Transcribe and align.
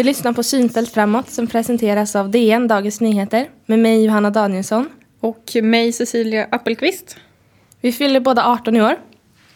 Du 0.00 0.04
lyssnar 0.04 0.32
på 0.32 0.42
Synfält 0.42 0.92
framåt 0.92 1.30
som 1.30 1.46
presenteras 1.46 2.16
av 2.16 2.30
DN 2.30 2.68
Dagens 2.68 3.00
Nyheter 3.00 3.48
med 3.66 3.78
mig 3.78 4.04
Johanna 4.04 4.30
Danielsson. 4.30 4.88
Och 5.20 5.56
mig 5.62 5.92
Cecilia 5.92 6.48
Appelqvist. 6.50 7.16
Vi 7.80 7.92
fyller 7.92 8.20
båda 8.20 8.46
18 8.46 8.76
i 8.76 8.82
år. 8.82 8.96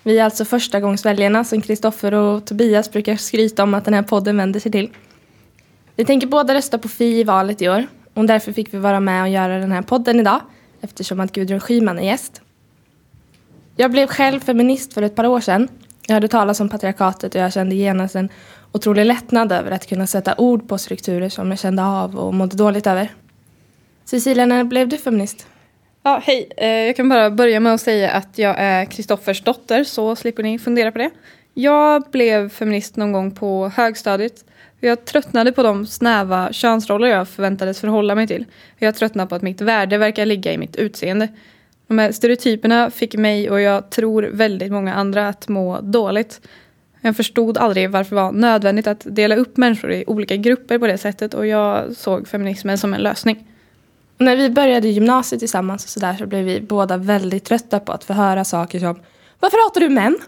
Vi 0.03 0.19
är 0.19 0.25
alltså 0.25 0.45
förstagångsväljarna 0.45 1.45
som 1.45 1.61
Kristoffer 1.61 2.15
och 2.15 2.45
Tobias 2.45 2.93
brukar 2.93 3.17
skryta 3.17 3.63
om 3.63 3.75
att 3.75 3.85
den 3.85 3.95
här 3.95 4.03
podden 4.03 4.37
vänder 4.37 4.61
sig 4.61 4.73
till. 4.73 4.91
Vi 5.97 6.05
tänker 6.05 6.27
båda 6.27 6.55
rösta 6.55 6.79
på 6.79 6.89
Fi 6.89 7.21
i 7.21 7.25
valet 7.25 7.63
i 7.63 7.69
år 7.69 7.87
och 8.15 8.27
därför 8.27 8.53
fick 8.53 8.75
vi 8.75 8.79
vara 8.79 9.01
med 9.01 9.23
och 9.23 9.29
göra 9.29 9.59
den 9.59 9.73
här 9.73 9.83
podden 9.83 10.21
idag 10.21 10.41
eftersom 10.81 11.21
att 11.21 11.33
Gudrun 11.33 11.61
Schyman 11.61 11.99
är 11.99 12.03
gäst. 12.03 12.41
Jag 13.77 13.91
blev 13.91 14.07
själv 14.07 14.41
feminist 14.41 14.95
för 14.95 15.03
ett 15.03 15.15
par 15.15 15.27
år 15.27 15.41
sedan. 15.41 15.69
Jag 16.07 16.15
hörde 16.15 16.29
talas 16.29 16.61
om 16.61 16.69
patriarkatet 16.69 17.35
och 17.35 17.41
jag 17.41 17.53
kände 17.53 17.75
genast 17.75 18.17
en 18.17 18.29
otrolig 18.75 19.05
lättnad 19.05 19.53
över 19.53 19.71
att 19.71 19.87
kunna 19.87 20.07
sätta 20.07 20.35
ord 20.39 20.69
på 20.69 20.79
strukturer 20.79 21.29
som 21.29 21.51
jag 21.51 21.59
kände 21.59 21.85
av 21.85 22.17
och 22.17 22.35
mådde 22.35 22.57
dåligt 22.57 22.87
över. 22.87 23.09
Cecilia, 24.05 24.47
när 24.47 24.65
blev 24.65 24.89
du 24.89 24.99
feminist? 24.99 25.47
Ja, 26.03 26.21
hej. 26.25 26.49
Eh, 26.57 26.69
jag 26.69 26.97
kan 26.97 27.09
bara 27.09 27.31
börja 27.31 27.61
med 27.61 27.75
att 27.75 27.81
säga 27.81 28.11
att 28.11 28.39
jag 28.39 28.55
är 28.59 28.85
Kristoffers 28.85 29.43
dotter, 29.43 29.85
så 29.85 30.17
slipper 30.17 30.43
ni 30.43 30.59
fundera 30.59 30.93
på 30.93 30.99
det. 30.99 31.11
Jag 31.55 32.03
blev 32.11 32.49
feminist 32.49 32.97
någon 32.97 33.13
gång 33.13 33.31
på 33.31 33.69
högstadiet. 33.69 34.45
Jag 34.81 35.05
tröttnade 35.05 35.53
på 35.53 35.63
de 35.63 35.87
snäva 35.87 36.53
könsroller 36.53 37.09
jag 37.09 37.29
förväntades 37.29 37.81
förhålla 37.81 38.15
mig 38.15 38.27
till. 38.27 38.45
Jag 38.79 38.95
tröttnade 38.95 39.29
på 39.29 39.35
att 39.35 39.43
mitt 39.43 39.61
värde 39.61 39.99
verkar 39.99 40.27
ligga 40.27 40.53
i 40.53 40.59
mitt 40.59 40.77
utseende. 40.77 41.29
De 41.87 41.99
här 41.99 42.13
stereotyperna 42.13 42.91
fick 42.91 43.15
mig 43.15 43.51
och 43.51 43.61
jag 43.61 43.91
tror 43.91 44.23
väldigt 44.23 44.73
många 44.73 44.95
andra 44.95 45.29
att 45.29 45.49
må 45.49 45.81
dåligt. 45.81 46.41
Jag 47.07 47.17
förstod 47.17 47.59
aldrig 47.59 47.91
varför 47.91 48.17
det 48.17 48.23
var 48.23 48.33
nödvändigt 48.33 48.87
att 48.87 49.03
dela 49.05 49.37
upp 49.37 49.57
människor 49.57 49.93
i 49.93 50.05
olika 50.07 50.37
grupper 50.37 50.79
på 50.79 50.87
det 50.87 50.99
sättet 50.99 51.35
och 51.35 51.47
jag 51.47 51.97
såg 51.97 52.29
feminismen 52.29 52.79
som 52.79 52.95
en 52.95 53.01
lösning. 53.01 53.47
När 54.19 54.37
vi 54.37 54.51
började 54.51 54.89
gymnasiet 54.89 55.39
tillsammans 55.39 55.85
och 55.85 55.91
så, 55.91 56.01
där, 56.01 56.15
så 56.15 56.27
blev 56.27 56.45
vi 56.45 56.61
båda 56.61 56.97
väldigt 56.97 57.45
trötta 57.45 57.81
på 57.81 57.93
att 57.93 58.05
få 58.05 58.13
höra 58.13 58.45
saker 58.45 58.81
som 58.81 59.01
Varför 59.41 59.65
hatar 59.65 59.81
du 59.81 59.89
män? 59.89 60.19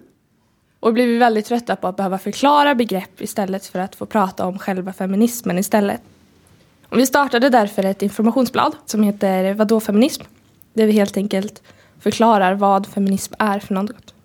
Och 0.81 0.93
blev 0.93 1.09
vi 1.09 1.19
väldigt 1.19 1.47
trötta 1.47 1.77
på 1.77 1.89
att 1.89 1.97
behöva 1.97 2.19
förklara 2.19 2.75
begrepp 2.75 3.21
istället 3.21 3.67
för 3.67 3.79
att 3.79 3.95
få 3.95 4.07
prata 4.07 4.47
om 4.47 4.59
själva 4.59 4.93
feminismen 4.93 5.59
istället. 5.59 6.01
Och 6.89 6.99
vi 6.99 7.07
startade 7.07 7.49
därför 7.49 7.85
ett 7.85 8.03
informationsblad 8.03 8.77
som 8.87 9.03
heter 9.03 9.55
Vadå 9.55 9.81
feminism? 9.81 10.23
Där 10.75 10.87
vi 10.87 10.93
helt 10.93 11.17
enkelt 11.17 11.63
förklarar 12.01 12.55
vad 12.55 12.87
feminism 12.87 13.35
är 13.39 13.59
för 13.59 13.75
något. 13.75 14.16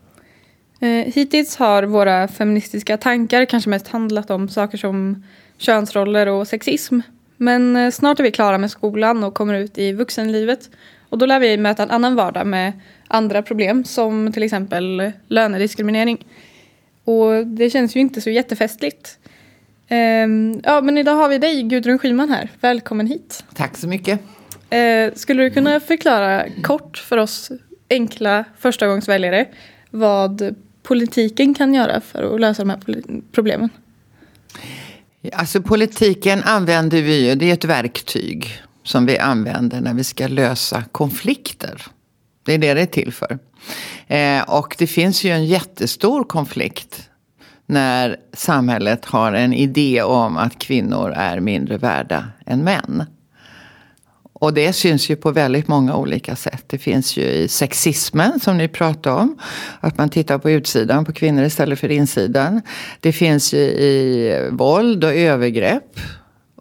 Eh, 0.81 1.13
hittills 1.13 1.55
har 1.55 1.83
våra 1.83 2.27
feministiska 2.27 2.97
tankar 2.97 3.45
kanske 3.45 3.69
mest 3.69 3.87
handlat 3.87 4.29
om 4.29 4.49
saker 4.49 4.77
som 4.77 5.23
könsroller 5.57 6.27
och 6.27 6.47
sexism. 6.47 6.99
Men 7.37 7.75
eh, 7.75 7.91
snart 7.91 8.19
är 8.19 8.23
vi 8.23 8.31
klara 8.31 8.57
med 8.57 8.71
skolan 8.71 9.23
och 9.23 9.33
kommer 9.33 9.53
ut 9.53 9.77
i 9.77 9.91
vuxenlivet. 9.91 10.69
Och 11.09 11.17
då 11.17 11.25
lär 11.25 11.39
vi 11.39 11.57
möta 11.57 11.83
en 11.83 11.91
annan 11.91 12.15
vardag 12.15 12.47
med 12.47 12.73
andra 13.07 13.41
problem 13.41 13.83
som 13.83 14.31
till 14.31 14.43
exempel 14.43 15.11
lönediskriminering. 15.27 16.25
Och 17.03 17.47
det 17.47 17.69
känns 17.69 17.95
ju 17.95 17.99
inte 17.99 18.21
så 18.21 18.29
jättefestligt. 18.29 19.17
Um, 19.89 20.61
ja, 20.63 20.81
men 20.81 20.97
idag 20.97 21.15
har 21.15 21.29
vi 21.29 21.37
dig, 21.37 21.63
Gudrun 21.63 21.99
Schyman 21.99 22.29
här. 22.29 22.49
Välkommen 22.61 23.07
hit. 23.07 23.43
Tack 23.53 23.77
så 23.77 23.87
mycket. 23.87 24.19
Uh, 24.73 25.13
skulle 25.15 25.43
du 25.43 25.49
kunna 25.49 25.79
förklara 25.79 26.45
kort 26.63 26.97
för 26.97 27.17
oss 27.17 27.51
enkla 27.89 28.45
förstagångsväljare 28.57 29.45
vad 29.89 30.55
politiken 30.83 31.53
kan 31.53 31.73
göra 31.73 32.01
för 32.01 32.35
att 32.35 32.41
lösa 32.41 32.63
de 32.63 32.69
här 32.69 32.79
problemen? 33.31 33.69
Alltså 35.33 35.61
politiken 35.61 36.43
använder 36.43 37.01
vi 37.01 37.27
ju, 37.27 37.35
det 37.35 37.49
är 37.49 37.53
ett 37.53 37.65
verktyg 37.65 38.61
som 38.83 39.05
vi 39.05 39.17
använder 39.17 39.81
när 39.81 39.93
vi 39.93 40.03
ska 40.03 40.27
lösa 40.27 40.83
konflikter. 40.91 41.81
Det 42.45 42.53
är 42.53 42.57
det 42.57 42.73
det 42.73 42.81
är 42.81 42.85
till 42.85 43.13
för. 43.13 43.39
Eh, 44.07 44.41
och 44.41 44.75
det 44.77 44.87
finns 44.87 45.23
ju 45.23 45.29
en 45.29 45.45
jättestor 45.45 46.23
konflikt 46.23 47.09
när 47.65 48.17
samhället 48.33 49.05
har 49.05 49.33
en 49.33 49.53
idé 49.53 50.01
om 50.01 50.37
att 50.37 50.59
kvinnor 50.59 51.13
är 51.15 51.39
mindre 51.39 51.77
värda 51.77 52.27
än 52.45 52.63
män. 52.63 53.05
Och 54.41 54.53
det 54.53 54.73
syns 54.73 55.09
ju 55.09 55.15
på 55.15 55.31
väldigt 55.31 55.67
många 55.67 55.95
olika 55.95 56.35
sätt. 56.35 56.63
Det 56.67 56.77
finns 56.77 57.17
ju 57.17 57.23
i 57.23 57.47
sexismen 57.47 58.39
som 58.39 58.57
ni 58.57 58.67
pratade 58.67 59.15
om. 59.15 59.37
Att 59.79 59.97
man 59.97 60.09
tittar 60.09 60.37
på 60.37 60.51
utsidan 60.51 61.05
på 61.05 61.13
kvinnor 61.13 61.43
istället 61.43 61.79
för 61.79 61.91
insidan. 61.91 62.61
Det 62.99 63.11
finns 63.11 63.53
ju 63.53 63.59
i 63.59 64.49
våld 64.51 65.03
och 65.03 65.13
övergrepp. 65.13 65.99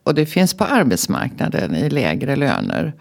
Och 0.05 0.15
det 0.15 0.27
finns 0.27 0.55
på 0.55 0.65
arbetsmarknaden 0.65 1.77
i 1.77 1.91
lägre 1.91 2.37
löner. 2.37 2.93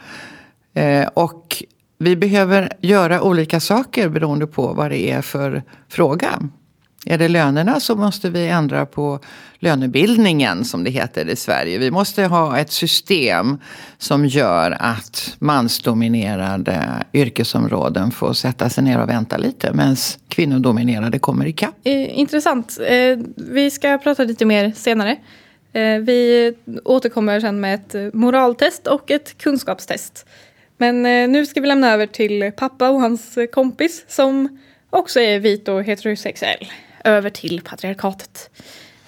Eh, 0.74 1.08
och 1.08 1.64
vi 1.98 2.16
behöver 2.16 2.74
göra 2.82 3.22
olika 3.22 3.60
saker 3.60 4.10
beroende 4.10 4.48
på 4.48 4.74
vad 4.74 4.92
det 4.92 5.12
är 5.12 5.22
för 5.22 5.64
fråga. 5.90 6.50
Är 7.06 7.18
det 7.18 7.28
lönerna 7.28 7.80
så 7.80 7.96
måste 7.96 8.30
vi 8.30 8.48
ändra 8.48 8.86
på 8.86 9.20
lönebildningen 9.60 10.66
som 10.66 10.84
det 10.84 10.90
heter 10.90 11.30
i 11.30 11.36
Sverige. 11.36 11.78
Vi 11.78 11.92
måste 11.92 12.24
ha 12.24 12.58
ett 12.58 12.72
system 12.72 13.58
som 13.98 14.26
gör 14.26 14.78
att 14.80 15.36
mansdominerade 15.40 16.86
yrkesområden 17.14 18.12
får 18.12 18.34
sätta 18.34 18.70
sig 18.70 18.84
ner 18.84 19.02
och 19.02 19.10
vänta 19.10 19.38
lite 19.38 19.74
medan 19.74 19.96
kvinnodominerade 20.28 21.20
kommer 21.20 21.46
ikapp. 21.46 21.76
Eh, 21.84 22.20
intressant. 22.20 22.80
Eh, 22.88 23.18
vi 23.36 23.72
ska 23.72 23.98
prata 23.98 24.24
lite 24.24 24.46
mer 24.46 24.72
senare. 24.76 25.16
Eh, 25.74 25.98
vi 25.98 26.54
återkommer 26.86 27.40
sen 27.40 27.60
med 27.60 27.76
ett 27.76 28.14
moraltest 28.14 28.88
och 28.88 29.12
ett 29.12 29.38
kunskapstest. 29.38 30.26
Men 30.78 31.02
nu 31.32 31.46
ska 31.46 31.62
vi 31.62 31.68
lämna 31.68 31.92
över 31.92 32.06
till 32.06 32.52
pappa 32.58 32.90
och 32.90 33.02
hans 33.02 33.38
kompis 33.52 34.06
som 34.08 34.60
också 34.90 35.20
är 35.20 35.40
vit 35.40 35.68
och 35.68 35.84
heterosexuell 35.84 36.68
över 37.04 37.30
till 37.30 37.62
patriarkatet. 37.62 38.50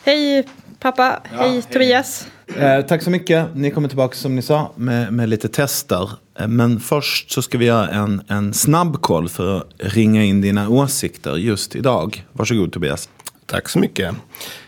Hej 0.03 0.47
pappa, 0.79 1.21
ja, 1.23 1.41
hej, 1.41 1.51
hej 1.51 1.61
Tobias. 1.61 2.27
Eh, 2.55 2.81
tack 2.81 3.03
så 3.03 3.09
mycket. 3.09 3.55
Ni 3.55 3.71
kommer 3.71 3.87
tillbaka 3.87 4.15
som 4.15 4.35
ni 4.35 4.41
sa 4.41 4.71
med, 4.75 5.13
med 5.13 5.29
lite 5.29 5.47
tester. 5.47 6.09
Eh, 6.39 6.47
men 6.47 6.79
först 6.79 7.31
så 7.31 7.41
ska 7.41 7.57
vi 7.57 7.65
göra 7.65 7.89
en, 7.89 8.21
en 8.27 8.53
snabb 8.53 9.01
koll 9.01 9.29
för 9.29 9.57
att 9.57 9.67
ringa 9.77 10.23
in 10.23 10.41
dina 10.41 10.69
åsikter 10.69 11.35
just 11.35 11.75
idag. 11.75 12.25
Varsågod 12.31 12.73
Tobias. 12.73 13.09
Tack 13.45 13.69
så 13.69 13.79
mycket. 13.79 14.15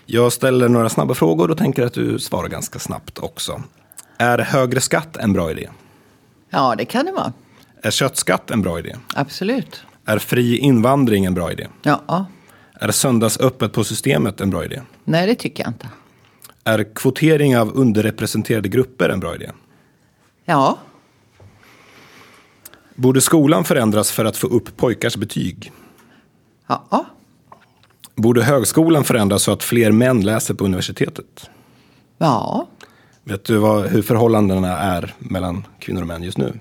Jag 0.05 0.33
ställer 0.33 0.69
några 0.69 0.89
snabba 0.89 1.13
frågor 1.13 1.51
och 1.51 1.57
tänker 1.57 1.85
att 1.85 1.93
du 1.93 2.19
svarar 2.19 2.47
ganska 2.47 2.79
snabbt 2.79 3.19
också. 3.19 3.61
Är 4.17 4.37
högre 4.37 4.81
skatt 4.81 5.17
en 5.17 5.33
bra 5.33 5.51
idé? 5.51 5.69
Ja, 6.49 6.75
det 6.77 6.85
kan 6.85 7.05
det 7.05 7.11
vara. 7.11 7.33
Är 7.81 7.91
köttskatt 7.91 8.51
en 8.51 8.61
bra 8.61 8.79
idé? 8.79 8.95
Absolut. 9.15 9.83
Är 10.05 10.17
fri 10.17 10.57
invandring 10.57 11.25
en 11.25 11.33
bra 11.33 11.51
idé? 11.51 11.67
Ja. 11.83 12.25
Är 12.83 12.91
söndagsöppet 12.91 13.73
på 13.73 13.83
systemet 13.83 14.41
en 14.41 14.49
bra 14.49 14.65
idé? 14.65 14.81
Nej, 15.03 15.27
det 15.27 15.35
tycker 15.35 15.63
jag 15.63 15.69
inte. 15.69 15.89
Är 16.63 16.95
kvotering 16.95 17.57
av 17.57 17.71
underrepresenterade 17.77 18.69
grupper 18.69 19.09
en 19.09 19.19
bra 19.19 19.35
idé? 19.35 19.51
Ja. 20.45 20.77
Borde 22.95 23.21
skolan 23.21 23.63
förändras 23.63 24.11
för 24.11 24.25
att 24.25 24.37
få 24.37 24.47
upp 24.47 24.77
pojkars 24.77 25.15
betyg? 25.15 25.71
Ja. 26.67 27.05
Borde 28.15 28.43
högskolan 28.43 29.03
förändras 29.03 29.43
så 29.43 29.51
att 29.51 29.63
fler 29.63 29.91
män 29.91 30.21
läser 30.21 30.53
på 30.53 30.65
universitetet? 30.65 31.49
Ja. 32.17 32.67
Vet 33.23 33.45
du 33.45 33.57
vad, 33.57 33.85
hur 33.85 34.01
förhållandena 34.01 34.77
är 34.77 35.13
mellan 35.19 35.67
kvinnor 35.79 36.01
och 36.01 36.07
män 36.07 36.23
just 36.23 36.37
nu? 36.37 36.59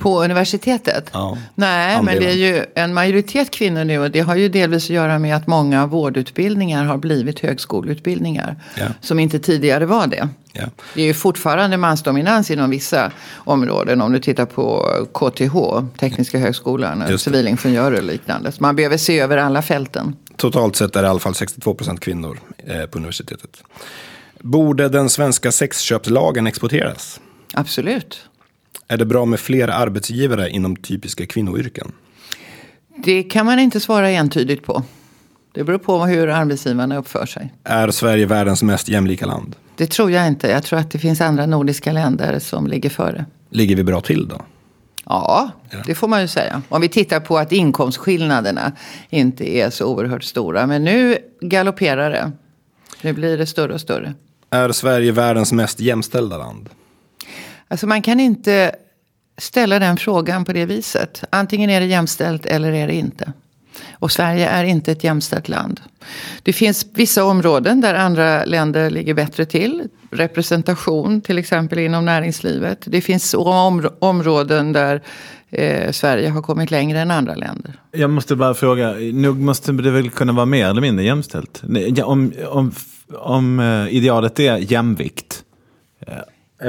På 0.00 0.24
universitetet? 0.24 1.10
Ja, 1.12 1.38
Nej, 1.54 1.96
andelen. 1.96 2.04
men 2.04 2.24
det 2.24 2.30
är 2.30 2.54
ju 2.54 2.64
en 2.74 2.94
majoritet 2.94 3.50
kvinnor 3.50 3.84
nu 3.84 3.98
och 3.98 4.10
det 4.10 4.20
har 4.20 4.36
ju 4.36 4.48
delvis 4.48 4.84
att 4.84 4.90
göra 4.90 5.18
med 5.18 5.36
att 5.36 5.46
många 5.46 5.86
vårdutbildningar 5.86 6.84
har 6.84 6.96
blivit 6.98 7.40
högskoleutbildningar. 7.40 8.56
Ja. 8.78 8.86
Som 9.00 9.18
inte 9.18 9.38
tidigare 9.38 9.86
var 9.86 10.06
det. 10.06 10.28
Ja. 10.52 10.64
Det 10.94 11.02
är 11.02 11.06
ju 11.06 11.14
fortfarande 11.14 11.76
mansdominans 11.76 12.50
inom 12.50 12.70
vissa 12.70 13.12
områden. 13.34 14.00
Om 14.00 14.12
du 14.12 14.18
tittar 14.20 14.46
på 14.46 14.88
KTH, 15.14 15.88
Tekniska 15.98 16.38
högskolan, 16.38 17.02
och 17.02 17.20
civilingenjörer 17.20 17.96
och 17.96 18.04
liknande. 18.04 18.52
Så 18.52 18.62
man 18.62 18.76
behöver 18.76 18.96
se 18.96 19.20
över 19.20 19.36
alla 19.36 19.62
fälten. 19.62 20.16
Totalt 20.36 20.76
sett 20.76 20.96
är 20.96 21.02
det 21.02 21.06
i 21.06 21.10
alla 21.10 21.20
fall 21.20 21.34
62 21.34 21.74
procent 21.74 22.00
kvinnor 22.00 22.40
eh, 22.66 22.86
på 22.86 22.98
universitetet. 22.98 23.62
Borde 24.40 24.88
den 24.88 25.10
svenska 25.10 25.52
sexköpslagen 25.52 26.46
exporteras? 26.46 27.20
Absolut. 27.54 28.22
Är 28.88 28.96
det 28.96 29.04
bra 29.04 29.24
med 29.24 29.40
fler 29.40 29.68
arbetsgivare 29.68 30.50
inom 30.50 30.76
typiska 30.76 31.26
kvinnoyrken? 31.26 31.92
Det 33.04 33.22
kan 33.22 33.46
man 33.46 33.58
inte 33.58 33.80
svara 33.80 34.10
entydigt 34.10 34.64
på. 34.64 34.82
Det 35.52 35.64
beror 35.64 35.78
på 35.78 36.04
hur 36.06 36.28
arbetsgivarna 36.28 36.96
uppför 36.96 37.26
sig. 37.26 37.54
Är 37.64 37.90
Sverige 37.90 38.26
världens 38.26 38.62
mest 38.62 38.88
jämlika 38.88 39.26
land? 39.26 39.56
Det 39.76 39.86
tror 39.86 40.10
jag 40.10 40.26
inte. 40.26 40.48
Jag 40.48 40.62
tror 40.62 40.78
att 40.78 40.90
det 40.90 40.98
finns 40.98 41.20
andra 41.20 41.46
nordiska 41.46 41.92
länder 41.92 42.38
som 42.38 42.66
ligger 42.66 42.90
före. 42.90 43.24
Ligger 43.50 43.76
vi 43.76 43.84
bra 43.84 44.00
till 44.00 44.28
då? 44.28 44.40
Ja, 45.04 45.50
det 45.86 45.94
får 45.94 46.08
man 46.08 46.20
ju 46.20 46.28
säga. 46.28 46.62
Om 46.68 46.80
vi 46.80 46.88
tittar 46.88 47.20
på 47.20 47.38
att 47.38 47.52
inkomstskillnaderna 47.52 48.72
inte 49.10 49.56
är 49.56 49.70
så 49.70 49.86
oerhört 49.86 50.24
stora. 50.24 50.66
Men 50.66 50.84
nu 50.84 51.18
galopperar 51.40 52.10
det. 52.10 52.32
Nu 53.02 53.12
blir 53.12 53.38
det 53.38 53.46
större 53.46 53.74
och 53.74 53.80
större. 53.80 54.14
Är 54.50 54.72
Sverige 54.72 55.12
världens 55.12 55.52
mest 55.52 55.80
jämställda 55.80 56.38
land? 56.38 56.68
Alltså 57.68 57.86
man 57.86 58.02
kan 58.02 58.20
inte 58.20 58.74
ställa 59.38 59.78
den 59.78 59.96
frågan 59.96 60.44
på 60.44 60.52
det 60.52 60.66
viset. 60.66 61.24
Antingen 61.30 61.70
är 61.70 61.80
det 61.80 61.86
jämställt 61.86 62.46
eller 62.46 62.72
är 62.72 62.86
det 62.86 62.94
inte. 62.94 63.32
Och 63.92 64.12
Sverige 64.12 64.48
är 64.48 64.64
inte 64.64 64.92
ett 64.92 65.04
jämställt 65.04 65.48
land. 65.48 65.80
Det 66.42 66.52
finns 66.52 66.86
vissa 66.94 67.24
områden 67.24 67.80
där 67.80 67.94
andra 67.94 68.44
länder 68.44 68.90
ligger 68.90 69.14
bättre 69.14 69.44
till. 69.44 69.88
Representation 70.10 71.20
till 71.20 71.38
exempel 71.38 71.78
inom 71.78 72.04
näringslivet. 72.04 72.78
Det 72.84 73.00
finns 73.00 73.34
om 73.34 73.90
områden 73.98 74.72
där 74.72 75.02
eh, 75.50 75.90
Sverige 75.90 76.28
har 76.28 76.42
kommit 76.42 76.70
längre 76.70 77.00
än 77.00 77.10
andra 77.10 77.34
länder. 77.34 77.72
Jag 77.92 78.10
måste 78.10 78.36
bara 78.36 78.54
fråga, 78.54 78.92
nog 79.12 79.40
måste 79.40 79.72
det 79.72 79.90
väl 79.90 80.10
kunna 80.10 80.32
vara 80.32 80.46
mer 80.46 80.66
eller 80.66 80.80
mindre 80.80 81.04
jämställt? 81.04 81.62
Om, 82.04 82.32
om, 82.48 82.72
om 83.18 83.60
eh, 83.60 83.96
idealet 83.96 84.40
är 84.40 84.56
jämvikt, 84.56 85.44
eh, 86.06 86.14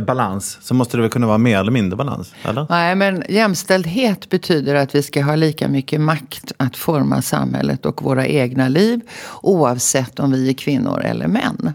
balans, 0.02 0.58
så 0.62 0.74
måste 0.74 0.98
det 0.98 1.02
väl 1.02 1.12
kunna 1.12 1.28
vara 1.28 1.38
mer 1.38 1.60
eller 1.60 1.72
mindre 1.72 1.98
balans? 1.98 2.34
Eller? 2.44 2.66
Nej, 2.70 2.96
men 2.96 3.24
jämställdhet 3.30 4.30
betyder 4.30 4.76
att 4.76 4.96
vi 4.96 5.04
ska 5.04 5.24
ha 5.24 5.36
lika 5.36 5.68
mycket 5.68 6.02
makt 6.02 6.52
att 6.58 6.78
forma 6.78 7.22
samhället 7.22 7.86
och 7.86 8.04
våra 8.04 8.28
egna 8.28 8.68
liv 8.68 9.02
oavsett 9.42 10.20
om 10.20 10.32
vi 10.32 10.50
är 10.50 10.54
kvinnor 10.54 11.02
eller 11.02 11.28
män. 11.28 11.74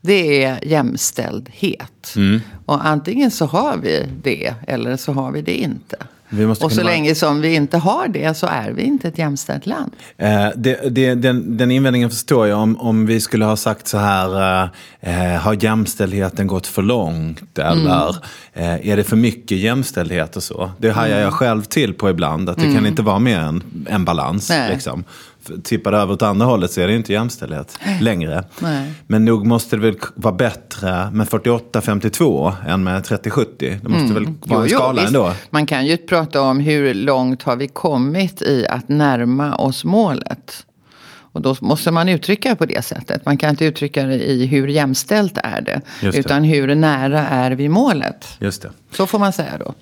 Det 0.00 0.44
är 0.44 0.64
jämställdhet. 0.68 2.12
Mm. 2.16 2.40
Och 2.66 2.86
antingen 2.86 3.30
så 3.30 3.46
har 3.46 3.76
vi 3.76 4.08
det 4.22 4.54
eller 4.66 4.96
så 4.96 5.12
har 5.12 5.32
vi 5.32 5.42
det 5.42 5.54
inte 5.54 5.96
och 6.60 6.72
så 6.72 6.82
länge 6.82 7.14
som 7.14 7.40
vi 7.40 7.54
inte 7.54 7.78
har 7.78 8.08
det 8.08 8.36
så 8.36 8.46
är 8.46 8.70
vi 8.70 8.82
inte 8.82 9.08
ett 9.08 9.18
jämställt 9.18 9.66
land. 9.66 9.92
Eh, 10.16 10.48
det, 10.56 10.94
det, 10.94 11.14
den, 11.14 11.56
den 11.56 11.70
invändningen 11.70 12.10
förstår 12.10 12.46
jag 12.46 12.58
om, 12.58 12.80
om 12.80 13.06
vi 13.06 13.20
skulle 13.20 13.44
ha 13.44 13.56
sagt 13.56 13.88
så 13.88 13.98
här, 13.98 14.62
eh, 15.00 15.34
eh 15.34 15.40
har 15.40 15.64
jämställdheten 15.64 16.46
gått 16.46 16.66
för 16.66 16.82
långt? 16.82 17.58
Eller 17.58 18.08
mm. 18.54 18.80
eh, 18.80 18.88
är 18.88 18.96
det 18.96 19.04
för 19.04 19.16
mycket 19.16 19.58
jämställdhet 19.58 20.36
och 20.36 20.42
så? 20.42 20.70
Det 20.78 20.90
hajar 20.90 21.12
mm. 21.12 21.24
jag 21.24 21.32
själv 21.32 21.62
till 21.62 21.94
på 21.94 22.10
ibland, 22.10 22.48
att 22.48 22.56
det 22.56 22.62
mm. 22.62 22.74
kan 22.74 22.86
inte 22.86 23.02
vara 23.02 23.18
mer 23.18 23.38
än 23.38 23.62
en 23.88 24.04
balans. 24.04 24.52
Liksom 24.70 25.04
tippar 25.64 25.92
det 25.92 25.98
över 25.98 26.12
åt 26.12 26.22
andra 26.22 26.46
hållet 26.46 26.70
så 26.72 26.80
är 26.80 26.86
det 26.86 26.94
inte 26.94 27.12
jämställdhet 27.12 27.78
längre. 28.00 28.44
Nej. 28.58 28.92
Men 29.06 29.24
nog 29.24 29.46
måste 29.46 29.76
det 29.76 29.82
väl 29.82 29.96
vara 30.14 30.34
bättre 30.34 31.10
med 31.12 31.26
48-52 31.28 32.52
än 32.68 32.84
med 32.84 33.02
30-70. 33.02 33.46
Det 33.58 33.88
måste 33.88 34.04
mm. 34.04 34.14
väl 34.14 34.34
vara 34.40 34.62
en 34.62 34.68
skala 34.68 35.02
jo, 35.02 35.06
ändå. 35.06 35.32
Man 35.50 35.66
kan 35.66 35.86
ju 35.86 35.96
prata 35.96 36.40
om 36.40 36.60
hur 36.60 36.94
långt 36.94 37.42
har 37.42 37.56
vi 37.56 37.68
kommit 37.68 38.42
i 38.42 38.66
att 38.66 38.88
närma 38.88 39.56
oss 39.56 39.84
målet. 39.84 40.66
Och 41.36 41.42
då 41.42 41.56
måste 41.60 41.90
man 41.90 42.08
uttrycka 42.08 42.56
på 42.56 42.66
det 42.66 42.84
sättet. 42.84 43.24
Man 43.24 43.36
kan 43.36 43.50
inte 43.50 43.64
uttrycka 43.64 44.04
det 44.04 44.14
i 44.14 44.46
hur 44.46 44.68
jämställt 44.68 45.38
är 45.38 45.60
det. 45.60 45.80
det. 46.00 46.18
Utan 46.18 46.44
hur 46.44 46.74
nära 46.74 47.28
är 47.28 47.50
vi 47.50 47.68
målet. 47.68 48.26
Just 48.38 48.62
det. 48.62 48.70
Så 48.92 49.06
får 49.06 49.18
man 49.18 49.32
säga 49.32 49.58
då. 49.58 49.74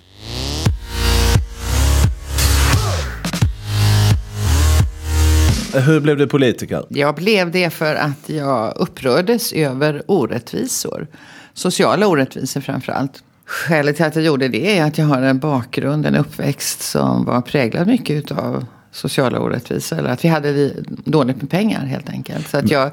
Hur 5.75 6.01
blev 6.01 6.17
du 6.17 6.27
politiker? 6.27 6.85
Jag 6.89 7.15
blev 7.15 7.51
det 7.51 7.71
för 7.71 7.95
att 7.95 8.29
jag 8.29 8.73
upprördes 8.77 9.53
över 9.53 10.03
orättvisor. 10.07 11.07
Sociala 11.55 12.07
orättvisor 12.07 12.61
framför 12.61 12.93
allt. 12.93 13.23
Skälet 13.47 13.97
till 13.97 14.05
att 14.05 14.17
jag 14.17 14.25
gjorde 14.25 14.49
det 14.49 14.79
är 14.79 14.85
att 14.85 14.99
jag 14.99 15.07
har 15.07 15.23
en 15.23 15.39
bakgrund, 15.39 16.07
en 16.07 16.17
uppväxt 16.17 16.83
som 16.83 17.25
var 17.25 17.41
präglad 17.41 17.87
mycket 17.87 18.31
av 18.31 18.67
sociala 18.93 19.41
orättvisor. 19.41 19.99
Eller 19.99 20.11
att 20.11 20.25
vi 20.25 20.29
hade 20.29 20.71
dåligt 21.05 21.37
med 21.37 21.51
pengar 21.51 21.87
helt 21.87 22.11
enkelt. 22.11 22.49
Så 22.49 22.57
att 22.57 22.71
jag 22.71 22.91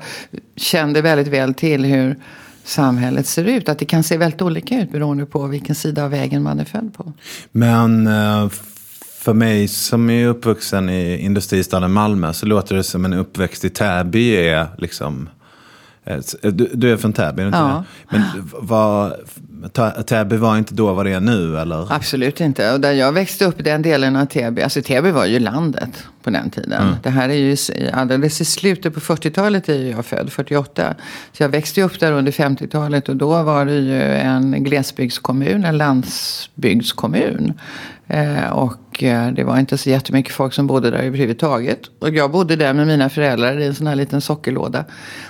kände 0.55 1.01
väldigt 1.01 1.27
väl 1.27 1.53
till 1.53 1.85
hur 1.85 2.15
samhället 2.63 3.27
ser 3.27 3.45
ut. 3.45 3.69
Att 3.69 3.79
det 3.79 3.85
kan 3.85 4.03
se 4.03 4.17
väldigt 4.17 4.41
olika 4.41 4.81
ut 4.81 4.91
beroende 4.91 5.25
på 5.25 5.47
vilken 5.47 5.75
sida 5.75 6.03
av 6.03 6.11
vägen 6.11 6.43
man 6.43 6.59
är 6.59 6.65
född 6.65 6.93
på. 6.97 7.13
Men 7.51 8.07
eh, 8.07 8.49
för 9.21 9.33
mig 9.33 9.67
som 9.67 10.09
är 10.09 10.27
uppvuxen 10.27 10.89
i 10.89 11.17
industristaden 11.17 11.91
Malmö 11.91 12.33
så 12.33 12.45
låter 12.45 12.75
det 12.75 12.83
som 12.83 13.05
en 13.05 13.13
uppväxt 13.13 13.65
i 13.65 13.69
Täby 13.69 14.35
är 14.35 14.67
liksom... 14.77 15.29
Eh, 16.03 16.17
du, 16.41 16.69
du 16.73 16.91
är 16.91 16.97
från 16.97 17.13
Täby, 17.13 17.43
inte 17.43 17.57
ja. 17.57 17.83
Men 18.09 18.21
var, 18.53 19.15
Täby 20.03 20.35
var 20.35 20.57
inte 20.57 20.73
då 20.73 20.93
vad 20.93 21.05
det 21.05 21.11
är 21.11 21.19
nu 21.19 21.57
eller? 21.57 21.93
Absolut 21.93 22.41
inte. 22.41 22.73
Och 22.73 22.79
där 22.79 22.91
jag 22.91 23.11
växte 23.11 23.45
upp 23.45 23.63
den 23.63 23.81
delen 23.81 24.15
av 24.15 24.25
Täby, 24.25 24.61
alltså 24.61 24.81
Täby 24.81 25.11
var 25.11 25.25
ju 25.25 25.39
landet 25.39 26.07
på 26.23 26.29
den 26.29 26.49
tiden. 26.49 26.81
Mm. 26.81 26.95
Det 27.03 27.09
här 27.09 27.29
är 27.29 27.33
ju 27.33 27.57
alldeles 27.93 28.41
i 28.41 28.45
slutet 28.45 28.93
på 28.93 28.99
40-talet 28.99 29.69
är 29.69 29.91
jag 29.91 30.05
född, 30.05 30.31
48. 30.31 30.95
Så 31.31 31.43
jag 31.43 31.49
växte 31.49 31.81
upp 31.81 31.99
där 31.99 32.11
under 32.11 32.31
50-talet 32.31 33.09
och 33.09 33.15
då 33.15 33.43
var 33.43 33.65
det 33.65 33.75
ju 33.75 34.01
en 34.01 34.63
glesbygdskommun, 34.63 35.65
en 35.65 35.77
landsbygdskommun. 35.77 37.53
Eh, 38.07 38.49
och 38.49 38.90
eh, 39.03 39.27
det 39.27 39.43
var 39.43 39.59
inte 39.59 39.77
så 39.77 39.89
jättemycket 39.89 40.33
folk 40.33 40.53
som 40.53 40.67
bodde 40.67 40.91
där 40.91 40.97
överhuvudtaget. 40.97 41.79
Och 41.99 42.09
jag 42.09 42.31
bodde 42.31 42.55
där 42.55 42.73
med 42.73 42.87
mina 42.87 43.09
föräldrar 43.09 43.59
i 43.59 43.65
en 43.65 43.75
sån 43.75 43.87
här 43.87 43.95
liten 43.95 44.21
sockerlåda. 44.21 44.85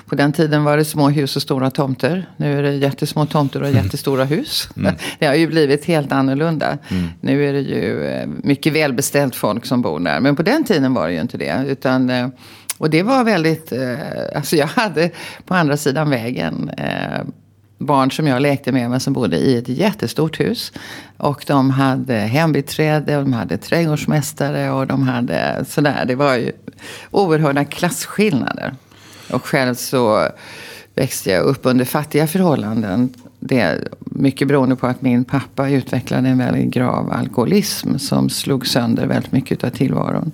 På 0.05 0.15
den 0.15 0.33
tiden 0.33 0.63
var 0.63 0.77
det 0.77 0.85
små 0.85 1.09
hus 1.09 1.35
och 1.35 1.41
stora 1.41 1.71
tomter. 1.71 2.29
Nu 2.37 2.59
är 2.59 2.63
det 2.63 2.75
jättesmå 2.75 3.25
tomter 3.25 3.61
och 3.61 3.67
mm. 3.67 3.83
jättestora 3.83 4.23
hus. 4.23 4.69
Mm. 4.77 4.95
Det 5.19 5.25
har 5.25 5.35
ju 5.35 5.47
blivit 5.47 5.85
helt 5.85 6.11
annorlunda. 6.11 6.77
Mm. 6.89 7.07
Nu 7.21 7.49
är 7.49 7.53
det 7.53 7.61
ju 7.61 8.05
eh, 8.05 8.27
mycket 8.43 8.73
välbeställt 8.73 9.35
folk 9.35 9.65
som 9.65 9.81
bor 9.81 9.99
där. 9.99 10.19
Men 10.19 10.35
på 10.35 10.43
den 10.43 10.63
tiden 10.63 10.93
var 10.93 11.07
det 11.07 11.13
ju 11.13 11.21
inte 11.21 11.37
det. 11.37 11.65
Utan, 11.67 12.31
och 12.77 12.89
det 12.89 13.03
var 13.03 13.23
väldigt, 13.23 13.73
alltså 14.35 14.55
jag 14.55 14.67
hade 14.67 15.09
på 15.45 15.53
andra 15.53 15.77
sidan 15.77 16.09
vägen 16.09 16.71
barn 17.85 18.11
som 18.11 18.27
jag 18.27 18.41
lekte 18.41 18.71
med, 18.71 18.89
men 18.89 18.99
som 18.99 19.13
bodde 19.13 19.37
i 19.37 19.57
ett 19.57 19.69
jättestort 19.69 20.39
hus. 20.39 20.71
Och 21.17 21.43
de 21.47 21.69
hade 21.69 22.13
hembiträde, 22.13 23.17
och 23.17 23.23
de 23.23 23.33
hade 23.33 23.57
trädgårdsmästare 23.57 24.71
och 24.71 24.87
de 24.87 25.07
hade 25.07 25.65
sådär. 25.67 26.05
Det 26.07 26.15
var 26.15 26.35
ju 26.35 26.51
oerhörda 27.11 27.65
klasskillnader. 27.65 28.73
Och 29.31 29.45
själv 29.45 29.75
så 29.75 30.27
växte 30.95 31.29
jag 31.31 31.43
upp 31.43 31.59
under 31.63 31.85
fattiga 31.85 32.27
förhållanden. 32.27 33.13
Det 33.39 33.87
mycket 33.99 34.47
beroende 34.47 34.75
på 34.75 34.87
att 34.87 35.01
min 35.01 35.23
pappa 35.23 35.69
utvecklade 35.69 36.29
en 36.29 36.37
väldigt 36.37 36.73
grav 36.73 37.11
alkoholism 37.11 37.97
som 37.97 38.29
slog 38.29 38.67
sönder 38.67 39.05
väldigt 39.05 39.31
mycket 39.31 39.63
av 39.63 39.69
tillvaron. 39.69 40.31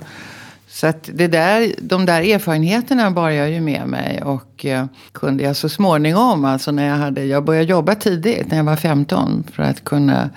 Så 0.77 0.87
att 0.87 1.09
det 1.13 1.27
där, 1.27 1.73
de 1.81 2.05
där 2.05 2.21
erfarenheterna 2.21 3.11
bar 3.11 3.29
jag 3.29 3.49
ju 3.49 3.61
med 3.61 3.87
mig. 3.87 4.23
Och 4.23 4.65
eh, 4.65 4.85
kunde 5.11 5.43
jag 5.43 5.55
så 5.55 5.69
småningom, 5.69 6.45
alltså 6.45 6.71
när 6.71 6.87
jag 6.87 6.95
hade, 6.95 7.25
jag 7.25 7.45
började 7.45 7.65
jobba 7.69 7.95
tidigt, 7.95 8.47
när 8.51 8.57
jag 8.57 8.63
var 8.63 8.75
15. 8.75 9.43
För 9.53 9.63
att 9.63 9.83
kunna 9.83 10.29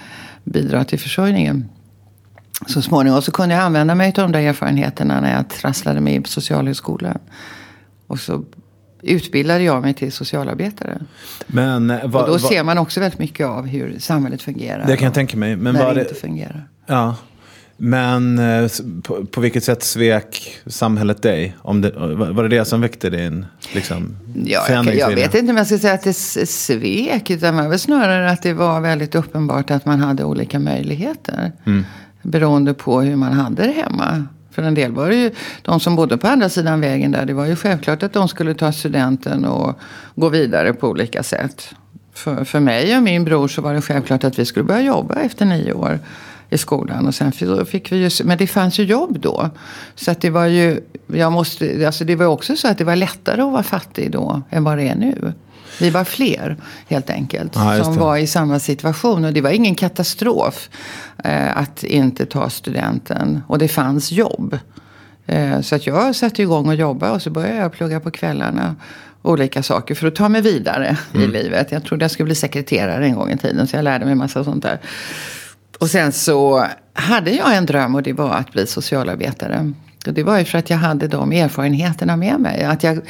bidra 0.45 0.85
till 0.85 0.99
försörjningen. 0.99 1.69
Så 2.67 2.83
småningom 2.83 3.23
så 3.23 3.33
kunde 3.33 3.55
jag 3.55 3.65
använda 3.65 3.95
mig 3.95 4.09
av 4.09 4.13
de 4.15 4.33
där 4.33 4.41
erfarenheterna 4.41 5.21
när 5.21 5.35
jag 5.35 5.49
trasslade 5.49 6.01
mig 6.01 6.21
på 6.21 6.29
socialhögskolan. 6.29 7.19
Och 8.07 8.21
så 8.21 8.45
utbildade 9.03 9.65
jag 9.65 9.83
mig 9.83 9.95
till 9.95 10.13
socialarbetare. 10.13 10.99
Men, 11.47 11.91
eh, 11.91 12.07
va, 12.07 12.21
och 12.21 12.27
då 12.27 12.33
va, 12.33 12.39
ser 12.39 12.65
man 12.65 12.79
också 12.79 13.01
väldigt 13.01 13.19
mycket 13.19 13.47
av 13.47 13.67
hur 13.67 13.99
samhället 13.99 14.43
fungerar. 14.43 14.87
Det 14.87 14.97
kan 14.97 15.05
jag 15.05 15.15
tänka 15.15 15.37
mig. 15.37 15.57
Men 15.57 15.75
när 15.75 15.85
var 15.85 15.95
det 15.95 16.01
inte 16.01 16.15
fungerar. 16.15 16.69
Ja, 16.87 17.17
men 17.83 18.39
eh, 18.39 18.71
på, 19.03 19.27
på, 19.27 19.41
vilket 19.41 19.65
sätt 19.65 19.83
svek 19.83 20.59
samhället 20.67 21.23
dig? 21.23 21.57
Om 21.59 21.81
det, 21.81 21.91
var 22.15 22.43
det 22.43 22.49
det 22.49 22.65
som 22.65 22.81
väckte 22.81 23.11
din 23.11 23.47
liksom, 23.73 24.17
ja, 24.45 24.65
jag, 24.69 24.95
jag 24.97 25.15
vet 25.15 25.35
inte 25.35 25.51
om 25.51 25.57
jag 25.57 25.67
ska 25.67 25.79
säga 25.79 25.95
att 25.95 26.03
det 26.03 26.13
svek. 26.13 27.31
Utan 27.31 27.57
det 27.57 27.69
var 27.69 27.77
snarare 27.77 28.31
att 28.31 28.43
det 28.43 28.53
var 28.53 28.81
väldigt 28.81 29.15
uppenbart 29.15 29.71
att 29.71 29.87
man 29.87 30.01
hade 30.01 30.25
olika 30.25 30.59
möjligheter. 30.59 31.53
Mm. 31.67 31.85
Beroende 32.23 32.75
på 32.75 33.01
hur 33.01 33.17
man 33.17 33.33
hade 33.33 33.63
det 33.63 33.73
hemma. 33.73 34.27
För 34.51 34.63
en 34.63 34.75
del 34.75 34.93
var 34.93 35.09
det 35.09 35.17
ju 35.17 35.31
de 35.63 35.81
som 35.81 35.97
bodde 35.97 36.19
på 36.19 36.29
andra 36.29 36.49
sidan 36.49 36.81
vägen 36.81 37.11
där. 37.11 37.25
Det 37.25 37.35
var 37.35 37.47
ju 37.47 37.57
självklart 37.57 38.03
att 38.03 38.13
de 38.13 38.29
skulle 38.29 38.55
ta 38.55 38.73
studenten 38.73 39.45
och 39.45 39.79
gå 40.15 40.29
vidare 40.29 40.73
på 40.73 40.89
olika 40.89 41.23
sätt. 41.23 41.75
För, 42.15 42.45
för 42.45 42.61
mig 42.61 42.97
och 42.97 43.03
min 43.03 43.25
bror 43.25 43.49
så 43.49 43.63
var 43.63 43.75
det 43.75 43.81
självklart 43.81 44.25
att 44.25 44.39
vi 44.39 44.45
skulle 44.45 44.65
börja 44.65 44.81
jobba 44.81 45.15
efter 45.15 45.45
nio 45.47 45.73
år 45.73 45.99
i 46.51 46.59
skolan. 46.59 47.07
Och 47.07 47.15
sen 47.15 47.33
fick 47.67 47.93
vi 47.93 47.97
ju, 47.97 48.11
men 48.25 48.39
det 48.39 48.47
fanns 48.47 48.79
ju 48.79 48.85
jobb 48.85 49.21
då. 49.21 49.51
Så 49.95 50.11
att 50.11 50.21
det 50.21 50.31
var 50.31 50.47
ju, 50.47 50.81
jag 51.07 51.33
måste, 51.33 51.87
alltså 51.87 52.05
det 52.05 52.17
var 52.17 52.27
också 52.27 52.57
så 52.57 52.69
att 52.69 52.79
det 52.79 52.85
var 52.85 52.97
lättare 52.97 53.43
att 53.43 53.53
vara 53.53 53.63
fattig 53.63 54.11
då 54.11 54.43
än 54.51 54.65
vad 54.65 54.79
det 54.79 54.89
är 54.89 54.97
nu. 54.97 55.33
Vi 55.81 55.91
var 55.91 56.05
fler 56.05 56.57
helt 56.89 57.11
enkelt 57.11 57.53
ja, 57.55 57.85
som 57.85 57.97
var 57.97 58.17
i 58.17 58.27
samma 58.27 58.59
situation. 58.59 59.25
Och 59.25 59.33
det 59.33 59.41
var 59.41 59.51
ingen 59.51 59.75
katastrof 59.75 60.69
eh, 61.25 61.57
att 61.57 61.85
inte 61.85 62.27
ta 62.27 62.51
studenten. 62.51 63.43
Och 63.47 63.59
det 63.59 63.69
fanns 63.69 64.13
jobb. 64.13 64.59
Eh, 65.27 65.61
så 65.61 65.75
att 65.75 65.87
jag 65.87 66.17
satte 66.17 66.43
igång 66.43 66.69
och 66.69 66.75
jobbade 66.75 67.13
och 67.13 67.23
så 67.23 67.31
började 67.31 67.57
jag 67.57 67.73
plugga 67.73 68.01
på 68.01 68.11
kvällarna. 68.11 68.77
Olika 69.23 69.63
saker 69.63 69.95
för 69.95 70.07
att 70.07 70.15
ta 70.15 70.29
mig 70.29 70.41
vidare 70.41 70.97
mm. 71.15 71.31
i 71.31 71.33
livet. 71.33 71.73
Jag 71.73 71.85
trodde 71.85 72.05
jag 72.05 72.11
skulle 72.11 72.25
bli 72.25 72.35
sekreterare 72.35 73.05
en 73.05 73.15
gång 73.15 73.31
i 73.31 73.37
tiden. 73.37 73.67
Så 73.67 73.77
jag 73.77 73.83
lärde 73.83 74.05
mig 74.05 74.15
massa 74.15 74.45
sånt 74.45 74.63
där. 74.63 74.79
Och 75.81 75.91
sen 75.91 76.13
så 76.13 76.67
hade 76.93 77.31
jag 77.31 77.57
en 77.57 77.67
dröm 77.67 77.95
och 77.95 78.03
det 78.03 78.13
var 78.13 78.31
att 78.31 78.53
bli 78.53 78.67
socialarbetare. 78.67 79.73
Och 80.07 80.15
det 80.15 80.23
var 80.23 80.39
ju 80.39 80.45
för 80.45 80.59
att 80.59 80.71
jag 80.71 80.77
hade 80.77 81.09
de 81.09 81.33
erfarenheterna 81.33 82.17
med 82.17 82.41
mig. 82.41 82.65
Att 82.65 82.83
jag 82.83 83.01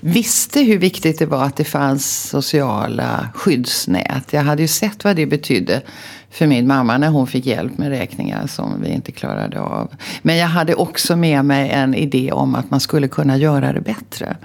visste 0.00 0.60
hur 0.60 0.78
viktigt 0.78 1.18
det 1.18 1.26
var 1.26 1.44
att 1.44 1.56
det 1.56 1.64
fanns 1.64 2.28
sociala 2.28 3.28
skyddsnät. 3.34 4.32
Jag 4.32 4.42
hade 4.42 4.62
ju 4.62 4.68
sett 4.68 5.04
vad 5.04 5.16
det 5.16 5.26
betydde 5.26 5.82
för 6.30 6.46
min 6.46 6.66
mamma 6.66 6.98
när 6.98 7.08
hon 7.08 7.26
fick 7.26 7.46
hjälp 7.46 7.78
med 7.78 7.88
räkningar 7.88 8.46
som 8.46 8.82
vi 8.82 8.88
inte 8.88 9.12
klarade 9.12 9.60
av. 9.60 9.90
Men 10.22 10.36
jag 10.36 10.48
hade 10.48 10.74
också 10.74 11.16
med 11.16 11.44
mig 11.44 11.70
en 11.70 11.94
idé 11.94 12.32
om 12.32 12.54
att 12.54 12.70
man 12.70 12.80
skulle 12.80 13.08
kunna 13.08 13.36
göra 13.36 13.72
det 13.72 13.80
bättre. 13.80 14.36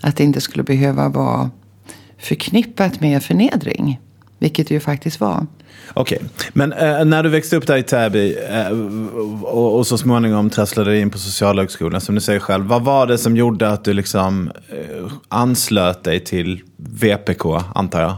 Att 0.00 0.16
det 0.16 0.24
inte 0.24 0.40
skulle 0.40 0.64
behöva 0.64 1.08
vara 1.08 1.50
förknippat 2.18 3.00
med 3.00 3.22
förnedring. 3.22 4.00
Vilket 4.44 4.68
det 4.68 4.74
ju 4.74 4.80
faktiskt 4.80 5.20
var. 5.20 5.46
Okej, 5.94 6.16
okay. 6.16 6.48
men 6.52 6.72
eh, 6.72 7.04
när 7.04 7.22
du 7.22 7.28
växte 7.28 7.56
upp 7.56 7.66
där 7.66 7.76
i 7.76 7.82
Täby 7.82 8.36
eh, 8.50 8.68
och, 9.42 9.78
och, 9.78 9.86
så 9.86 9.98
småningom 9.98 10.50
trasslade 10.50 10.90
dig 10.90 11.00
in 11.00 11.10
på 11.10 11.18
Socialhögskolan, 11.18 12.00
som 12.00 12.14
du 12.14 12.20
säger 12.20 12.40
själv. 12.40 12.64
Vad 12.64 12.82
var 12.82 13.06
det 13.06 13.18
som 13.18 13.36
gjorde 13.36 13.70
att 13.70 13.84
du 13.84 13.92
liksom 13.92 14.50
eh, 14.68 15.12
anslöt 15.28 16.04
dig 16.04 16.20
till 16.20 16.62
VPK, 16.76 17.44
antar 17.74 18.02
jag? 18.02 18.16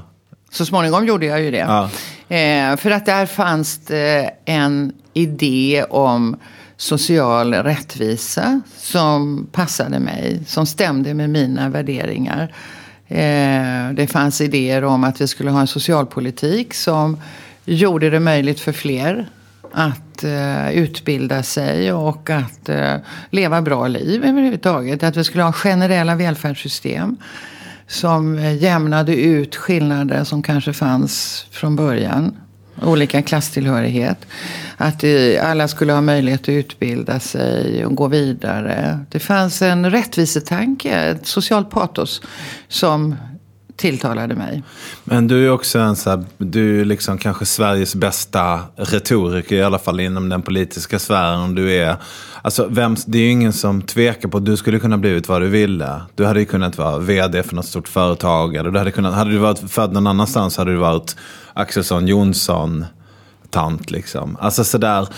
Så 0.50 0.66
småningom 0.66 1.06
gjorde 1.06 1.26
jag 1.26 1.42
ju 1.42 1.50
det. 1.50 1.56
Ja. 1.56 1.90
Eh, 2.36 2.76
för 2.76 2.90
att 2.90 3.06
där 3.06 3.26
fanns 3.26 3.78
det 3.78 4.30
en 4.44 4.92
idé 5.14 5.84
om 5.90 6.36
social 6.76 7.54
rättvisa 7.54 8.60
som 8.78 9.46
passade 9.52 9.98
mig, 9.98 10.42
som 10.46 10.66
stämde 10.66 11.14
med 11.14 11.30
mina 11.30 11.68
värderingar. 11.68 12.52
Eh, 13.08 13.90
det 13.92 14.10
fanns 14.10 14.40
idéer 14.40 14.84
om 14.84 15.04
att 15.04 15.20
vi 15.20 15.28
skulle 15.28 15.50
ha 15.50 15.60
en 15.60 15.66
socialpolitik 15.66 16.74
som 16.74 17.20
gjorde 17.64 18.10
det 18.10 18.20
möjligt 18.20 18.60
för 18.60 18.72
fler 18.72 19.28
att 19.72 20.24
eh, 20.24 20.70
utbilda 20.70 21.42
sig 21.42 21.92
och 21.92 22.30
att 22.30 22.68
eh, 22.68 22.94
leva 23.30 23.62
bra 23.62 23.88
liv 23.88 24.24
överhuvudtaget. 24.24 25.02
Att 25.02 25.16
vi 25.16 25.24
skulle 25.24 25.42
ha 25.42 25.52
generella 25.52 26.14
välfärdssystem 26.14 27.16
som 27.86 28.38
jämnade 28.38 29.16
ut 29.16 29.56
skillnader 29.56 30.24
som 30.24 30.42
kanske 30.42 30.72
fanns 30.72 31.46
från 31.50 31.76
början. 31.76 32.36
Olika 32.82 33.22
klasstillhörighet. 33.22 34.26
Att 34.76 35.04
alla 35.42 35.68
skulle 35.68 35.92
ha 35.92 36.00
möjlighet 36.00 36.40
att 36.40 36.48
utbilda 36.48 37.20
sig 37.20 37.86
och 37.86 37.94
gå 37.94 38.08
vidare. 38.08 38.98
Det 39.10 39.18
fanns 39.18 39.62
en 39.62 39.90
rättvisetanke, 39.90 40.92
ett 40.92 41.26
socialt 41.26 41.70
patos 41.70 42.22
som 42.68 43.14
tilltalade 43.76 44.34
mig. 44.34 44.62
Men 45.04 45.28
du 45.28 45.46
är 45.46 45.50
också 45.50 45.78
en 45.78 45.96
så 45.96 46.10
här, 46.10 46.24
du 46.38 46.80
är 46.80 46.84
liksom 46.84 47.18
kanske 47.18 47.46
Sveriges 47.46 47.94
bästa 47.94 48.60
retoriker 48.76 49.56
i 49.56 49.62
alla 49.62 49.78
fall 49.78 50.00
inom 50.00 50.28
den 50.28 50.42
politiska 50.42 50.98
sfären. 50.98 51.54
Du 51.54 51.72
är, 51.72 51.96
alltså, 52.42 52.66
vem, 52.70 52.96
det 53.06 53.18
är 53.18 53.22
ju 53.22 53.30
ingen 53.30 53.52
som 53.52 53.82
tvekar 53.82 54.28
på 54.28 54.36
att 54.36 54.44
du 54.44 54.56
skulle 54.56 54.78
kunna 54.78 54.98
blivit 54.98 55.28
vad 55.28 55.42
du 55.42 55.48
ville. 55.48 56.00
Du 56.14 56.24
hade 56.24 56.40
ju 56.40 56.46
kunnat 56.46 56.78
vara 56.78 56.98
vd 56.98 57.42
för 57.42 57.54
något 57.54 57.66
stort 57.66 57.88
företag. 57.88 58.56
Eller 58.56 58.70
du 58.70 58.78
hade, 58.78 58.90
kunnat, 58.90 59.14
hade 59.14 59.30
du 59.30 59.38
varit 59.38 59.70
född 59.70 59.92
någon 59.92 60.06
annanstans 60.06 60.56
hade 60.56 60.70
du 60.70 60.76
varit 60.76 61.16
Axelsson 61.54 62.06
Jonsson 62.06 62.84
tant 63.50 63.90
liksom. 63.90 64.36
Alltså 64.40 64.64
sådär, 64.64 65.08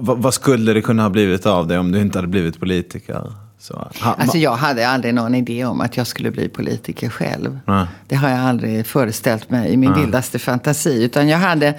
vad 0.00 0.34
skulle 0.34 0.72
det 0.72 0.82
kunna 0.82 1.02
ha 1.02 1.10
blivit 1.10 1.46
av 1.46 1.66
dig 1.66 1.78
om 1.78 1.92
du 1.92 2.00
inte 2.00 2.18
hade 2.18 2.28
blivit 2.28 2.60
politiker? 2.60 3.32
Så, 3.60 3.88
ha, 4.00 4.14
alltså 4.14 4.38
jag 4.38 4.56
hade 4.56 4.88
aldrig 4.88 5.14
någon 5.14 5.34
idé 5.34 5.64
om 5.64 5.80
att 5.80 5.96
jag 5.96 6.06
skulle 6.06 6.30
bli 6.30 6.48
politiker 6.48 7.08
själv. 7.08 7.60
Nej. 7.64 7.86
Det 8.06 8.16
har 8.16 8.28
jag 8.28 8.38
aldrig 8.38 8.86
föreställt 8.86 9.50
mig 9.50 9.72
i 9.72 9.76
min 9.76 9.90
Nej. 9.90 10.00
vildaste 10.00 10.38
fantasi. 10.38 11.04
Utan 11.04 11.28
jag 11.28 11.38
hade, 11.38 11.74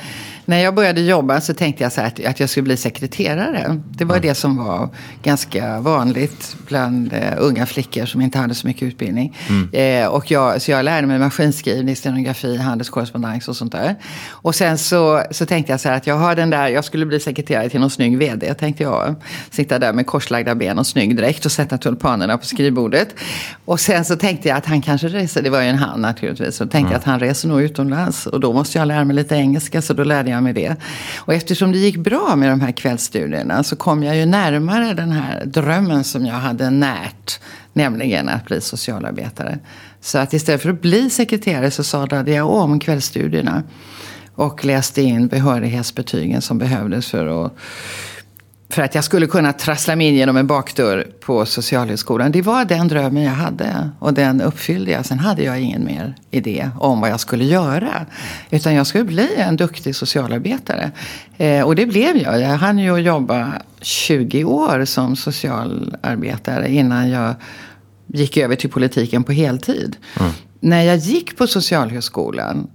när 0.45 0.57
jag 0.57 0.75
började 0.75 1.01
jobba 1.01 1.41
så 1.41 1.53
tänkte 1.53 1.83
jag 1.83 1.91
så 1.91 2.01
att, 2.01 2.25
att 2.25 2.39
jag 2.39 2.50
skulle 2.50 2.63
bli 2.63 2.77
sekreterare. 2.77 3.81
Det 3.89 4.05
var 4.05 4.15
mm. 4.15 4.27
det 4.27 4.36
som 4.36 4.57
var 4.57 4.89
ganska 5.24 5.79
vanligt 5.79 6.55
bland 6.67 7.13
uh, 7.13 7.19
unga 7.38 7.65
flickor 7.65 8.05
som 8.05 8.21
inte 8.21 8.38
hade 8.38 8.55
så 8.55 8.67
mycket 8.67 8.83
utbildning. 8.83 9.38
Mm. 9.50 9.69
Eh, 9.74 10.07
och 10.07 10.31
jag, 10.31 10.62
så 10.62 10.71
jag 10.71 10.86
lärde 10.86 11.07
mig 11.07 11.19
maskinskrivning, 11.19 11.95
stenografi, 11.95 12.57
handelskorrespondens 12.57 13.48
och 13.48 13.55
sånt 13.55 13.71
där. 13.71 13.95
Och 14.29 14.55
sen 14.55 14.77
så, 14.77 15.24
så 15.31 15.45
tänkte 15.45 15.74
jag 15.74 15.79
så 15.79 15.89
här 15.89 15.95
att 15.95 16.07
jag 16.07 16.15
har 16.15 16.36
den 16.36 16.50
där, 16.50 16.67
jag 16.67 16.86
skulle 16.86 17.05
bli 17.05 17.19
sekreterare 17.19 17.69
till 17.69 17.79
någon 17.79 17.89
snygg 17.89 18.17
vd. 18.17 18.53
Tänkte 18.53 18.83
jag. 18.83 19.15
Sitta 19.50 19.79
där 19.79 19.93
med 19.93 20.05
korslagda 20.05 20.55
ben 20.55 20.79
och 20.79 20.88
snygg 20.88 21.17
dräkt 21.17 21.45
och 21.45 21.51
sätta 21.51 21.68
tulpanerna 21.77 22.38
på 22.38 22.45
skrivbordet. 22.45 23.15
Och 23.65 23.79
sen 23.79 24.05
så 24.05 24.15
tänkte 24.15 24.47
jag 24.47 24.57
att 24.57 24.65
han 24.65 24.81
kanske 24.81 25.07
reser, 25.07 25.41
det 25.41 25.49
var 25.49 25.61
ju 25.61 25.67
en 25.67 25.77
han 25.77 26.01
naturligtvis. 26.01 26.55
Så 26.55 26.63
tänkte 26.63 26.79
mm. 26.79 26.91
jag 26.91 26.97
att 26.97 27.05
han 27.05 27.19
reser 27.19 27.47
nog 27.47 27.61
utomlands. 27.61 28.27
Och 28.27 28.39
då 28.39 28.53
måste 28.53 28.77
jag 28.77 28.88
lära 28.88 29.05
mig 29.05 29.15
lite 29.15 29.35
engelska 29.35 29.81
så 29.81 29.93
då 29.93 30.03
lärde 30.03 30.29
jag 30.29 30.43
mig 30.43 30.53
det. 30.53 30.75
Och 31.17 31.33
eftersom 31.33 31.71
det 31.71 31.77
gick 31.77 31.97
bra 31.97 32.35
med 32.35 32.49
de 32.49 32.61
här 32.61 32.71
kvällsstudierna 32.71 33.63
så 33.63 33.75
kom 33.75 34.03
jag 34.03 34.17
ju 34.17 34.25
närmare 34.25 34.93
den 34.93 35.11
här 35.11 35.45
drömmen 35.45 36.03
som 36.03 36.25
jag 36.25 36.35
hade 36.35 36.69
närt. 36.69 37.39
Nämligen 37.73 38.29
att 38.29 38.45
bli 38.45 38.61
socialarbetare. 38.61 39.59
Så 40.01 40.17
att 40.17 40.33
istället 40.33 40.61
för 40.61 40.69
att 40.69 40.81
bli 40.81 41.09
sekreterare 41.09 41.71
så 41.71 41.83
sadlade 41.83 42.31
jag 42.31 42.49
om 42.49 42.79
kvällsstudierna. 42.79 43.63
Och 44.35 44.65
läste 44.65 45.01
in 45.01 45.27
behörighetsbetygen 45.27 46.41
som 46.41 46.57
behövdes 46.57 47.07
för 47.07 47.45
att 47.45 47.53
för 48.71 48.81
att 48.81 48.95
jag 48.95 49.03
skulle 49.03 49.27
kunna 49.27 49.53
trassla 49.53 49.95
mig 49.95 50.07
in 50.07 50.15
genom 50.15 50.38
en 50.38 50.47
bakdörr 50.47 51.07
på 51.19 51.45
Socialhögskolan. 51.45 52.31
Det 52.31 52.41
var 52.41 52.65
den 52.65 52.88
drömmen 52.88 53.23
jag 53.23 53.31
hade 53.31 53.89
och 53.99 54.13
den 54.13 54.41
uppfyllde 54.41 54.91
jag. 54.91 55.05
Sen 55.05 55.19
hade 55.19 55.43
jag 55.43 55.61
ingen 55.61 55.85
mer 55.85 56.15
idé 56.31 56.69
om 56.79 57.01
vad 57.01 57.09
jag 57.09 57.19
skulle 57.19 57.45
göra. 57.45 58.05
Utan 58.49 58.73
jag 58.73 58.88
skulle 58.88 59.03
bli 59.03 59.29
en 59.38 59.55
duktig 59.55 59.95
socialarbetare. 59.95 60.91
Eh, 61.38 61.61
och 61.61 61.75
det 61.75 61.85
blev 61.85 62.17
jag. 62.17 62.41
Jag 62.41 62.57
hann 62.57 62.79
ju 62.79 62.97
jobba 62.97 63.53
20 63.81 64.43
år 64.43 64.85
som 64.85 65.15
socialarbetare 65.15 66.71
innan 66.71 67.09
jag 67.09 67.35
gick 68.07 68.38
över 68.38 68.55
till 68.55 68.69
politiken 68.69 69.23
på 69.23 69.31
heltid. 69.31 69.97
Mm. 70.19 70.31
När 70.59 70.81
jag 70.81 70.97
gick 70.97 71.38
på 71.38 71.47
Socialhögskolan 71.47 72.67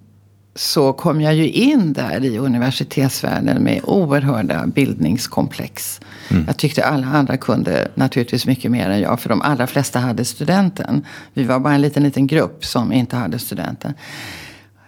så 0.55 0.93
kom 0.93 1.21
jag 1.21 1.35
ju 1.35 1.49
in 1.49 1.93
där 1.93 2.25
i 2.25 2.39
universitetsvärlden 2.39 3.63
med 3.63 3.81
oerhörda 3.85 4.67
bildningskomplex. 4.67 6.01
Mm. 6.31 6.45
Jag 6.47 6.57
tyckte 6.57 6.85
alla 6.85 7.07
andra 7.07 7.37
kunde 7.37 7.89
naturligtvis 7.95 8.47
mycket 8.47 8.71
mer 8.71 8.91
än 8.91 9.01
jag. 9.01 9.21
För 9.21 9.29
de 9.29 9.43
allra 9.43 9.67
flesta 9.67 9.99
hade 9.99 10.25
studenten. 10.25 11.07
Vi 11.35 11.45
var 11.45 11.59
bara 11.59 11.75
en 11.75 11.81
liten, 11.81 12.03
liten 12.03 12.27
grupp 12.27 12.65
som 12.65 12.93
inte 12.93 13.17
hade 13.17 13.39
studenten. 13.39 13.95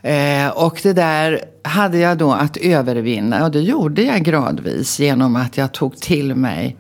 Eh, 0.02 0.49
och 0.49 0.80
det 0.82 0.92
där 0.92 1.40
hade 1.62 1.99
jag 1.99 2.18
då 2.18 2.32
att 2.32 2.56
övervinna. 2.56 3.44
Och 3.44 3.50
det 3.50 3.61
gjorde 3.61 4.02
jag 4.02 4.23
gradvis 4.23 5.00
genom 5.00 5.37
att 5.37 5.56
jag 5.56 5.73
tog 5.73 5.96
till 5.96 6.35
mig 6.35 6.76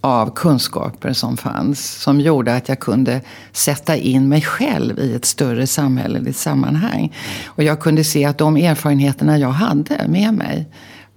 av 0.00 0.34
kunskaper 0.34 1.12
som 1.12 1.36
fanns. 1.36 2.02
Som 2.02 2.20
gjorde 2.20 2.56
att 2.56 2.68
jag 2.68 2.80
kunde 2.80 3.20
sätta 3.52 3.96
in 3.96 4.28
mig 4.28 4.42
själv 4.42 4.98
i 4.98 5.14
ett 5.14 5.24
större 5.24 5.66
samhälleligt 5.66 6.38
sammanhang. 6.38 7.16
Och 7.46 7.62
jag 7.62 7.80
kunde 7.80 8.04
se 8.04 8.24
att 8.24 8.38
de 8.38 8.56
erfarenheterna 8.56 9.38
jag 9.38 9.50
hade 9.50 10.08
med 10.08 10.34
mig 10.34 10.66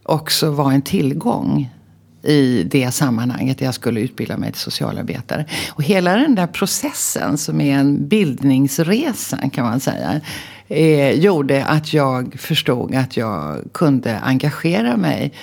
också 0.04 0.52
var 0.52 0.72
en 0.72 0.82
tillgång 0.82 1.70
i 2.24 2.64
det 2.64 2.92
sammanhanget 2.92 3.58
där 3.58 3.66
jag 3.66 3.74
skulle 3.74 4.00
utbilda 4.00 4.38
mig 4.38 4.52
till 4.52 4.62
socialarbetare. 4.62 5.46
Och 5.70 5.84
hela 5.84 6.16
den 6.16 6.36
där 6.36 6.48
processen 6.48 7.38
som 7.38 7.62
är 7.62 7.78
en 7.78 8.08
bildningsresa 8.08 9.50
kan 9.50 9.66
man 9.66 9.80
säga. 9.80 10.22
Eh, 10.68 11.12
gjorde 11.12 11.66
att 11.66 11.94
jag 11.94 12.36
förstod 12.40 12.96
att 12.96 13.18
jag 13.18 13.64
kunde 13.74 14.20
engagera 14.20 14.98
mig 14.98 15.34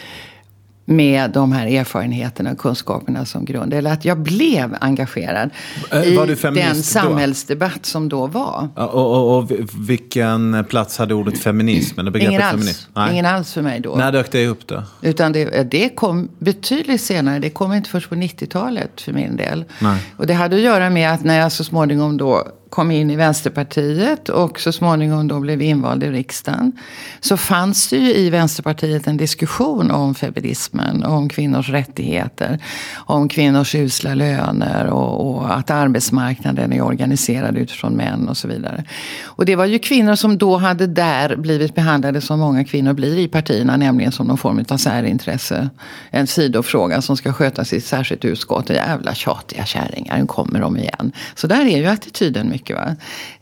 med 0.90 1.30
de 1.30 1.52
här 1.52 1.66
erfarenheterna 1.66 2.50
och 2.52 2.59
kunskaperna 2.59 3.25
som 3.25 3.44
grund. 3.44 3.75
Eller 3.75 3.92
att 3.92 4.04
jag 4.04 4.18
blev 4.18 4.76
engagerad 4.80 5.50
äh, 5.92 6.02
i 6.02 6.37
den 6.54 6.82
samhällsdebatt 6.82 7.75
då? 7.75 7.80
som 7.82 8.09
då 8.09 8.26
var. 8.26 8.68
Och, 8.75 8.94
och, 8.94 9.38
och, 9.38 9.50
vilken 9.88 10.64
plats 10.64 10.99
hade 10.99 11.14
ordet 11.14 11.38
feminism? 11.38 12.00
Eller 12.00 12.16
ingen, 12.16 12.42
alls. 12.42 12.50
Feminism? 12.50 12.90
Ingen 13.11 13.26
alls 13.26 13.54
för 13.54 13.62
mig 13.62 13.80
då. 13.80 13.94
När 13.94 14.12
dök 14.12 14.32
det 14.32 14.47
upp 14.47 14.66
då? 14.66 14.82
Utan 15.02 15.32
det, 15.32 15.70
det 15.70 15.88
kom 15.88 16.28
betydligt 16.38 17.00
senare. 17.00 17.38
Det 17.38 17.50
kom 17.50 17.73
inte 17.73 17.90
först 17.90 18.09
på 18.09 18.14
90-talet 18.14 19.00
för 19.00 19.12
min 19.12 19.37
del. 19.37 19.64
Nej. 19.78 20.02
Och 20.16 20.26
det 20.26 20.35
hade 20.35 20.56
att 20.56 20.62
göra 20.62 20.90
med 20.90 21.12
att 21.12 21.25
när 21.25 21.38
jag 21.38 21.52
så 21.52 21.64
småningom 21.64 22.16
då 22.16 22.47
kom 22.71 22.91
in 22.91 23.11
i 23.11 23.17
Vänsterpartiet 23.17 24.29
och 24.29 24.61
så 24.61 24.73
småningom 24.73 25.29
då 25.29 25.41
blev 25.41 25.62
invald 25.62 26.05
i 26.05 26.11
riksdagen. 26.11 26.73
Så 27.21 27.37
fanns 27.37 27.89
det 27.89 27.97
ju 27.97 28.15
i 28.15 28.31
Vänsterpartiet 28.31 29.07
en 29.07 29.17
diskussion 29.17 29.91
om 29.91 30.15
feminismen, 30.15 31.05
om 31.05 31.29
kvinnors 31.29 31.69
rättigheter, 31.69 32.59
om 32.95 33.29
kvinnors 33.29 33.75
usla 33.75 34.15
löner 34.15 34.87
och, 34.87 35.31
och, 35.31 35.57
att 35.57 35.71
arbetsmarknaden 35.71 36.73
är 36.73 36.83
organiserad 36.83 37.57
utifrån 37.57 37.93
män 37.93 38.29
och 38.29 38.37
så 38.37 38.49
vidare. 38.49 38.85
Och 39.25 39.45
det 39.45 39.57
var 39.57 39.65
ju 39.65 39.79
kvinnor 39.79 40.15
som 40.15 40.39
då 40.39 40.57
hade 40.57 40.87
där 40.87 41.37
blivit 41.37 41.75
behandlade 41.75 42.21
som 42.21 42.41
många 42.41 42.65
kvinnor 42.65 42.93
blir 42.93 43.19
i 43.19 43.29
partierna, 43.29 43.77
nämligen 43.77 44.12
som 44.12 44.27
någon 44.27 44.39
form 44.39 44.65
av 44.69 44.77
särintresse. 44.77 45.71
En 46.11 46.27
sidofråga 46.27 47.03
som 47.03 47.17
ska 47.17 47.33
skötas 47.33 47.73
i 47.73 47.77
ett 47.77 47.85
särskilt 47.85 48.25
utskott. 48.25 48.71
Jävla 48.71 49.15
tjatiga 49.15 49.65
kärringar, 49.65 50.19
nu 50.19 50.27
kommer 50.27 50.61
de 50.61 50.77
igen. 50.77 51.12
Så 51.35 51.47
där 51.47 51.67
är 51.67 51.79
ju 51.79 51.87
attityden 51.87 52.49
mycket 52.49 52.60
mycket. 52.61 52.76
Va? 52.76 52.97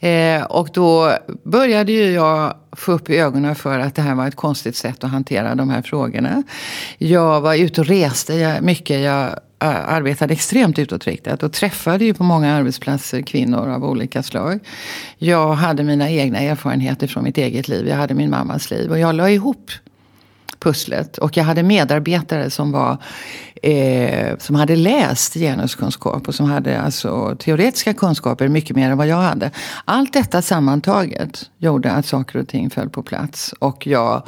Eh, 0.08 0.42
och 0.42 0.68
då 0.72 1.12
började 1.44 1.92
ju 1.92 2.12
jag 2.12 2.54
få 2.72 2.92
upp 2.92 3.10
ögonen 3.10 3.54
för 3.54 3.78
att 3.78 3.94
det 3.94 4.02
här 4.02 4.14
var 4.14 4.28
ett 4.28 4.36
konstigt 4.36 4.76
sätt 4.76 5.04
att 5.04 5.10
hantera 5.10 5.54
de 5.54 5.70
här 5.70 5.82
frågorna. 5.82 6.42
Jag 6.98 7.40
var 7.40 7.54
ute 7.54 7.80
och 7.80 7.86
reste 7.86 8.58
mycket. 8.62 9.00
Jag 9.00 9.26
eh, 9.62 9.88
arbetade 9.88 10.32
extremt 10.32 10.78
utåtriktat 10.78 11.42
och 11.42 11.52
träffade 11.52 12.04
ju 12.04 12.14
på 12.14 12.24
många 12.24 12.54
arbetsplatser 12.54 13.22
kvinnor 13.22 13.68
av 13.68 13.84
olika 13.84 14.22
slag. 14.22 14.60
Jag 15.18 15.54
hade 15.54 15.84
mina 15.84 16.10
egna 16.10 16.38
erfarenheter 16.38 17.06
från 17.06 17.24
mitt 17.24 17.38
eget 17.38 17.68
liv. 17.68 17.88
Jag 17.88 17.96
hade 17.96 18.14
min 18.14 18.30
mammas 18.30 18.70
liv 18.70 18.90
och 18.90 18.98
jag 18.98 19.14
la 19.14 19.30
ihop 19.30 19.70
pusslet. 20.60 21.18
Och 21.18 21.36
jag 21.36 21.44
hade 21.44 21.62
medarbetare 21.62 22.50
som, 22.50 22.72
var, 22.72 22.96
eh, 23.62 24.38
som 24.38 24.54
hade 24.54 24.76
läst 24.76 25.34
genuskunskap 25.34 26.28
och 26.28 26.34
som 26.34 26.50
hade 26.50 26.80
alltså 26.80 27.36
teoretiska 27.38 27.94
kunskaper 27.94 28.48
mycket 28.48 28.76
mer 28.76 28.90
än 28.90 28.98
vad 28.98 29.06
jag 29.06 29.16
hade. 29.16 29.50
Allt 29.84 30.12
detta 30.12 30.42
sammantaget 30.42 31.50
gjorde 31.58 31.92
att 31.92 32.06
saker 32.06 32.38
och 32.38 32.48
ting 32.48 32.70
föll 32.70 32.90
på 32.90 33.02
plats. 33.02 33.54
Och 33.58 33.86
jag 33.86 34.22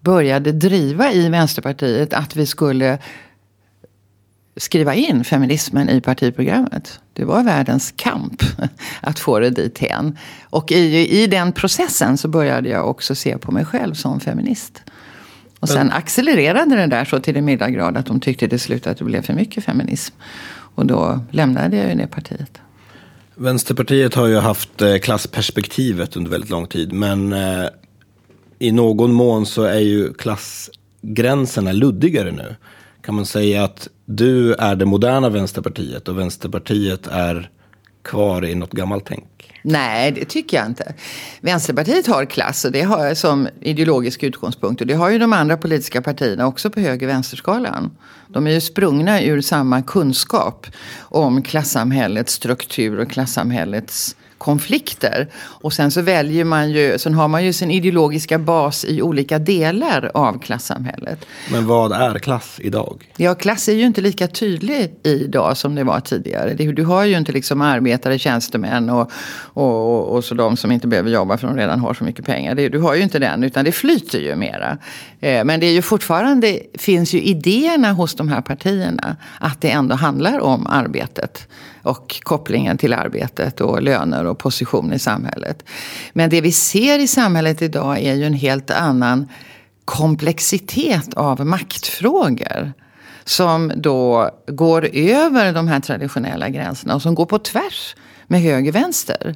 började 0.00 0.52
driva 0.52 1.12
i 1.12 1.28
Vänsterpartiet 1.28 2.12
att 2.12 2.36
vi 2.36 2.46
skulle 2.46 2.98
skriva 4.56 4.94
in 4.94 5.24
feminismen 5.24 5.88
i 5.88 6.00
partiprogrammet. 6.00 7.00
Det 7.12 7.24
var 7.24 7.42
världens 7.42 7.92
kamp 7.96 8.42
att 9.00 9.18
få 9.18 9.38
det 9.38 9.50
dithän. 9.50 10.18
Och 10.50 10.72
i, 10.72 11.22
i 11.22 11.26
den 11.26 11.52
processen 11.52 12.18
så 12.18 12.28
började 12.28 12.68
jag 12.68 12.90
också 12.90 13.14
se 13.14 13.38
på 13.38 13.52
mig 13.52 13.64
själv 13.64 13.94
som 13.94 14.20
feminist. 14.20 14.82
Och 15.64 15.68
sen 15.68 15.92
accelererade 15.92 16.76
det 16.76 16.86
där 16.86 17.04
så 17.04 17.20
till 17.20 17.34
den 17.34 17.44
milda 17.44 17.70
grad 17.70 17.96
att 17.96 18.06
de 18.06 18.20
tyckte 18.20 18.46
det 18.46 18.58
slutade 18.58 18.90
att 18.90 18.98
det 18.98 19.04
blev 19.04 19.22
för 19.22 19.34
mycket 19.34 19.64
feminism. 19.64 20.14
Och 20.74 20.86
då 20.86 21.20
lämnade 21.30 21.76
jag 21.76 21.88
ju 21.88 21.94
det 21.94 22.06
partiet. 22.06 22.60
Vänsterpartiet 23.34 24.14
har 24.14 24.26
ju 24.26 24.36
haft 24.36 24.82
eh, 24.82 24.96
klassperspektivet 24.96 26.16
under 26.16 26.30
väldigt 26.30 26.50
lång 26.50 26.66
tid. 26.66 26.92
Men 26.92 27.32
eh, 27.32 27.66
i 28.58 28.72
någon 28.72 29.12
mån 29.12 29.46
så 29.46 29.62
är 29.62 29.78
ju 29.78 30.12
klassgränserna 30.12 31.72
luddigare 31.72 32.32
nu. 32.32 32.56
Kan 33.02 33.14
man 33.14 33.26
säga 33.26 33.64
att 33.64 33.88
du 34.04 34.54
är 34.54 34.76
det 34.76 34.84
moderna 34.84 35.28
Vänsterpartiet 35.28 36.08
och 36.08 36.18
Vänsterpartiet 36.18 37.06
är 37.06 37.50
kvar 38.02 38.44
i 38.44 38.54
något 38.54 38.72
gammalt 38.72 39.04
tänk? 39.06 39.24
Nej, 39.66 40.12
det 40.12 40.24
tycker 40.24 40.56
jag 40.56 40.66
inte. 40.66 40.94
Vänsterpartiet 41.40 42.06
har 42.06 42.24
klass 42.24 42.64
och 42.64 42.72
det 42.72 42.82
har 42.82 43.06
jag 43.06 43.16
som 43.16 43.48
ideologisk 43.60 44.22
utgångspunkt. 44.22 44.80
Och 44.80 44.86
det 44.86 44.94
har 44.94 45.10
ju 45.10 45.18
de 45.18 45.32
andra 45.32 45.56
politiska 45.56 46.02
partierna 46.02 46.46
också 46.46 46.70
på 46.70 46.80
höger 46.80 47.06
vänsterskalan. 47.06 47.96
De 48.28 48.46
är 48.46 48.50
ju 48.50 48.60
sprungna 48.60 49.22
ur 49.22 49.40
samma 49.40 49.82
kunskap 49.82 50.66
om 50.98 51.42
klassamhällets 51.42 52.32
struktur 52.32 53.00
och 53.00 53.10
klassamhällets 53.10 54.16
konflikter. 54.38 55.28
Och 55.36 55.72
sen 55.72 55.90
så 55.90 56.02
väljer 56.02 56.44
man 56.44 56.70
ju, 56.70 56.98
sen 56.98 57.14
har 57.14 57.28
man 57.28 57.44
ju 57.44 57.52
sin 57.52 57.70
ideologiska 57.70 58.38
bas 58.38 58.84
i 58.84 59.02
olika 59.02 59.38
delar 59.38 60.10
av 60.14 60.38
klassamhället. 60.38 61.26
Men 61.52 61.66
vad 61.66 61.92
är 61.92 62.18
klass 62.18 62.60
idag? 62.62 63.10
Ja, 63.16 63.34
klass 63.34 63.68
är 63.68 63.72
ju 63.72 63.86
inte 63.86 64.00
lika 64.00 64.26
tydlig 64.26 64.94
idag 65.02 65.56
som 65.56 65.74
det 65.74 65.84
var 65.84 66.00
tidigare. 66.00 66.54
Du 66.54 66.84
har 66.84 67.04
ju 67.04 67.16
inte 67.16 67.32
liksom 67.32 67.60
arbetare, 67.60 68.18
tjänstemän 68.18 68.90
och, 68.90 69.10
och, 69.36 69.94
och, 69.94 70.16
och 70.16 70.24
så 70.24 70.34
de 70.34 70.56
som 70.56 70.72
inte 70.72 70.86
behöver 70.86 71.10
jobba 71.10 71.36
för 71.36 71.46
de 71.46 71.56
redan 71.56 71.80
har 71.80 71.94
så 71.94 72.04
mycket 72.04 72.24
pengar. 72.24 72.54
Du 72.54 72.78
har 72.78 72.94
ju 72.94 73.02
inte 73.02 73.18
den, 73.18 73.44
utan 73.44 73.64
det 73.64 73.72
flyter 73.72 74.18
ju 74.18 74.36
mera. 74.36 74.78
Eh, 75.20 75.44
men 75.44 75.60
det 75.60 75.66
är 75.66 75.72
ju 75.72 75.82
fortfarande, 75.82 76.58
finns 76.78 77.14
ju 77.14 77.22
idéerna 77.22 77.92
hos 77.92 78.14
de 78.14 78.28
här 78.28 78.40
partierna 78.40 79.16
att 79.40 79.60
det 79.60 79.70
ändå 79.70 79.94
handlar 79.94 80.40
om 80.40 80.66
arbetet 80.66 81.48
och 81.84 82.20
kopplingen 82.22 82.78
till 82.78 82.94
arbetet 82.94 83.60
och 83.60 83.82
löner 83.82 84.24
och 84.24 84.38
position 84.38 84.92
i 84.92 84.98
samhället. 84.98 85.64
Men 86.12 86.30
det 86.30 86.40
vi 86.40 86.52
ser 86.52 86.98
i 86.98 87.08
samhället 87.08 87.62
idag 87.62 87.98
är 87.98 88.14
ju 88.14 88.24
en 88.24 88.34
helt 88.34 88.70
annan 88.70 89.28
komplexitet 89.84 91.14
av 91.14 91.46
maktfrågor. 91.46 92.72
Som 93.24 93.72
då 93.76 94.30
går 94.46 94.88
över 94.92 95.52
de 95.52 95.68
här 95.68 95.80
traditionella 95.80 96.48
gränserna 96.48 96.94
och 96.94 97.02
som 97.02 97.14
går 97.14 97.26
på 97.26 97.38
tvärs 97.38 97.96
med 98.26 98.40
höger-vänster. 98.40 99.34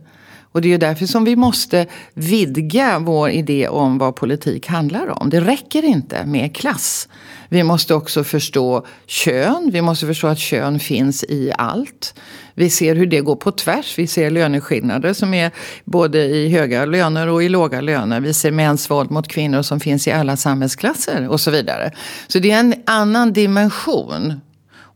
Och 0.53 0.61
det 0.61 0.69
är 0.69 0.71
ju 0.71 0.79
därför 0.79 1.07
som 1.07 1.25
vi 1.25 1.37
måste 1.37 1.87
vidga 2.15 2.99
vår 2.99 3.31
idé 3.31 3.69
om 3.69 3.99
vad 3.99 4.17
politik 4.17 4.67
handlar 4.67 5.23
om. 5.23 5.31
Det 5.31 5.41
räcker 5.41 5.85
inte 5.85 6.27
med 6.27 6.57
klass. 6.57 7.09
Vi 7.49 7.63
måste 7.63 7.95
också 7.95 8.25
förstå 8.25 8.87
kön. 9.07 9.71
Vi 9.73 9.83
måste 9.83 10.07
förstå 10.07 10.27
att 10.27 10.39
kön 10.39 10.79
finns 10.79 11.25
i 11.25 11.53
allt. 11.59 12.15
Vi 12.55 12.71
ser 12.71 12.95
hur 12.95 13.07
det 13.07 13.21
går 13.21 13.37
på 13.37 13.53
tvärs. 13.53 13.99
Vi 13.99 14.07
ser 14.07 14.31
löneskillnader 14.31 15.13
som 15.13 15.35
är 15.35 15.51
både 15.85 16.25
i 16.25 16.49
höga 16.49 16.85
löner 16.85 17.29
och 17.29 17.43
i 17.43 17.49
låga 17.49 17.81
löner. 17.81 18.21
Vi 18.21 18.35
ser 18.35 18.51
mäns 18.51 18.91
våld 18.91 19.11
mot 19.11 19.29
kvinnor 19.29 19.63
som 19.63 19.81
finns 19.81 20.09
i 20.09 20.11
alla 20.11 20.37
samhällsklasser 20.37 21.29
och 21.29 21.41
så 21.41 21.51
vidare. 21.51 21.93
Så 22.27 22.39
det 22.39 22.51
är 22.51 22.61
en 22.61 22.75
annan 22.87 23.33
dimension 23.33 24.41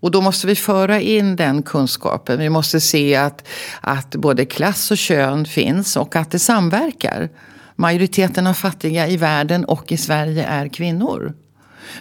och 0.03 0.11
då 0.11 0.21
måste 0.21 0.47
vi 0.47 0.55
föra 0.55 1.01
in 1.01 1.37
den 1.37 1.63
kunskapen. 1.63 2.39
Vi 2.39 2.49
måste 2.49 2.81
se 2.81 3.17
att, 3.17 3.49
att 3.81 4.11
både 4.15 4.45
klass 4.45 4.91
och 4.91 4.99
kön 4.99 5.45
finns 5.45 5.97
och 5.97 6.17
att 6.17 6.31
det 6.31 6.39
samverkar. 6.39 7.29
Majoriteten 7.77 8.47
av 8.47 8.55
fattiga 8.55 9.09
i 9.09 9.17
världen 9.17 9.65
och 9.65 9.93
i 9.93 9.97
Sverige 9.97 10.45
är 10.45 10.69
kvinnor. 10.69 11.35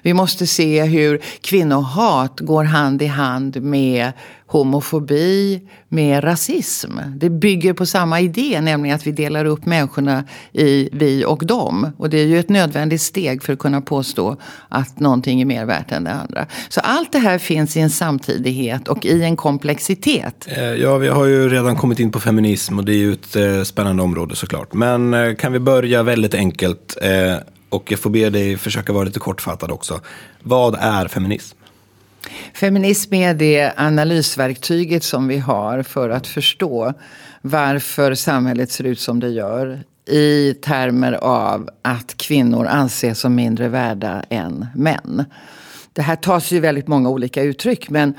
Vi 0.01 0.13
måste 0.13 0.47
se 0.47 0.83
hur 0.83 1.21
kvinnohat 1.41 2.39
går 2.39 2.63
hand 2.63 3.01
i 3.01 3.05
hand 3.05 3.61
med 3.61 4.11
homofobi, 4.51 5.61
med 5.89 6.23
rasism. 6.23 6.91
Det 7.15 7.29
bygger 7.29 7.73
på 7.73 7.85
samma 7.85 8.19
idé, 8.19 8.61
nämligen 8.61 8.95
att 8.95 9.07
vi 9.07 9.11
delar 9.11 9.45
upp 9.45 9.65
människorna 9.65 10.23
i 10.53 10.89
vi 10.91 11.25
och 11.25 11.45
dem. 11.45 11.91
Och 11.97 12.09
det 12.09 12.17
är 12.17 12.25
ju 12.25 12.39
ett 12.39 12.49
nödvändigt 12.49 13.01
steg 13.01 13.43
för 13.43 13.53
att 13.53 13.59
kunna 13.59 13.81
påstå 13.81 14.37
att 14.69 14.99
någonting 14.99 15.41
är 15.41 15.45
mer 15.45 15.65
värt 15.65 15.91
än 15.91 16.03
det 16.03 16.11
andra. 16.11 16.45
Så 16.69 16.79
allt 16.79 17.11
det 17.11 17.19
här 17.19 17.37
finns 17.37 17.77
i 17.77 17.79
en 17.79 17.89
samtidighet 17.89 18.87
och 18.87 19.05
i 19.05 19.23
en 19.23 19.35
komplexitet. 19.35 20.47
Eh, 20.47 20.63
ja, 20.63 20.97
vi 20.97 21.07
har 21.07 21.25
ju 21.25 21.49
redan 21.49 21.75
kommit 21.75 21.99
in 21.99 22.11
på 22.11 22.19
feminism 22.19 22.79
och 22.79 22.85
det 22.85 22.93
är 22.93 22.97
ju 22.97 23.13
ett 23.13 23.35
eh, 23.35 23.63
spännande 23.63 24.03
område 24.03 24.35
såklart. 24.35 24.73
Men 24.73 25.13
eh, 25.13 25.35
kan 25.35 25.53
vi 25.53 25.59
börja 25.59 26.03
väldigt 26.03 26.33
enkelt? 26.33 26.97
Och 27.71 27.91
jag 27.91 27.99
får 27.99 28.09
be 28.09 28.29
dig 28.29 28.57
försöka 28.57 28.93
vara 28.93 29.03
lite 29.03 29.19
kortfattad 29.19 29.71
också. 29.71 30.01
Vad 30.39 30.75
är 30.75 31.07
feminism? 31.07 31.57
Feminism 32.53 33.13
är 33.13 33.33
det 33.33 33.73
analysverktyget 33.77 35.03
som 35.03 35.27
vi 35.27 35.37
har 35.37 35.83
för 35.83 36.09
att 36.09 36.27
förstå 36.27 36.93
varför 37.41 38.15
samhället 38.15 38.71
ser 38.71 38.83
ut 38.83 38.99
som 38.99 39.19
det 39.19 39.29
gör 39.29 39.83
i 40.05 40.53
termer 40.53 41.13
av 41.13 41.69
att 41.81 42.17
kvinnor 42.17 42.67
anses 42.67 43.19
som 43.19 43.35
mindre 43.35 43.67
värda 43.67 44.23
än 44.29 44.67
män. 44.75 45.25
Det 45.93 46.01
här 46.01 46.15
tas 46.15 46.51
ju 46.51 46.59
väldigt 46.59 46.87
många 46.87 47.09
olika 47.09 47.43
uttryck 47.43 47.89
men 47.89 48.13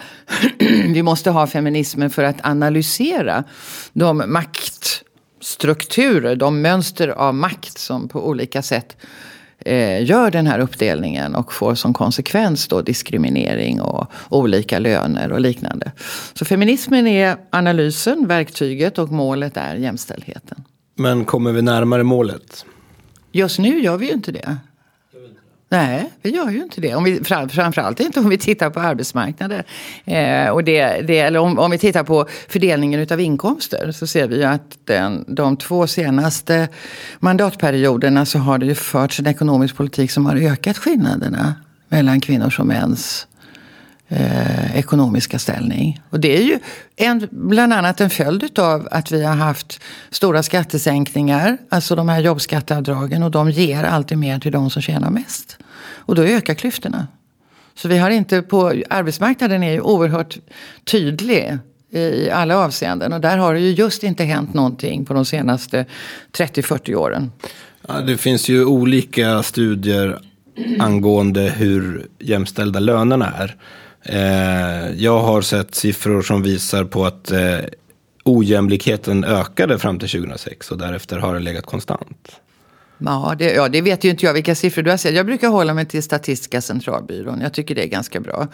vi 0.94 1.02
måste 1.02 1.30
ha 1.30 1.46
feminismen 1.46 2.10
för 2.10 2.24
att 2.24 2.46
analysera 2.46 3.44
de 3.92 4.22
maktstrukturer, 4.26 6.36
de 6.36 6.62
mönster 6.62 7.08
av 7.08 7.34
makt 7.34 7.78
som 7.78 8.08
på 8.08 8.28
olika 8.28 8.62
sätt 8.62 8.96
eh, 9.64 10.04
gör 10.04 10.30
den 10.30 10.46
här 10.46 10.58
uppdelningen 10.58 11.34
och 11.34 11.52
får 11.52 11.74
som 11.74 11.94
konsekvens 11.94 12.68
då 12.68 12.82
diskriminering 12.82 13.80
och 13.80 14.06
olika 14.28 14.78
löner 14.78 15.32
och 15.32 15.40
liknande. 15.40 15.92
Så 16.34 16.44
feminismen 16.44 17.06
är 17.06 17.36
analysen, 17.50 18.26
verktyget 18.26 18.98
och 18.98 19.12
målet 19.12 19.56
är 19.56 19.74
jämställdheten. 19.74 20.64
Men 20.96 21.24
kommer 21.24 21.52
vi 21.52 21.62
närmare 21.62 22.02
målet? 22.02 22.64
Just 23.32 23.58
nu 23.58 23.82
gör 23.82 23.96
vi 23.96 24.06
ju 24.06 24.12
inte 24.12 24.32
det. 24.32 24.56
Nej, 25.72 26.10
vi 26.22 26.30
gör 26.30 26.50
ju 26.50 26.62
inte 26.62 26.80
det. 26.80 26.94
Om 26.94 27.04
vi, 27.04 27.24
framförallt 27.24 28.00
inte 28.00 28.20
om 28.20 28.28
vi 28.28 28.38
tittar 28.38 28.70
på 28.70 28.80
arbetsmarknaden. 28.80 29.62
Eh, 30.04 30.48
och 30.48 30.64
det, 30.64 31.06
det, 31.06 31.18
eller 31.18 31.38
om, 31.38 31.58
om, 31.58 31.70
vi 31.70 31.78
tittar 31.78 32.04
på 32.04 32.26
fördelningen 32.48 33.06
av 33.10 33.20
inkomster 33.20 33.92
så 33.92 34.06
ser 34.06 34.28
vi 34.28 34.36
ju 34.36 34.44
att 34.44 34.78
den, 34.84 35.24
de 35.28 35.56
två 35.56 35.86
senaste 35.86 36.68
mandatperioderna 37.20 38.26
så 38.26 38.38
har 38.38 38.58
det 38.58 38.66
ju 38.66 38.74
förts 38.74 39.20
en 39.20 39.26
ekonomisk 39.26 39.76
politik 39.76 40.10
som 40.10 40.26
har 40.26 40.36
ökat 40.36 40.78
skillnaderna 40.78 41.54
mellan 41.88 42.20
kvinnors 42.20 42.60
och 42.60 42.66
mäns 42.66 43.26
eh, 44.12 44.76
ekonomiska 44.76 45.38
ställning. 45.38 46.00
Och 46.10 46.20
det 46.20 46.36
är 46.36 46.42
ju 46.42 46.58
en, 46.96 47.28
bland 47.30 47.72
annat 47.72 48.00
en 48.00 48.10
följd 48.10 48.58
av 48.58 48.88
att 48.90 49.12
vi 49.12 49.24
har 49.24 49.34
haft 49.34 49.80
stora 50.10 50.42
skattesänkningar, 50.42 51.58
alltså 51.68 51.96
de 51.96 52.08
här 52.08 52.20
jobbskatteavdragen 52.20 53.22
och 53.22 53.30
de 53.30 53.50
ger 53.50 53.84
alltid 53.84 54.18
mer 54.18 54.38
till 54.38 54.52
de 54.52 54.70
som 54.70 54.82
tjänar 54.82 55.10
mest. 55.10 55.58
Och 55.84 56.14
då 56.14 56.22
ökar 56.22 56.54
klyftorna. 56.54 57.06
Så 57.74 57.88
vi 57.88 57.98
har 57.98 58.10
inte 58.10 58.42
på, 58.42 58.82
arbetsmarknaden 58.90 59.62
är 59.62 59.72
ju 59.72 59.80
oerhört 59.80 60.38
tydlig 60.84 61.58
i 61.90 62.30
alla 62.30 62.56
avseenden. 62.56 63.12
Och 63.12 63.20
där 63.20 63.36
har 63.36 63.54
det 63.54 63.60
ju 63.60 63.70
just 63.70 64.02
inte 64.02 64.24
hänt 64.24 64.54
någonting 64.54 65.04
på 65.04 65.14
de 65.14 65.24
senaste 65.24 65.86
30-40 66.32 66.94
åren. 66.94 67.30
Ja, 67.88 68.00
det 68.00 68.16
finns 68.16 68.48
ju 68.48 68.64
olika 68.64 69.42
studier 69.42 70.18
angående 70.78 71.40
hur 71.56 72.06
jämställda 72.18 72.80
lönerna 72.80 73.32
är. 73.38 73.56
Eh, 74.04 74.90
jag 74.96 75.20
har 75.20 75.42
sett 75.42 75.74
siffror 75.74 76.22
som 76.22 76.42
visar 76.42 76.84
på 76.84 77.06
att 77.06 77.30
eh, 77.30 77.58
ojämlikheten 78.24 79.24
ökade 79.24 79.78
fram 79.78 79.98
till 79.98 80.08
2006 80.08 80.70
och 80.70 80.78
därefter 80.78 81.18
har 81.18 81.34
det 81.34 81.40
legat 81.40 81.66
konstant. 81.66 82.40
Ja 82.98 83.34
det, 83.38 83.52
ja, 83.52 83.68
det 83.68 83.80
vet 83.80 84.04
ju 84.04 84.10
inte 84.10 84.26
jag 84.26 84.34
vilka 84.34 84.54
siffror 84.54 84.82
du 84.82 84.90
har 84.90 84.96
sett. 84.96 85.14
Jag 85.14 85.26
brukar 85.26 85.48
hålla 85.48 85.74
mig 85.74 85.86
till 85.86 86.02
Statistiska 86.02 86.60
centralbyrån. 86.60 87.40
Jag 87.40 87.54
tycker 87.54 87.74
det 87.74 87.84
är 87.84 87.88
ganska 87.88 88.20
bra. 88.20 88.48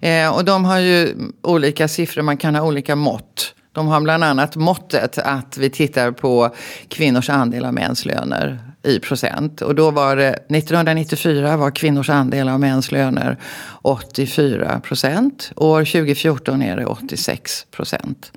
Eh, 0.00 0.36
och 0.36 0.44
de 0.44 0.64
har 0.64 0.78
ju 0.78 1.14
olika 1.42 1.88
siffror, 1.88 2.22
man 2.22 2.36
kan 2.36 2.54
ha 2.54 2.62
olika 2.62 2.96
mått. 2.96 3.54
De 3.72 3.86
har 3.86 4.00
bland 4.00 4.24
annat 4.24 4.56
måttet 4.56 5.18
att 5.18 5.58
vi 5.58 5.70
tittar 5.70 6.10
på 6.10 6.54
kvinnors 6.88 7.30
andel 7.30 7.64
av 7.64 7.74
mäns 7.74 8.04
löner 8.04 8.63
i 8.84 9.00
procent. 9.00 9.62
Och 9.62 9.74
då 9.74 9.90
var 9.90 10.16
det 10.16 10.28
1994 10.28 11.56
var 11.56 11.70
kvinnors 11.70 12.10
andel 12.10 12.48
av 12.48 12.60
mäns 12.60 12.92
löner 12.92 13.36
84 13.82 14.80
procent. 14.80 15.52
År 15.56 15.84
2014 15.84 16.62
är 16.62 16.76
det 16.76 16.86
86 16.86 17.66
procent. 17.70 18.32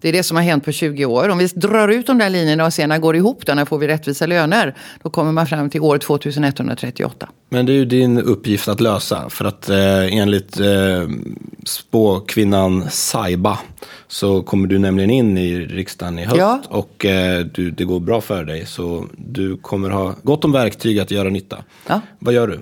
Det 0.00 0.08
är 0.08 0.12
det 0.12 0.22
som 0.22 0.36
har 0.36 0.44
hänt 0.44 0.64
på 0.64 0.72
20 0.72 1.04
år. 1.04 1.28
Om 1.28 1.38
vi 1.38 1.46
drar 1.46 1.88
ut 1.88 2.06
de 2.06 2.18
där 2.18 2.30
linjerna 2.30 2.66
och 2.66 2.72
sen 2.72 3.00
går 3.00 3.16
ihop 3.16 3.46
då, 3.46 3.54
när 3.54 3.64
får 3.64 3.78
vi 3.78 3.88
rättvisa 3.88 4.26
löner? 4.26 4.74
Då 5.02 5.10
kommer 5.10 5.32
man 5.32 5.46
fram 5.46 5.70
till 5.70 5.80
år 5.80 5.98
2138. 5.98 7.28
Men 7.48 7.66
det 7.66 7.72
är 7.72 7.74
ju 7.74 7.84
din 7.84 8.18
uppgift 8.18 8.68
att 8.68 8.80
lösa. 8.80 9.30
För 9.30 9.44
att 9.44 9.68
eh, 9.68 10.16
enligt 10.16 10.60
eh, 10.60 11.08
spåkvinnan 11.64 12.90
Saiba 12.90 13.58
så 14.08 14.42
kommer 14.42 14.68
du 14.68 14.78
nämligen 14.78 15.10
in 15.10 15.38
i 15.38 15.60
riksdagen 15.60 16.18
i 16.18 16.24
höst. 16.24 16.36
Ja. 16.36 16.62
Och 16.68 17.04
eh, 17.04 17.44
du, 17.44 17.70
det 17.70 17.84
går 17.84 18.00
bra 18.00 18.20
för 18.20 18.44
dig. 18.44 18.66
Så 18.66 19.06
du 19.16 19.56
kommer 19.56 19.90
ha 19.90 20.14
gott 20.22 20.44
om 20.44 20.52
verktyg 20.52 20.98
att 20.98 21.10
göra 21.10 21.28
nytta. 21.28 21.64
Ja. 21.86 22.00
Vad 22.18 22.34
gör 22.34 22.46
du? 22.46 22.60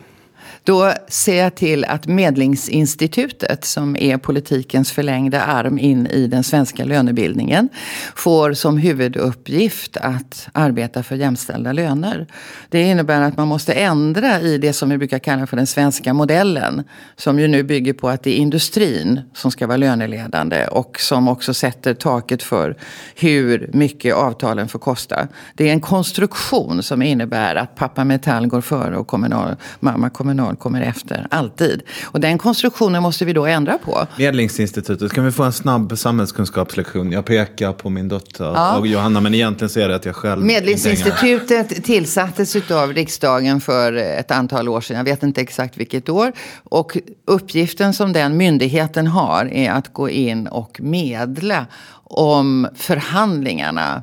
Då 0.69 0.93
ser 1.09 1.43
jag 1.43 1.55
till 1.55 1.85
att 1.85 2.07
Medlingsinstitutet, 2.07 3.65
som 3.65 3.97
är 3.97 4.19
politikens 4.19 4.93
förlängda 4.93 5.43
arm 5.43 5.79
in 5.79 6.07
i 6.07 6.27
den 6.27 6.45
svenska 6.45 6.85
lönebildningen, 6.85 7.69
får 8.15 8.53
som 8.53 8.79
huvuduppgift 8.79 9.97
att 9.97 10.49
arbeta 10.53 11.03
för 11.03 11.17
jämställda 11.17 11.73
löner. 11.73 12.27
Det 12.69 12.83
innebär 12.83 13.21
att 13.21 13.37
man 13.37 13.49
måste 13.49 13.73
ändra 13.73 14.41
i 14.41 14.59
det 14.59 14.73
som 14.73 14.89
vi 14.89 14.99
brukar 14.99 15.19
kalla 15.19 15.47
för 15.47 15.57
den 15.57 15.67
svenska 15.67 16.15
modellen, 16.15 16.85
som 17.17 17.39
ju 17.39 17.49
nu 17.49 17.63
bygger 17.63 17.93
på 17.93 18.09
att 18.09 18.23
det 18.23 18.31
är 18.31 18.37
industrin 18.37 19.21
som 19.35 19.51
ska 19.51 19.67
vara 19.67 19.77
löneledande 19.77 20.67
och 20.67 21.01
som 21.01 21.29
också 21.29 21.55
sätter 21.55 21.95
taket 21.95 22.43
för 22.43 22.77
hur 23.15 23.71
mycket 23.73 24.15
avtalen 24.15 24.69
får 24.69 24.79
kosta. 24.79 25.29
Det 25.55 25.69
är 25.69 25.73
en 25.73 25.81
konstruktion 25.81 26.83
som 26.83 27.03
innebär 27.03 27.55
att 27.55 27.77
pappa 27.77 28.05
Metall 28.05 28.47
går 28.47 28.61
före 28.61 28.97
och 28.97 29.07
kommunal, 29.07 29.57
mamma 29.81 30.11
Kommunal 30.11 30.58
kommer 30.59 30.81
efter. 30.81 31.27
Alltid. 31.31 31.83
Och 32.05 32.21
den 32.21 32.39
konstruktionen 32.39 33.03
måste 33.03 33.25
vi 33.25 33.33
då 33.33 33.47
ändra 33.47 33.79
på. 33.79 34.07
Medlingsinstitutet, 34.19 35.13
kan 35.13 35.25
vi 35.25 35.33
få 35.33 35.43
en 35.43 35.53
snabb 35.53 35.99
samhällskunskapslektion? 35.99 37.13
Jag 37.13 37.25
pekar 37.25 37.73
på 37.73 37.91
min 37.91 38.09
dotter 38.09 38.79
och 38.79 38.87
Johanna, 38.87 39.21
men 39.21 39.35
egentligen 39.35 39.69
så 39.69 39.81
är 39.81 39.89
det 39.89 39.95
att 39.97 40.05
jag 40.05 40.17
själv 40.17 40.45
Medlingsinstitutet 40.45 41.85
tillsattes 41.85 42.71
av 42.71 42.93
riksdagen 42.93 43.61
för 43.61 43.93
ett 43.93 44.31
antal 44.31 44.69
år 44.69 44.81
sedan. 44.81 44.97
Jag 44.97 45.05
vet 45.05 45.23
inte 45.23 45.41
exakt 45.41 45.77
vilket 45.77 46.09
år. 46.09 46.33
Och 46.65 46.99
uppgiften 47.27 47.95
som 47.95 48.13
den 48.13 48.37
myndigheten 48.37 49.07
har 49.07 49.45
är 49.45 49.71
att 49.71 49.93
gå 49.93 50.11
in 50.11 50.47
och 50.47 50.81
medla 50.81 51.67
om 52.05 52.69
förhandlingarna 52.77 54.03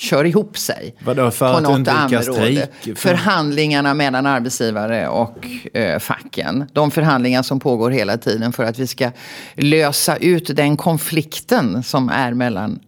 kör 0.00 0.24
ihop 0.24 0.58
sig. 0.58 0.94
Vadå, 1.04 1.30
för 1.30 1.50
på 1.50 1.56
att 1.56 1.62
något 1.62 1.88
område. 1.88 2.68
För- 2.80 2.94
Förhandlingarna 2.94 3.94
mellan 3.94 4.26
arbetsgivare 4.26 5.08
och 5.08 5.46
eh, 5.74 5.98
facken. 5.98 6.64
De 6.72 6.90
förhandlingar 6.90 7.42
som 7.42 7.60
pågår 7.60 7.90
hela 7.90 8.16
tiden 8.16 8.52
för 8.52 8.64
att 8.64 8.78
vi 8.78 8.86
ska 8.86 9.10
lösa 9.54 10.16
ut 10.16 10.56
den 10.56 10.76
konflikten 10.76 11.82
som 11.82 12.08
är 12.08 12.34
mellan 12.34 12.80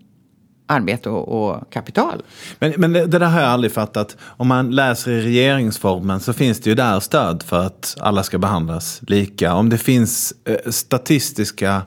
arbete 0.67 1.11
och, 1.11 1.53
och 1.53 1.73
kapital. 1.73 2.23
Men, 2.59 2.73
men 2.77 2.93
det, 2.93 3.07
det 3.07 3.19
där 3.19 3.27
har 3.27 3.41
jag 3.41 3.51
aldrig 3.51 3.73
fattat. 3.73 4.17
Om 4.23 4.49
man 4.49 4.71
läser 4.71 5.11
i 5.11 5.23
regeringsformen 5.23 6.21
så 6.21 6.33
finns 6.33 6.61
det 6.61 6.71
ju 6.71 6.77
där 6.77 7.01
stöd 7.01 7.43
för 7.43 7.67
att 7.67 7.97
alla 8.01 8.23
ska 8.23 8.39
behandlas 8.39 9.01
lika. 9.07 9.55
Om 9.55 9.69
det 9.69 9.79
finns 9.79 10.35
eh, 10.45 10.71
statistiska 10.71 11.83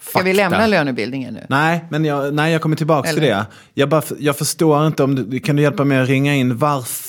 fakta. 0.00 0.18
Ska 0.18 0.22
vi 0.22 0.32
lämna 0.32 0.66
lönebildningen 0.66 1.34
nu? 1.34 1.46
Nej, 1.48 1.84
men 1.90 2.04
jag, 2.04 2.34
nej, 2.34 2.52
jag 2.52 2.62
kommer 2.62 2.76
tillbaka 2.76 3.08
till 3.08 3.18
Eller? 3.18 3.36
det. 3.36 3.46
Jag, 3.74 3.88
bara, 3.88 4.02
jag 4.18 4.36
förstår 4.38 4.86
inte 4.86 5.02
om 5.02 5.14
du, 5.14 5.40
kan 5.40 5.56
du 5.56 5.62
hjälpa 5.62 5.84
mig 5.84 5.98
att 5.98 6.08
ringa 6.08 6.34
in 6.34 6.56
varf, 6.56 7.06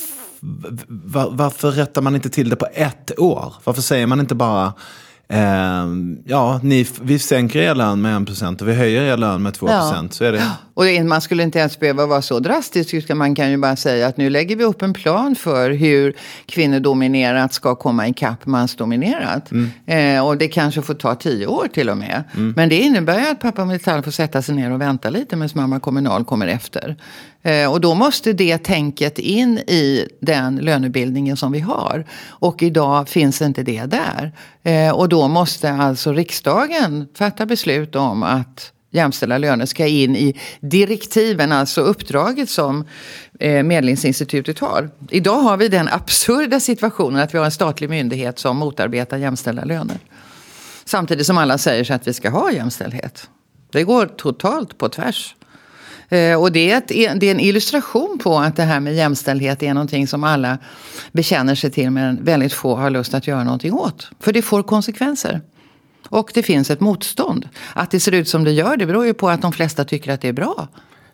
var, 0.87 1.29
varför 1.31 1.71
rättar 1.71 2.01
man 2.01 2.15
inte 2.15 2.29
till 2.29 2.49
det 2.49 2.55
på 2.55 2.67
ett 2.73 3.19
år? 3.19 3.53
Varför 3.63 3.81
säger 3.81 4.07
man 4.07 4.19
inte 4.19 4.35
bara 4.35 4.73
ja, 6.25 6.59
ni, 6.63 6.87
vi 7.01 7.19
sänker 7.19 7.59
er 7.59 7.75
lön 7.75 8.01
med 8.01 8.15
1% 8.29 8.61
och 8.61 8.67
vi 8.67 8.73
höjer 8.73 9.01
er 9.01 9.17
lön 9.17 9.43
med 9.43 9.53
2%. 9.53 9.69
Ja. 9.69 10.07
Så 10.11 10.23
är 10.23 10.31
det. 10.31 10.43
Och 10.73 10.83
det- 10.85 11.03
man 11.03 11.21
skulle 11.21 11.43
inte 11.43 11.59
ens 11.59 11.79
behöva 11.79 12.05
vara 12.05 12.21
så 12.21 12.39
drastisk. 12.39 12.93
utan 12.93 13.17
Man 13.17 13.35
kan 13.35 13.51
ju 13.51 13.57
bara 13.57 13.75
säga 13.75 14.07
att 14.07 14.17
nu 14.17 14.29
lägger 14.29 14.55
vi 14.55 14.63
upp 14.63 14.81
en 14.81 14.93
plan 14.93 15.35
för 15.35 15.71
hur 15.71 16.13
kvinnodominerat 16.45 17.53
ska 17.53 17.75
komma 17.75 18.07
ikapp 18.07 18.45
mansdominerat. 18.45 19.51
Eh, 19.85 20.25
och 20.27 20.37
det 20.37 20.47
kanske 20.47 20.81
får 20.81 20.93
ta 20.93 21.15
tio 21.15 21.45
år 21.47 21.67
till 21.73 21.89
och 21.89 21.97
med. 21.97 22.23
Men 22.55 22.69
det 22.69 22.79
innebär 22.79 23.19
ju 23.19 23.27
att 23.27 23.39
pappa 23.39 23.65
Metall 23.65 24.01
får 24.03 24.11
sätta 24.11 24.41
sig 24.41 24.55
ner 24.55 24.71
och 24.71 24.81
vänta 24.81 25.09
lite 25.09 25.35
medan 25.35 25.49
mamma 25.55 25.79
Kommunal 25.79 26.23
kommer 26.25 26.47
efter. 26.47 26.95
Eh, 27.43 27.71
och 27.71 27.81
då 27.81 27.93
måste 27.93 28.33
det 28.33 28.57
tänket 28.57 29.19
in 29.19 29.57
i 29.57 30.07
den 30.21 30.55
lönebildningen 30.55 31.37
som 31.37 31.51
vi 31.51 31.59
har. 31.59 32.05
Och 32.29 32.63
idag 32.63 33.09
finns 33.09 33.41
inte 33.41 33.63
det 33.63 33.85
där. 33.85 34.31
Eh, 34.63 34.91
och 34.95 35.09
då 35.09 35.20
måste 35.27 35.71
alltså 35.71 36.13
riksdagen 36.13 37.07
fatta 37.15 37.45
beslut 37.45 37.95
om 37.95 38.23
att 38.23 38.71
jämställda 38.91 39.37
löner 39.37 39.65
ska 39.65 39.87
in 39.87 40.15
i 40.15 40.39
direktiven, 40.59 41.51
alltså 41.51 41.81
uppdraget 41.81 42.49
som 42.49 42.85
eh, 43.39 43.63
Medlingsinstitutet 43.63 44.59
har. 44.59 44.89
Idag 45.09 45.41
har 45.41 45.57
vi 45.57 45.67
den 45.67 45.87
absurda 45.87 46.59
situationen 46.59 47.21
att 47.21 47.33
vi 47.33 47.37
har 47.37 47.45
en 47.45 47.51
statlig 47.51 47.89
myndighet 47.89 48.39
som 48.39 48.57
motarbetar 48.57 49.17
jämställda 49.17 49.63
löner. 49.65 49.97
Samtidigt 50.85 51.25
som 51.25 51.37
alla 51.37 51.57
säger 51.57 51.83
sig 51.83 51.95
att 51.95 52.07
vi 52.07 52.13
ska 52.13 52.29
ha 52.29 52.51
jämställdhet. 52.51 53.29
Det 53.71 53.83
går 53.83 54.05
totalt 54.05 54.77
på 54.77 54.89
tvärs. 54.89 55.35
Eh, 56.11 56.41
och 56.41 56.51
det 56.51 56.71
är, 56.71 56.77
ett, 56.77 56.87
det 56.87 57.27
är 57.27 57.31
en 57.31 57.39
illustration 57.39 58.19
på 58.23 58.39
att 58.39 58.55
det 58.55 58.63
här 58.63 58.79
med 58.79 58.95
jämställdhet 58.95 59.63
är 59.63 59.73
någonting 59.73 60.07
som 60.07 60.23
alla 60.23 60.57
bekänner 61.11 61.55
sig 61.55 61.71
till 61.71 61.91
men 61.91 62.23
väldigt 62.23 62.53
få 62.53 62.75
har 62.75 62.89
lust 62.89 63.13
att 63.13 63.27
göra 63.27 63.43
någonting 63.43 63.73
åt. 63.73 64.09
För 64.19 64.33
det 64.33 64.41
får 64.41 64.63
konsekvenser. 64.63 65.41
Och 66.09 66.31
det 66.33 66.43
finns 66.43 66.69
ett 66.69 66.79
motstånd. 66.79 67.49
Att 67.73 67.91
det 67.91 67.99
ser 67.99 68.11
ut 68.11 68.29
som 68.29 68.43
det 68.43 68.51
gör 68.51 68.77
det 68.77 68.85
beror 68.85 69.05
ju 69.05 69.13
på 69.13 69.29
att 69.29 69.41
de 69.41 69.51
flesta 69.51 69.85
tycker 69.85 70.11
att 70.11 70.21
det 70.21 70.27
är 70.27 70.33
bra. 70.33 70.67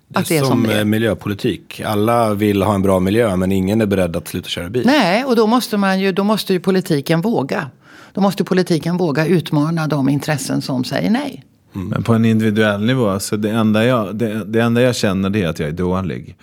Det 0.07 0.19
är 0.19 0.25
det 0.27 0.37
är 0.37 0.39
som, 0.39 0.47
som 0.47 0.63
det 0.63 0.73
eh, 0.73 0.79
är. 0.79 0.85
miljöpolitik. 0.85 1.81
Alla 1.85 2.33
vill 2.33 2.63
ha 2.63 2.75
en 2.75 2.81
bra 2.81 2.99
miljö 2.99 3.35
men 3.35 3.51
ingen 3.51 3.81
är 3.81 3.85
beredd 3.85 4.15
att 4.15 4.27
sluta 4.27 4.49
köra 4.49 4.69
bil. 4.69 4.83
Nej, 4.85 5.25
och 5.25 5.35
då 5.35 5.47
måste, 5.47 5.77
man 5.77 5.99
ju, 5.99 6.11
då 6.11 6.23
måste 6.23 6.53
ju 6.53 6.59
politiken 6.59 7.21
våga. 7.21 7.69
Då 8.13 8.21
måste 8.21 8.43
politiken 8.43 8.97
våga 8.97 9.25
utmana 9.25 9.87
de 9.87 10.09
intressen 10.09 10.61
som 10.61 10.83
säger 10.83 11.09
nej. 11.09 11.43
Men 11.71 12.03
på 12.03 12.13
en 12.13 12.25
individuell 12.25 12.85
nivå, 12.85 13.19
så 13.19 13.35
det 13.35 13.49
enda 13.49 13.85
jag, 13.85 14.15
det, 14.15 14.43
det 14.45 14.59
enda 14.59 14.81
jag 14.81 14.95
känner 14.95 15.29
det 15.29 15.43
är 15.43 15.47
att 15.47 15.59
jag 15.59 15.69
är 15.69 15.73
dålig. 15.73 16.37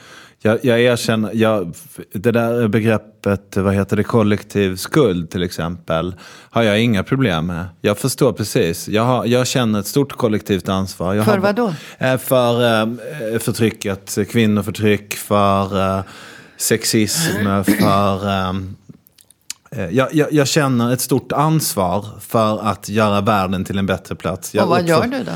Jag, 0.47 0.65
jag 0.65 0.81
erkänner, 0.81 1.31
jag, 1.35 1.75
det 2.13 2.31
där 2.31 2.69
begreppet, 2.69 3.57
vad 3.57 3.75
heter 3.75 3.97
det, 3.97 4.03
kollektiv 4.05 4.77
skuld 4.77 5.31
till 5.31 5.43
exempel, 5.43 6.15
har 6.51 6.63
jag 6.63 6.81
inga 6.81 7.03
problem 7.03 7.47
med. 7.47 7.67
Jag 7.81 7.99
förstår 7.99 8.33
precis. 8.33 8.89
Jag, 8.89 9.03
har, 9.03 9.27
jag 9.27 9.47
känner 9.47 9.81
ett 9.81 9.87
stort 9.87 10.13
kollektivt 10.13 10.69
ansvar. 10.69 11.15
Jag 11.15 11.25
För 11.25 11.33
har, 11.33 11.39
vad 11.39 11.55
då? 11.55 11.75
Eh, 11.99 12.19
För 12.19 12.83
eh, 12.83 13.39
förtrycket, 13.39 14.19
kvinnoförtryck, 14.31 15.15
för 15.15 15.97
eh, 15.99 16.05
sexism, 16.57 17.45
för... 17.65 18.55
Eh, 19.77 19.89
jag, 19.91 20.15
jag, 20.15 20.33
jag 20.33 20.49
känner 20.49 20.93
ett 20.93 21.01
stort 21.01 21.33
ansvar 21.33 22.05
för 22.21 22.67
att 22.67 22.89
göra 22.89 23.21
världen 23.21 23.65
till 23.65 23.79
en 23.79 23.87
bättre 23.87 24.15
plats. 24.15 24.55
Jag 24.55 24.65
och 24.65 24.71
vad 24.71 24.81
uppför- 24.81 24.89
gör 24.91 25.07
du 25.07 25.25
då? 25.25 25.33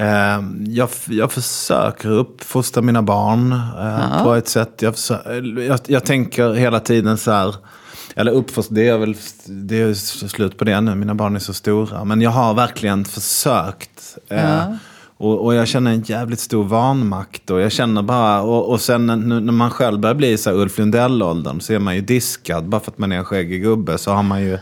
Eh, 0.00 0.40
jag, 0.66 0.88
jag 1.08 1.32
försöker 1.32 2.08
uppfostra 2.08 2.82
mina 2.82 3.02
barn 3.02 3.52
eh, 3.52 4.22
på 4.22 4.34
ett 4.34 4.48
sätt. 4.48 4.82
Jag, 4.82 4.94
jag, 5.68 5.80
jag 5.86 6.04
tänker 6.04 6.52
hela 6.54 6.80
tiden 6.80 7.18
så 7.18 7.30
här. 7.30 7.54
Eller 8.16 8.32
uppfostra, 8.32 8.74
det 8.74 8.88
är 8.88 8.98
väl 8.98 9.16
det 9.46 9.80
är 9.80 9.94
slut 10.28 10.58
på 10.58 10.64
det 10.64 10.80
nu. 10.80 10.94
Mina 10.94 11.14
barn 11.14 11.36
är 11.36 11.40
så 11.40 11.54
stora. 11.54 12.04
Men 12.04 12.20
jag 12.20 12.30
har 12.30 12.54
verkligen 12.54 13.04
försökt. 13.04 14.18
Eh, 14.28 14.74
och, 15.18 15.44
och 15.44 15.54
jag 15.54 15.68
känner 15.68 15.90
en 15.90 16.02
jävligt 16.02 16.40
stor 16.40 16.64
vanmakt. 16.64 17.50
Och 17.50 17.60
jag 17.60 17.72
känner 17.72 18.02
bara, 18.02 18.42
och, 18.42 18.70
och 18.70 18.80
sen 18.80 19.06
när, 19.06 19.16
när 19.16 19.52
man 19.52 19.70
själv 19.70 20.00
börjar 20.00 20.14
bli 20.14 20.38
så 20.38 20.50
här 20.50 20.56
Ulf 20.56 20.78
Lundell-åldern 20.78 21.60
så 21.60 21.72
är 21.72 21.78
man 21.78 21.94
ju 21.94 22.00
diskad. 22.00 22.68
Bara 22.68 22.80
för 22.80 22.90
att 22.90 22.98
man 22.98 23.12
är 23.12 23.16
en 23.16 23.24
skäggig 23.24 23.62
gubbe 23.62 23.98
så 23.98 24.10
har 24.10 24.22
man 24.22 24.42
ju 24.42 24.58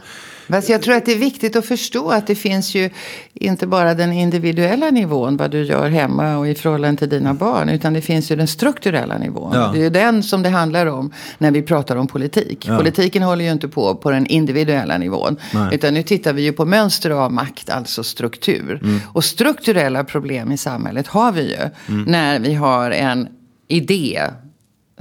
Fast 0.48 0.68
jag 0.68 0.82
tror 0.82 0.94
att 0.94 1.06
det 1.06 1.12
är 1.12 1.18
viktigt 1.18 1.56
att 1.56 1.66
förstå 1.66 2.10
att 2.10 2.26
det 2.26 2.34
finns 2.34 2.74
ju 2.74 2.90
inte 3.34 3.66
bara 3.66 3.94
den 3.94 4.12
individuella 4.12 4.90
nivån, 4.90 5.36
vad 5.36 5.50
du 5.50 5.62
gör 5.62 5.88
hemma 5.88 6.36
och 6.38 6.48
i 6.48 6.54
förhållande 6.54 6.98
till 6.98 7.08
dina 7.08 7.34
barn, 7.34 7.68
utan 7.68 7.92
det 7.92 8.00
finns 8.00 8.30
ju 8.30 8.36
den 8.36 8.48
strukturella 8.48 9.18
nivån. 9.18 9.52
Ja. 9.54 9.70
Det 9.72 9.78
är 9.78 9.82
ju 9.82 9.90
den 9.90 10.22
som 10.22 10.42
det 10.42 10.48
handlar 10.48 10.86
om 10.86 11.12
när 11.38 11.50
vi 11.50 11.62
pratar 11.62 11.96
om 11.96 12.06
politik. 12.06 12.66
Ja. 12.68 12.76
Politiken 12.76 13.22
håller 13.22 13.44
ju 13.44 13.52
inte 13.52 13.68
på 13.68 13.94
på 13.94 14.10
den 14.10 14.26
individuella 14.26 14.98
nivån, 14.98 15.36
Nej. 15.54 15.74
utan 15.74 15.94
nu 15.94 16.02
tittar 16.02 16.32
vi 16.32 16.42
ju 16.42 16.52
på 16.52 16.64
mönster 16.64 17.10
av 17.10 17.32
makt, 17.32 17.70
alltså 17.70 18.04
struktur. 18.04 18.80
Mm. 18.82 19.00
Och 19.12 19.24
strukturella 19.24 20.04
problem 20.04 20.52
i 20.52 20.56
samhället 20.56 21.06
har 21.06 21.32
vi 21.32 21.42
ju 21.42 21.70
Mm. 21.88 22.02
när 22.06 22.38
vi 22.38 22.54
har 22.54 22.90
en 22.90 23.28
idé 23.68 24.20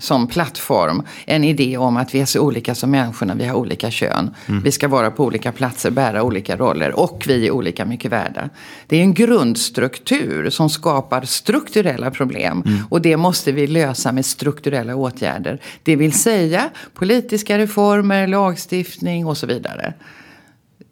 som 0.04 0.28
plattform 0.28 1.04
en 1.26 1.44
idé 1.44 1.78
om 1.78 1.98
att 1.98 2.16
vi 2.16 2.22
är 2.22 2.26
så 2.26 2.40
olika 2.40 2.76
som 2.76 2.92
människorna, 2.92 3.36
vi 3.36 3.46
har 3.46 3.56
olika 3.56 3.92
kön. 3.92 4.36
Vi 4.64 4.72
ska 4.72 4.88
vara 4.88 5.12
på 5.12 5.26
olika 5.26 5.52
platser, 5.52 5.92
bära 5.92 6.24
olika 6.24 6.58
roller 6.58 7.00
och 7.00 7.24
vi 7.28 7.48
är 7.48 7.52
olika 7.52 7.86
mycket 7.86 8.12
värda. 8.12 8.50
Det 8.88 8.98
är 8.98 9.02
en 9.02 9.14
grundstruktur 9.14 10.50
som 10.50 10.70
skapar 10.70 11.22
strukturella 11.22 12.12
problem 12.12 12.64
och 12.90 13.02
det 13.02 13.18
måste 13.18 13.52
vi 13.52 13.68
lösa 13.68 14.12
med 14.12 14.26
strukturella 14.26 14.96
åtgärder. 14.96 15.60
Det 15.84 15.96
vill 15.96 16.14
säga 16.14 16.70
politiska 16.94 17.58
reformer, 17.58 18.28
lagstiftning 18.28 19.26
och 19.28 19.38
så 19.38 19.48
vidare. 19.48 19.94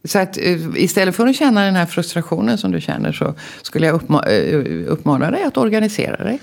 Så 0.03 0.19
att 0.19 0.37
eh, 0.37 0.59
istället 0.75 1.15
för 1.15 1.27
att 1.27 1.35
känna 1.35 1.65
den 1.65 1.75
här 1.75 1.85
frustrationen 1.85 2.57
som 2.57 2.71
du 2.71 2.81
känner 2.81 3.11
så 3.11 3.33
skulle 3.61 3.85
jag 3.85 3.95
uppma 3.95 4.23
eh, 4.23 4.59
uppmana 4.87 5.31
dig 5.31 5.43
att 5.43 5.57
organisera 5.57 6.23
dig. 6.23 6.39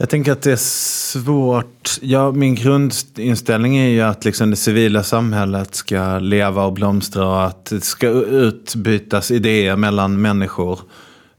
Jag 0.00 0.08
tänker 0.08 0.32
att 0.32 0.42
det 0.42 0.52
är 0.52 0.56
svårt. 0.56 1.98
Ja, 2.00 2.32
min 2.32 2.54
grundinställning 2.54 3.76
är 3.76 3.88
ju 3.88 4.00
att 4.00 4.24
liksom 4.24 4.50
det 4.50 4.56
civila 4.56 5.02
samhället 5.02 5.74
ska 5.74 6.18
leva 6.18 6.64
och 6.64 6.72
blomstra 6.72 7.28
och 7.28 7.46
att 7.46 7.64
det 7.64 7.80
ska 7.80 8.08
utbytas 8.08 9.30
idéer 9.30 9.76
mellan 9.76 10.22
människor 10.22 10.80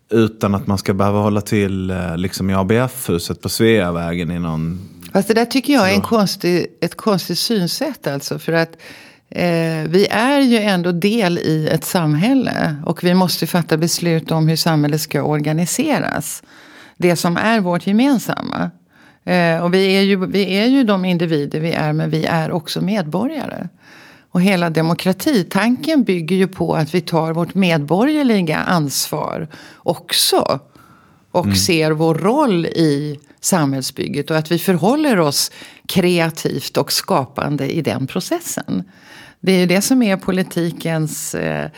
utan 0.10 0.56
att 0.56 0.68
man 0.68 0.78
ska 0.78 0.94
behöva 0.94 1.20
hålla 1.20 1.42
till 1.42 1.90
eh, 1.90 2.18
liksom 2.18 2.50
i 2.50 2.54
ABF-huset 2.54 3.42
på 3.42 3.50
Sveavägen 3.50 4.32
i 4.32 4.40
någon... 4.40 4.90
Fast 5.14 5.28
det 5.28 5.34
där 5.34 5.46
tycker 5.46 5.74
jag 5.74 5.90
är 5.90 5.94
en 5.94 6.02
konstig, 6.02 6.68
ett 6.82 6.98
konstigt 6.98 7.40
synsätt 7.40 8.08
alltså. 8.08 8.40
För 8.40 8.54
att 8.54 8.78
eh, 9.30 9.88
vi 9.88 10.08
är 10.10 10.40
ju 10.40 10.58
ändå 10.58 10.92
del 10.92 11.38
i 11.38 11.68
ett 11.72 11.86
samhälle. 11.86 12.76
Och 12.86 13.04
vi 13.04 13.14
måste 13.14 13.48
fatta 13.48 13.78
beslut 13.78 14.32
om 14.32 14.48
hur 14.48 14.56
samhället 14.56 15.02
ska 15.02 15.24
organiseras. 15.24 16.44
Det 17.02 17.16
som 17.16 17.38
är 17.38 17.60
vårt 17.60 17.88
gemensamma. 17.88 18.72
Eh, 19.24 19.64
och 19.64 19.74
vi 19.74 19.98
är, 19.98 20.02
ju, 20.02 20.26
vi 20.26 20.58
är 20.58 20.66
ju 20.66 20.84
de 20.84 21.06
individer 21.06 21.60
vi 21.60 21.72
är, 21.72 21.94
men 21.94 22.10
vi 22.10 22.26
är 22.26 22.52
också 22.52 22.82
medborgare. 22.82 23.68
Och 24.32 24.42
hela 24.42 24.70
demokratitanken 24.70 26.04
bygger 26.04 26.36
ju 26.36 26.48
på 26.48 26.76
att 26.76 26.96
vi 26.96 27.02
tar 27.02 27.34
vårt 27.34 27.56
medborgerliga 27.56 28.58
ansvar 28.58 29.48
också. 29.76 30.60
Och 31.32 31.56
ser 31.56 31.92
vår 31.92 32.16
roll 32.16 32.66
i 32.66 33.20
samhällsbygget 33.40 34.32
och 34.32 34.38
att 34.38 34.52
vi 34.52 34.60
förhåller 34.60 35.20
oss 35.20 35.52
kreativt 35.88 36.78
och 36.78 36.92
skapande 36.92 37.76
i 37.76 37.82
den 37.82 38.08
processen. 38.08 38.84
Det 39.40 39.52
är 39.52 39.60
ju 39.60 39.66
det 39.66 39.82
som 39.82 40.02
är 40.02 40.18
politikens 40.18 41.36
eh, 41.36 41.70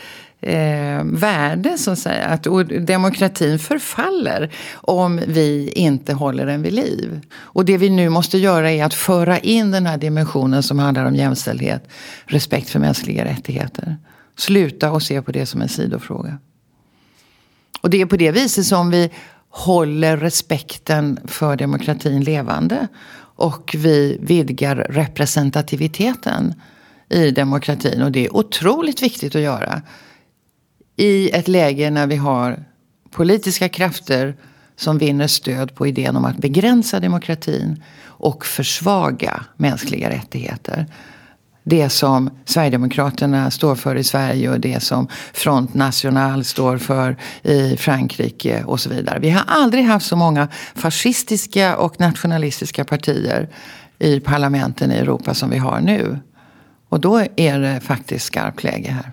eh, 0.46 1.04
värde 1.04 1.78
så 1.78 1.90
att 1.90 1.98
säga. 1.98 2.26
Att 2.26 2.46
och 2.46 2.66
demokratin 2.66 3.58
förfaller 3.58 4.50
om 4.74 5.20
vi 5.26 5.72
inte 5.74 6.14
håller 6.14 6.46
den 6.46 6.62
vid 6.62 6.72
liv. 6.72 7.20
Och 7.36 7.64
det 7.64 7.78
vi 7.78 7.90
nu 7.90 8.08
måste 8.08 8.38
göra 8.38 8.70
är 8.70 8.84
att 8.84 8.94
föra 8.94 9.38
in 9.38 9.70
den 9.70 9.86
här 9.86 9.98
dimensionen 9.98 10.62
som 10.62 10.78
handlar 10.78 11.04
om 11.04 11.14
jämställdhet, 11.14 11.88
respekt 12.24 12.70
för 12.70 12.78
mänskliga 12.78 13.24
rättigheter. 13.24 13.96
Sluta 14.36 14.92
och 14.92 15.02
se 15.02 15.22
på 15.22 15.32
det 15.32 15.46
som 15.46 15.62
en 15.62 15.68
sidofråga. 15.68 16.38
Och 17.80 17.90
det 17.90 18.00
är 18.00 18.06
på 18.06 18.16
det 18.16 18.30
viset 18.30 18.66
som 18.66 18.90
vi 18.90 19.10
håller 19.48 20.16
respekten 20.16 21.18
för 21.24 21.56
demokratin 21.56 22.24
levande. 22.24 22.88
Och 23.36 23.74
vi 23.78 24.18
vidgar 24.20 24.76
representativiteten 24.76 26.54
i 27.08 27.30
demokratin. 27.30 28.02
Och 28.02 28.12
det 28.12 28.24
är 28.26 28.36
otroligt 28.36 29.02
viktigt 29.02 29.34
att 29.34 29.42
göra. 29.42 29.82
I 30.96 31.30
ett 31.30 31.48
läge 31.48 31.90
när 31.90 32.06
vi 32.06 32.16
har 32.16 32.64
politiska 33.10 33.68
krafter 33.68 34.36
som 34.76 34.98
vinner 34.98 35.26
stöd 35.26 35.74
på 35.74 35.86
idén 35.86 36.16
om 36.16 36.24
att 36.24 36.38
begränsa 36.38 37.00
demokratin 37.00 37.82
och 38.02 38.46
försvaga 38.46 39.44
mänskliga 39.56 40.10
rättigheter. 40.10 40.86
Det 41.66 41.88
som 41.88 42.30
Sverigedemokraterna 42.44 43.50
står 43.50 43.74
för 43.74 43.96
i 43.96 44.04
Sverige 44.04 44.50
och 44.50 44.60
det 44.60 44.82
som 44.82 45.08
Front 45.32 45.74
National 45.74 46.44
står 46.44 46.78
för 46.78 47.16
i 47.42 47.76
Frankrike 47.76 48.64
och 48.64 48.80
så 48.80 48.90
vidare. 48.90 49.18
Vi 49.18 49.30
har 49.30 49.44
aldrig 49.46 49.84
haft 49.84 50.06
så 50.06 50.16
många 50.16 50.48
fascistiska 50.74 51.76
och 51.76 52.00
nationalistiska 52.00 52.84
partier 52.84 53.48
i 53.98 54.20
parlamenten 54.20 54.92
i 54.92 54.94
Europa 54.94 55.34
som 55.34 55.50
vi 55.50 55.58
har 55.58 55.80
nu. 55.80 56.18
Och 56.88 57.00
då 57.00 57.26
är 57.36 57.58
det 57.58 57.80
faktiskt 57.80 58.26
skarpt 58.26 58.64
läge 58.64 58.90
här. 58.90 59.12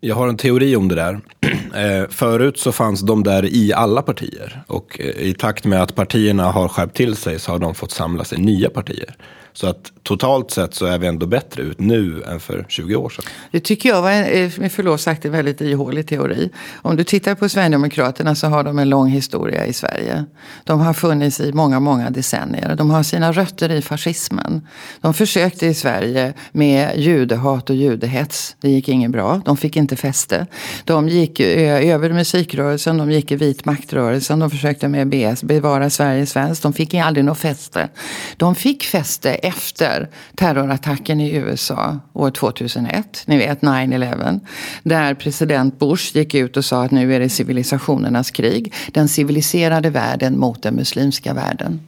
Jag 0.00 0.16
har 0.16 0.28
en 0.28 0.36
teori 0.36 0.76
om 0.76 0.88
det 0.88 0.94
där. 0.94 1.20
Eh, 1.74 2.08
förut 2.08 2.58
så 2.58 2.72
fanns 2.72 3.00
de 3.00 3.22
där 3.22 3.44
i 3.44 3.72
alla 3.72 4.02
partier. 4.02 4.62
Och 4.66 5.00
eh, 5.00 5.06
i 5.06 5.34
takt 5.34 5.64
med 5.64 5.82
att 5.82 5.94
partierna 5.94 6.44
har 6.44 6.68
skärpt 6.68 6.96
till 6.96 7.16
sig 7.16 7.38
så 7.38 7.52
har 7.52 7.58
de 7.58 7.74
fått 7.74 7.90
samlas 7.90 8.32
i 8.32 8.36
nya 8.36 8.70
partier. 8.70 9.14
Så 9.52 9.66
att 9.66 9.92
totalt 10.02 10.50
sett 10.50 10.74
så 10.74 10.86
är 10.86 10.98
vi 10.98 11.06
ändå 11.06 11.26
bättre 11.26 11.62
ut 11.62 11.80
nu 11.80 12.22
än 12.22 12.40
för 12.40 12.66
20 12.68 12.96
år 12.96 13.08
sedan. 13.08 13.24
Det 13.50 13.60
tycker 13.60 13.88
jag 13.88 14.02
var 14.02 14.10
en, 14.10 14.24
eh, 14.24 14.52
med 14.58 14.72
förlov 14.72 14.96
sagt 14.96 15.24
en 15.24 15.32
väldigt 15.32 15.60
ihålig 15.60 16.08
teori. 16.08 16.50
Om 16.82 16.96
du 16.96 17.04
tittar 17.04 17.34
på 17.34 17.48
Sverigedemokraterna 17.48 18.34
så 18.34 18.46
har 18.46 18.64
de 18.64 18.78
en 18.78 18.88
lång 18.88 19.08
historia 19.08 19.66
i 19.66 19.72
Sverige. 19.72 20.24
De 20.64 20.80
har 20.80 20.94
funnits 20.94 21.40
i 21.40 21.52
många, 21.52 21.80
många 21.80 22.10
decennier. 22.10 22.74
De 22.74 22.90
har 22.90 23.02
sina 23.02 23.32
rötter 23.32 23.70
i 23.70 23.82
fascismen. 23.82 24.66
De 25.00 25.14
försökte 25.14 25.66
i 25.66 25.74
Sverige 25.74 26.34
med 26.52 26.98
judehat 26.98 27.70
och 27.70 27.76
judehets. 27.76 28.56
Det 28.60 28.70
gick 28.70 28.88
inget 28.88 29.10
bra. 29.10 29.40
De 29.44 29.56
fick 29.56 29.76
inte 29.76 29.96
fäste. 29.96 30.46
De 30.84 31.08
gick 31.08 31.40
eh, 31.40 31.90
över 31.94 32.12
musikrörelsen, 32.12 32.98
de 32.98 33.10
gick 33.10 33.30
i 33.30 33.36
vit 33.36 33.64
maktrörelsen. 33.64 34.38
De 34.38 34.50
försökte 34.50 34.88
med 34.88 35.08
BS, 35.08 35.42
bevara 35.42 35.90
Sverige 35.90 36.26
svenskt. 36.26 36.62
De 36.62 36.72
fick 36.72 36.94
aldrig 36.94 37.24
något 37.24 37.38
fäste. 37.38 37.88
De 38.36 38.54
fick 38.54 38.84
fäste 38.84 39.37
efter 39.42 40.08
terrorattacken 40.34 41.20
i 41.20 41.30
USA 41.36 41.98
år 42.12 42.30
2001. 42.30 43.22
Ni 43.26 43.38
vet 43.38 43.60
9-11. 43.60 44.40
Där 44.82 45.14
president 45.14 45.78
Bush 45.78 46.16
gick 46.16 46.34
ut 46.34 46.56
och 46.56 46.64
sa 46.64 46.84
att 46.84 46.90
nu 46.90 47.14
är 47.14 47.20
det 47.20 47.28
civilisationernas 47.28 48.30
krig. 48.30 48.74
Den 48.92 49.08
civiliserade 49.08 49.90
världen 49.90 50.38
mot 50.38 50.62
den 50.62 50.74
muslimska 50.74 51.34
världen. 51.34 51.80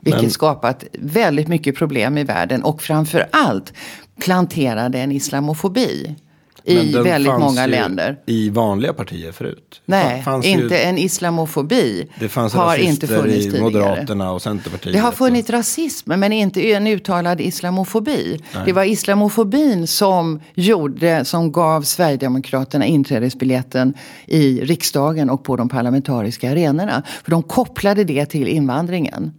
Vilket 0.00 0.22
Men- 0.22 0.30
skapat 0.30 0.84
väldigt 0.98 1.48
mycket 1.48 1.76
problem 1.76 2.18
i 2.18 2.24
världen. 2.24 2.62
Och 2.62 2.82
framför 2.82 3.26
allt 3.32 3.72
planterade 4.20 4.98
en 4.98 5.12
islamofobi. 5.12 6.16
I 6.64 6.92
väldigt 6.92 7.38
många 7.38 7.66
länder. 7.66 8.18
I 8.26 8.50
vanliga 8.50 8.92
partier 8.92 9.32
förut. 9.32 9.80
Nej, 9.86 10.22
fanns 10.22 10.46
ju- 10.46 10.50
inte 10.50 10.78
en 10.78 10.98
islamofobi 10.98 12.08
Det 12.20 12.28
fanns 12.28 12.52
har 12.54 12.76
inte 12.76 13.06
funnits 13.06 13.36
i 13.38 13.42
tidigare. 13.42 13.62
Moderaterna 13.62 14.32
och 14.32 14.42
Centerpartiet. 14.42 14.92
Det 14.92 14.98
har 14.98 15.12
funnits 15.12 15.50
rasism 15.50 16.12
men 16.16 16.32
inte 16.32 16.72
en 16.72 16.86
uttalad 16.86 17.40
islamofobi. 17.40 18.40
Det 18.64 18.72
var 18.72 18.84
islamofobin 18.84 19.86
som 19.86 20.40
gjorde, 20.54 21.24
som 21.24 21.52
gav 21.52 21.82
Sverigedemokraterna 21.82 22.86
inträdesbiljetten 22.86 23.94
i 24.26 24.60
riksdagen 24.64 25.30
och 25.30 25.44
på 25.44 25.56
de 25.56 25.68
parlamentariska 25.68 26.50
arenorna. 26.50 27.02
För 27.24 27.30
de 27.30 27.42
kopplade 27.42 28.04
det 28.04 28.26
till 28.26 28.48
invandringen. 28.48 29.32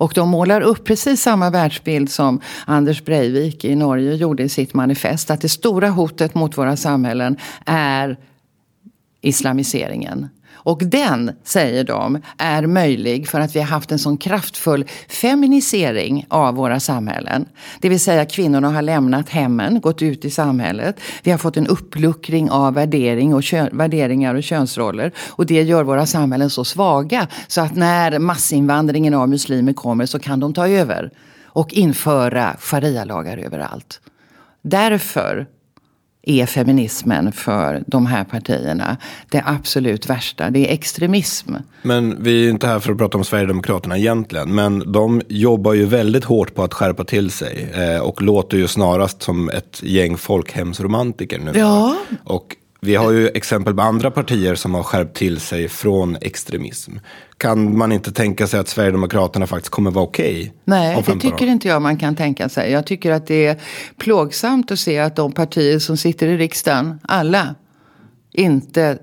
Och 0.00 0.12
de 0.14 0.28
målar 0.28 0.60
upp 0.60 0.84
precis 0.84 1.22
samma 1.22 1.50
världsbild 1.50 2.10
som 2.10 2.40
Anders 2.66 3.04
Breivik 3.04 3.64
i 3.64 3.74
Norge 3.74 4.14
gjorde 4.14 4.42
i 4.42 4.48
sitt 4.48 4.74
manifest. 4.74 5.30
Att 5.30 5.40
det 5.40 5.48
stora 5.48 5.88
hotet 5.88 6.34
mot 6.34 6.58
våra 6.58 6.76
samhällen 6.76 7.36
är 7.66 8.16
islamiseringen. 9.20 10.28
Och 10.62 10.78
den, 10.84 11.32
säger 11.44 11.84
de, 11.84 12.22
är 12.38 12.66
möjlig 12.66 13.28
för 13.28 13.40
att 13.40 13.56
vi 13.56 13.60
har 13.60 13.66
haft 13.66 13.92
en 13.92 13.98
sån 13.98 14.16
kraftfull 14.16 14.84
feminisering 15.08 16.26
av 16.28 16.54
våra 16.54 16.80
samhällen. 16.80 17.46
Det 17.80 17.88
vill 17.88 18.00
säga 18.00 18.24
kvinnorna 18.24 18.70
har 18.70 18.82
lämnat 18.82 19.28
hemmen, 19.28 19.80
gått 19.80 20.02
ut 20.02 20.24
i 20.24 20.30
samhället. 20.30 21.00
Vi 21.22 21.30
har 21.30 21.38
fått 21.38 21.56
en 21.56 21.66
uppluckring 21.66 22.50
av 22.50 22.74
värdering 22.74 23.34
och 23.34 23.44
kö- 23.44 23.68
värderingar 23.72 24.34
och 24.34 24.42
könsroller. 24.42 25.12
Och 25.28 25.46
det 25.46 25.62
gör 25.62 25.84
våra 25.84 26.06
samhällen 26.06 26.50
så 26.50 26.64
svaga 26.64 27.28
så 27.48 27.60
att 27.60 27.74
när 27.74 28.18
massinvandringen 28.18 29.14
av 29.14 29.28
muslimer 29.28 29.72
kommer 29.72 30.06
så 30.06 30.18
kan 30.18 30.40
de 30.40 30.54
ta 30.54 30.68
över 30.68 31.10
och 31.52 31.72
införa 31.72 32.56
sharia-lagar 32.58 33.38
överallt. 33.38 34.00
Därför 34.62 35.46
är 36.22 36.46
feminismen 36.46 37.32
för 37.32 37.82
de 37.86 38.06
här 38.06 38.24
partierna 38.24 38.96
det 39.28 39.42
absolut 39.46 40.10
värsta. 40.10 40.50
Det 40.50 40.70
är 40.70 40.74
extremism. 40.74 41.54
Men 41.82 42.22
vi 42.22 42.46
är 42.46 42.50
inte 42.50 42.66
här 42.66 42.78
för 42.78 42.92
att 42.92 42.98
prata 42.98 43.18
om 43.18 43.24
Sverigedemokraterna 43.24 43.98
egentligen. 43.98 44.54
Men 44.54 44.92
de 44.92 45.22
jobbar 45.28 45.72
ju 45.72 45.86
väldigt 45.86 46.24
hårt 46.24 46.54
på 46.54 46.62
att 46.62 46.74
skärpa 46.74 47.04
till 47.04 47.30
sig. 47.30 47.72
Eh, 47.74 48.00
och 48.00 48.22
låter 48.22 48.56
ju 48.56 48.68
snarast 48.68 49.22
som 49.22 49.50
ett 49.50 49.82
gäng 49.82 50.16
folkhemsromantiker 50.16 51.38
nu. 51.38 51.52
Ja. 51.54 51.96
Och 52.24 52.56
vi 52.80 52.94
har 52.94 53.10
ju 53.10 53.28
exempel 53.28 53.74
på 53.74 53.82
andra 53.82 54.10
partier 54.10 54.54
som 54.54 54.74
har 54.74 54.82
skärpt 54.82 55.16
till 55.16 55.40
sig 55.40 55.68
från 55.68 56.16
extremism. 56.20 56.92
Kan 57.36 57.78
man 57.78 57.92
inte 57.92 58.12
tänka 58.12 58.46
sig 58.46 58.60
att 58.60 58.68
Sverigedemokraterna 58.68 59.46
faktiskt 59.46 59.70
kommer 59.70 59.90
vara 59.90 60.04
okej? 60.04 60.52
Nej, 60.64 60.96
om 60.96 61.00
det 61.00 61.06
15 61.06 61.30
tycker 61.30 61.44
år? 61.44 61.50
inte 61.50 61.68
jag 61.68 61.82
man 61.82 61.96
kan 61.96 62.16
tänka 62.16 62.48
sig. 62.48 62.72
Jag 62.72 62.86
tycker 62.86 63.10
att 63.10 63.26
det 63.26 63.46
är 63.46 63.60
plågsamt 63.96 64.70
att 64.70 64.78
se 64.78 64.98
att 64.98 65.16
de 65.16 65.32
partier 65.32 65.78
som 65.78 65.96
sitter 65.96 66.28
i 66.28 66.36
riksdagen, 66.36 66.98
alla, 67.02 67.54
inte 68.32 68.98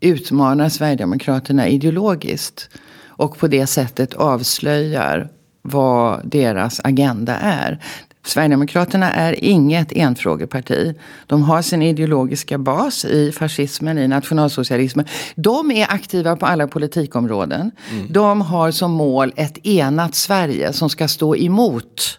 utmanar 0.00 0.68
Sverigedemokraterna 0.68 1.68
ideologiskt. 1.68 2.68
Och 3.16 3.38
på 3.38 3.46
det 3.46 3.66
sättet 3.66 4.14
avslöjar 4.14 5.28
vad 5.62 6.20
deras 6.24 6.80
agenda 6.84 7.36
är. 7.36 7.80
Sverigedemokraterna 8.26 9.12
är 9.12 9.44
inget 9.44 9.92
enfrågeparti. 9.92 10.94
De 11.26 11.42
har 11.42 11.62
sin 11.62 11.82
ideologiska 11.82 12.58
bas 12.58 13.04
i 13.04 13.32
fascismen, 13.32 13.98
i 13.98 14.08
nationalsocialismen. 14.08 15.06
De 15.34 15.70
är 15.70 15.92
aktiva 15.92 16.36
på 16.36 16.46
alla 16.46 16.66
politikområden. 16.66 17.70
Mm. 17.90 18.12
De 18.12 18.40
har 18.40 18.70
som 18.70 18.92
mål 18.92 19.32
ett 19.36 19.66
enat 19.66 20.14
Sverige 20.14 20.72
som 20.72 20.90
ska 20.90 21.08
stå 21.08 21.36
emot 21.36 22.18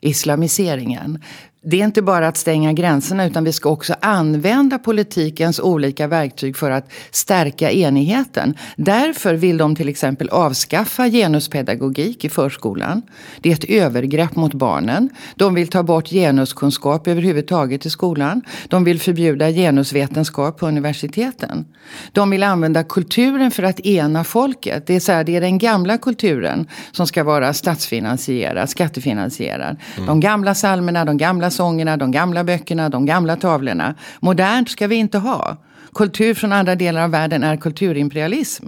islamiseringen 0.00 1.18
det 1.64 1.80
är 1.80 1.84
inte 1.84 2.02
bara 2.02 2.28
att 2.28 2.36
stänga 2.36 2.72
gränserna 2.72 3.26
utan 3.26 3.44
vi 3.44 3.52
ska 3.52 3.70
också 3.70 3.94
använda 4.00 4.78
politikens 4.78 5.60
olika 5.60 6.06
verktyg 6.06 6.56
för 6.56 6.70
att 6.70 6.92
stärka 7.10 7.70
enigheten. 7.70 8.54
Därför 8.76 9.34
vill 9.34 9.56
de 9.56 9.76
till 9.76 9.88
exempel 9.88 10.28
avskaffa 10.28 11.08
genuspedagogik 11.08 12.24
i 12.24 12.28
förskolan. 12.28 13.02
Det 13.40 13.48
är 13.48 13.52
ett 13.54 13.64
övergrepp 13.64 14.36
mot 14.36 14.54
barnen. 14.54 15.08
De 15.36 15.54
vill 15.54 15.68
ta 15.68 15.82
bort 15.82 16.08
genuskunskap 16.08 17.06
överhuvudtaget 17.06 17.86
i 17.86 17.90
skolan. 17.90 18.42
De 18.68 18.84
vill 18.84 19.00
förbjuda 19.00 19.50
genusvetenskap 19.50 20.58
på 20.58 20.66
universiteten. 20.66 21.64
De 22.12 22.30
vill 22.30 22.42
använda 22.42 22.84
kulturen 22.84 23.50
för 23.50 23.62
att 23.62 23.80
ena 23.80 24.24
folket. 24.24 24.86
Det 24.86 24.94
är, 24.94 25.00
så 25.00 25.12
här, 25.12 25.24
det 25.24 25.36
är 25.36 25.40
den 25.40 25.58
gamla 25.58 25.98
kulturen 25.98 26.66
som 26.92 27.06
ska 27.06 27.24
vara 27.24 27.52
statsfinansierad, 27.52 28.70
skattefinansierad. 28.70 29.76
Mm. 29.96 30.06
De 30.06 30.20
gamla 30.20 30.54
salmerna, 30.54 31.04
de 31.04 31.16
gamla 31.16 31.51
sångerna, 31.52 31.96
de 31.96 32.10
gamla 32.10 32.44
böckerna, 32.44 32.88
de 32.88 33.06
gamla 33.06 33.36
tavlorna. 33.36 33.94
Modernt 34.20 34.70
ska 34.70 34.86
vi 34.86 34.96
inte 34.96 35.18
ha. 35.18 35.56
Kultur 35.94 36.34
från 36.34 36.52
andra 36.52 36.74
delar 36.74 37.02
av 37.02 37.10
världen 37.10 37.42
är 37.42 37.56
kulturimperialism. 37.56 38.66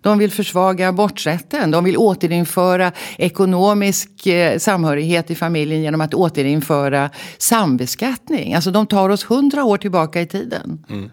De 0.00 0.18
vill 0.18 0.30
försvaga 0.30 0.88
aborträtten. 0.88 1.70
De 1.70 1.84
vill 1.84 1.96
återinföra 1.96 2.92
ekonomisk 3.18 4.26
eh, 4.26 4.58
samhörighet 4.58 5.30
i 5.30 5.34
familjen 5.34 5.82
genom 5.82 6.00
att 6.00 6.14
återinföra 6.14 7.10
sambeskattning. 7.38 8.54
Alltså 8.54 8.70
de 8.70 8.86
tar 8.86 9.08
oss 9.08 9.24
hundra 9.24 9.64
år 9.64 9.78
tillbaka 9.78 10.20
i 10.20 10.26
tiden. 10.26 10.84
Mm. 10.90 11.10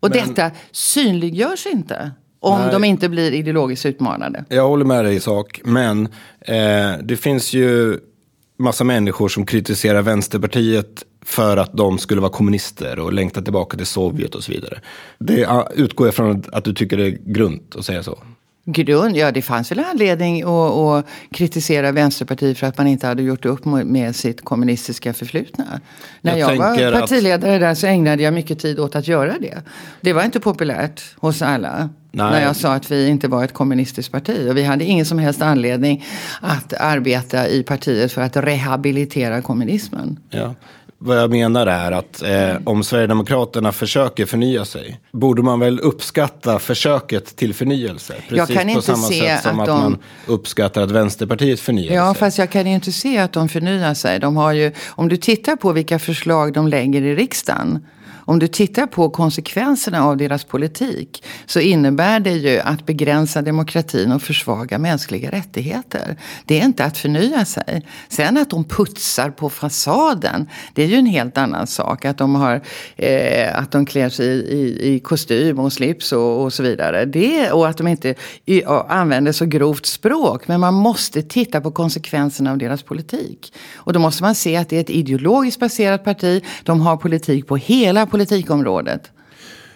Och 0.00 0.10
Men... 0.10 0.28
detta 0.28 0.50
synliggörs 0.72 1.66
inte. 1.66 2.10
Om 2.40 2.60
Nej. 2.60 2.72
de 2.72 2.84
inte 2.84 3.08
blir 3.08 3.32
ideologiskt 3.32 3.86
utmanade. 3.86 4.44
Jag 4.48 4.68
håller 4.68 4.84
med 4.84 5.04
dig 5.04 5.14
i 5.14 5.20
sak. 5.20 5.60
Men 5.64 6.08
eh, 6.40 6.92
det 7.02 7.16
finns 7.20 7.52
ju 7.52 7.98
massa 8.56 8.84
människor 8.84 9.28
som 9.28 9.46
kritiserar 9.46 10.02
Vänsterpartiet 10.02 11.04
för 11.24 11.56
att 11.56 11.72
de 11.72 11.98
skulle 11.98 12.20
vara 12.20 12.32
kommunister 12.32 12.98
och 12.98 13.12
längta 13.12 13.42
tillbaka 13.42 13.76
till 13.76 13.86
Sovjet 13.86 14.34
och 14.34 14.44
så 14.44 14.52
vidare. 14.52 14.80
Det 15.18 15.48
utgår 15.74 16.06
jag 16.06 16.14
från 16.14 16.44
att 16.52 16.64
du 16.64 16.74
tycker 16.74 16.96
det 16.96 17.06
är 17.06 17.18
grunt 17.24 17.76
att 17.76 17.84
säga 17.84 18.02
så. 18.02 18.18
Grund? 18.68 19.16
Ja, 19.16 19.32
det 19.32 19.42
fanns 19.42 19.70
väl 19.70 19.84
anledning 19.90 20.42
att, 20.42 20.48
att, 20.48 21.06
kritisera 21.30 21.92
Vänsterpartiet 21.92 22.58
för 22.58 22.66
att 22.66 22.78
man 22.78 22.86
inte 22.86 23.06
hade 23.06 23.22
gjort 23.22 23.44
upp 23.44 23.64
med 23.64 24.16
sitt 24.16 24.44
kommunistiska 24.44 25.12
förflutna. 25.12 25.80
När 26.20 26.36
jag, 26.36 26.54
jag 26.54 26.58
var 26.58 27.00
partiledare 27.00 27.54
att... 27.54 27.60
där 27.60 27.74
så 27.74 27.86
ägnade 27.86 28.22
jag 28.22 28.34
mycket 28.34 28.58
tid 28.58 28.78
åt 28.78 28.96
att 28.96 29.08
göra 29.08 29.34
det. 29.40 29.62
Det 30.00 30.12
var 30.12 30.24
inte 30.24 30.40
populärt 30.40 31.02
hos 31.16 31.42
alla. 31.42 31.90
Nej. 32.10 32.30
När 32.30 32.42
jag 32.42 32.56
sa 32.56 32.74
att 32.74 32.90
vi 32.90 33.08
inte 33.08 33.28
var 33.28 33.44
ett 33.44 33.52
kommunistiskt 33.52 34.12
parti. 34.12 34.50
Och 34.50 34.56
vi 34.56 34.62
hade 34.62 34.84
ingen 34.84 35.06
som 35.06 35.18
helst 35.18 35.42
anledning 35.42 36.04
att 36.40 36.72
arbeta 36.72 37.48
i 37.48 37.62
partiet 37.62 38.12
för 38.12 38.22
att 38.22 38.36
rehabilitera 38.36 39.42
kommunismen. 39.42 40.18
Ja. 40.30 40.54
Vad 40.98 41.18
jag 41.18 41.30
menar 41.30 41.66
är 41.66 41.92
att 41.92 42.22
eh, 42.22 42.56
om 42.64 42.84
Sverigedemokraterna 42.84 43.72
försöker 43.72 44.26
förnya 44.26 44.64
sig, 44.64 45.00
borde 45.12 45.42
man 45.42 45.60
väl 45.60 45.80
uppskatta 45.80 46.58
försöket 46.58 47.36
till 47.36 47.54
förnyelse? 47.54 48.14
Precis 48.28 48.74
på 48.74 48.82
samma 48.82 48.96
sätt 48.96 49.42
som 49.42 49.60
att, 49.60 49.66
de... 49.66 49.76
att, 49.76 49.82
man 49.82 49.98
uppskattar 50.26 50.82
att 50.82 50.90
Vänsterpartiet 50.90 51.60
förnyar 51.60 51.84
ja, 51.84 51.88
sig. 51.88 51.96
Ja, 51.96 52.14
fast 52.14 52.38
jag 52.38 52.50
kan 52.50 52.66
inte 52.66 52.92
se 52.92 53.18
att 53.18 53.32
de 53.32 53.48
förnyar 53.48 53.94
sig. 53.94 54.20
De 54.20 54.36
har 54.36 54.52
ju, 54.52 54.72
om 54.88 55.08
du 55.08 55.16
tittar 55.16 55.56
på 55.56 55.72
vilka 55.72 55.98
förslag 55.98 56.52
de 56.52 56.68
lägger 56.68 57.02
i 57.02 57.14
riksdagen 57.14 57.86
om 58.28 58.38
du 58.38 58.48
tittar 58.48 58.86
på 58.86 59.10
konsekvenserna 59.10 60.04
av 60.04 60.16
deras 60.16 60.44
politik 60.44 61.24
så 61.46 61.60
innebär 61.60 62.20
det 62.20 62.32
ju 62.32 62.58
att 62.58 62.86
begränsa 62.86 63.42
demokratin 63.42 64.12
och 64.12 64.22
försvaga 64.22 64.78
mänskliga 64.78 65.30
rättigheter. 65.30 66.16
Det 66.44 66.60
är 66.60 66.64
inte 66.64 66.84
att 66.84 66.98
förnya 66.98 67.44
sig. 67.44 67.86
Sen 68.08 68.36
att 68.36 68.50
de 68.50 68.64
putsar 68.64 69.30
på 69.30 69.50
fasaden, 69.50 70.48
det 70.74 70.82
är 70.82 70.86
ju 70.86 70.96
en 70.96 71.06
helt 71.06 71.38
annan 71.38 71.66
sak. 71.66 72.04
Att 72.04 72.18
de, 72.18 72.34
har, 72.34 72.60
eh, 72.96 73.58
att 73.58 73.72
de 73.72 73.86
klär 73.86 74.08
sig 74.08 74.26
i, 74.26 74.56
i, 74.56 74.94
i 74.94 75.00
kostym 75.00 75.58
och 75.58 75.72
slips 75.72 76.12
och, 76.12 76.42
och 76.42 76.52
så 76.52 76.62
vidare. 76.62 77.04
Det, 77.04 77.50
och 77.52 77.68
att 77.68 77.76
de 77.76 77.88
inte 77.88 78.14
i, 78.44 78.64
använder 78.88 79.32
så 79.32 79.44
grovt 79.46 79.86
språk. 79.86 80.48
Men 80.48 80.60
man 80.60 80.74
måste 80.74 81.22
titta 81.22 81.60
på 81.60 81.70
konsekvenserna 81.70 82.50
av 82.50 82.58
deras 82.58 82.82
politik. 82.82 83.52
Och 83.74 83.92
då 83.92 84.00
måste 84.00 84.22
man 84.22 84.34
se 84.34 84.56
att 84.56 84.68
det 84.68 84.76
är 84.76 84.80
ett 84.80 84.90
ideologiskt 84.90 85.60
baserat 85.60 86.04
parti. 86.04 86.44
De 86.62 86.80
har 86.80 86.96
politik 86.96 87.46
på 87.46 87.56
hela 87.56 88.06
politikområdet. 88.16 89.10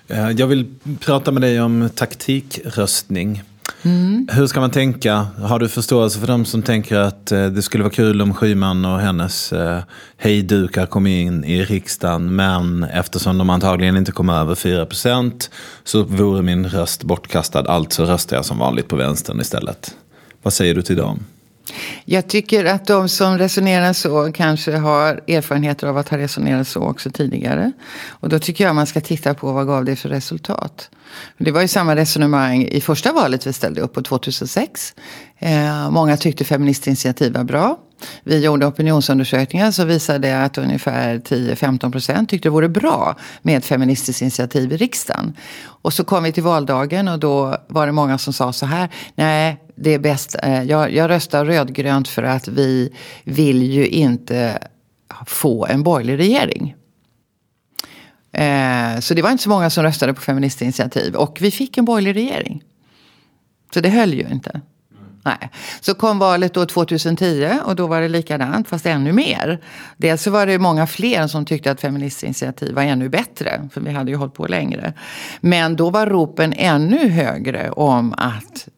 Eh, 0.08 0.30
jag 0.30 0.46
vill 0.46 0.74
prata 1.00 1.30
med 1.32 1.42
dig 1.42 1.60
om 1.60 1.90
taktikröstning. 1.94 3.42
Mm. 3.82 4.28
Hur 4.32 4.46
ska 4.46 4.60
man 4.60 4.70
tänka? 4.70 5.14
Har 5.38 5.58
du 5.58 5.68
förståelse 5.68 6.20
för 6.20 6.26
de 6.26 6.44
som 6.44 6.62
tänker 6.62 6.98
att 6.98 7.32
eh, 7.32 7.46
det 7.46 7.62
skulle 7.62 7.84
vara 7.84 7.92
kul 7.92 8.22
om 8.22 8.34
Schyman 8.34 8.84
och 8.84 9.00
hennes 9.00 9.52
eh, 9.52 9.82
hejdukar 10.16 10.86
kom 10.86 11.06
in 11.06 11.44
i 11.44 11.64
riksdagen 11.64 12.36
men 12.36 12.84
eftersom 12.84 13.38
de 13.38 13.50
antagligen 13.50 13.96
inte 13.96 14.12
kommer 14.12 14.34
över 14.40 14.54
4% 14.54 15.50
så 15.84 16.02
vore 16.02 16.42
min 16.42 16.66
röst 16.68 17.02
bortkastad. 17.02 17.60
Alltså 17.60 18.04
röstar 18.04 18.36
jag 18.36 18.44
som 18.44 18.58
vanligt 18.58 18.88
på 18.88 18.96
vänstern 18.96 19.40
istället. 19.40 19.94
Vad 20.42 20.52
säger 20.52 20.74
du 20.74 20.82
till 20.82 20.96
dem? 20.96 21.24
Jag 22.04 22.28
tycker 22.28 22.64
att 22.64 22.86
de 22.86 23.08
som 23.08 23.38
resonerar 23.38 23.92
så 23.92 24.32
kanske 24.32 24.76
har 24.76 25.20
erfarenheter 25.28 25.86
av 25.86 25.98
att 25.98 26.08
ha 26.08 26.18
resonerat 26.18 26.68
så 26.68 26.80
också 26.80 27.10
tidigare. 27.10 27.72
Och 28.08 28.28
då 28.28 28.38
tycker 28.38 28.64
jag 28.64 28.74
man 28.74 28.86
ska 28.86 29.00
titta 29.00 29.34
på 29.34 29.52
vad 29.52 29.66
gav 29.66 29.84
det 29.84 29.96
för 29.96 30.08
resultat. 30.08 30.90
Det 31.38 31.50
var 31.50 31.60
ju 31.60 31.68
samma 31.68 31.96
resonemang 31.96 32.62
i 32.62 32.80
första 32.80 33.12
valet 33.12 33.46
vi 33.46 33.52
ställde 33.52 33.80
upp 33.80 33.94
på 33.94 34.02
2006. 34.02 34.94
Eh, 35.38 35.90
många 35.90 36.16
tyckte 36.16 36.44
Feministinitiativ 36.44 37.32
var 37.32 37.44
bra. 37.44 37.78
Vi 38.24 38.44
gjorde 38.44 38.66
opinionsundersökningar 38.66 39.70
som 39.70 39.88
visade 39.88 40.44
att 40.44 40.58
ungefär 40.58 41.18
10-15 41.18 41.92
procent 41.92 42.30
tyckte 42.30 42.48
det 42.48 42.52
vore 42.52 42.68
bra 42.68 43.16
med 43.42 43.58
ett 43.58 43.64
feministiskt 43.64 44.22
initiativ 44.22 44.72
i 44.72 44.76
riksdagen. 44.76 45.36
Och 45.62 45.92
så 45.92 46.04
kom 46.04 46.22
vi 46.22 46.32
till 46.32 46.42
valdagen 46.42 47.08
och 47.08 47.18
då 47.18 47.56
var 47.68 47.86
det 47.86 47.92
många 47.92 48.18
som 48.18 48.32
sa 48.32 48.52
så 48.52 48.66
här. 48.66 48.88
Nej, 49.14 49.56
det 49.76 49.94
är 49.94 49.98
bäst. 49.98 50.36
Eh, 50.42 50.62
jag, 50.62 50.92
jag 50.92 51.10
röstar 51.10 51.44
rödgrönt 51.44 52.08
för 52.08 52.22
att 52.22 52.48
vi 52.48 52.92
vill 53.24 53.62
ju 53.62 53.86
inte 53.86 54.58
få 55.26 55.66
en 55.66 55.82
borgerlig 55.82 56.18
regering. 56.18 56.74
Eh, 59.00 59.02
så 59.02 59.14
det 59.14 59.22
var 59.22 59.30
inte 59.30 59.42
så 59.42 59.50
många 59.50 59.70
som 59.70 59.82
röstade 59.82 60.14
på 60.14 60.20
Feministinitiativ. 60.20 61.14
Och 61.14 61.38
vi 61.40 61.50
fick 61.50 61.78
en 61.78 61.84
borgerlig 61.84 62.16
regering. 62.16 62.62
Så 63.74 63.80
det 63.80 63.88
höll 63.88 64.14
ju 64.14 64.28
inte. 64.28 64.60
Nej. 65.24 65.50
Så 65.80 65.94
kom 65.94 66.18
valet 66.18 66.54
då 66.54 66.66
2010 66.66 67.50
och 67.64 67.76
då 67.76 67.86
var 67.86 68.00
det 68.00 68.08
likadant 68.08 68.68
fast 68.68 68.86
ännu 68.86 69.12
mer. 69.12 69.60
Dels 69.96 70.22
så 70.22 70.30
var 70.30 70.46
det 70.46 70.58
många 70.58 70.86
fler 70.86 71.26
som 71.26 71.44
tyckte 71.44 71.70
att 71.70 71.80
Feministinitiativ 71.80 72.74
var 72.74 72.82
ännu 72.82 73.08
bättre. 73.08 73.68
För 73.72 73.80
vi 73.80 73.90
hade 73.90 74.10
ju 74.10 74.16
hållit 74.16 74.34
på 74.34 74.46
längre. 74.46 74.92
Men 75.40 75.76
då 75.76 75.90
var 75.90 76.06
ropen 76.06 76.52
ännu 76.56 77.08
högre 77.08 77.70
om 77.70 78.14
att 78.16 78.68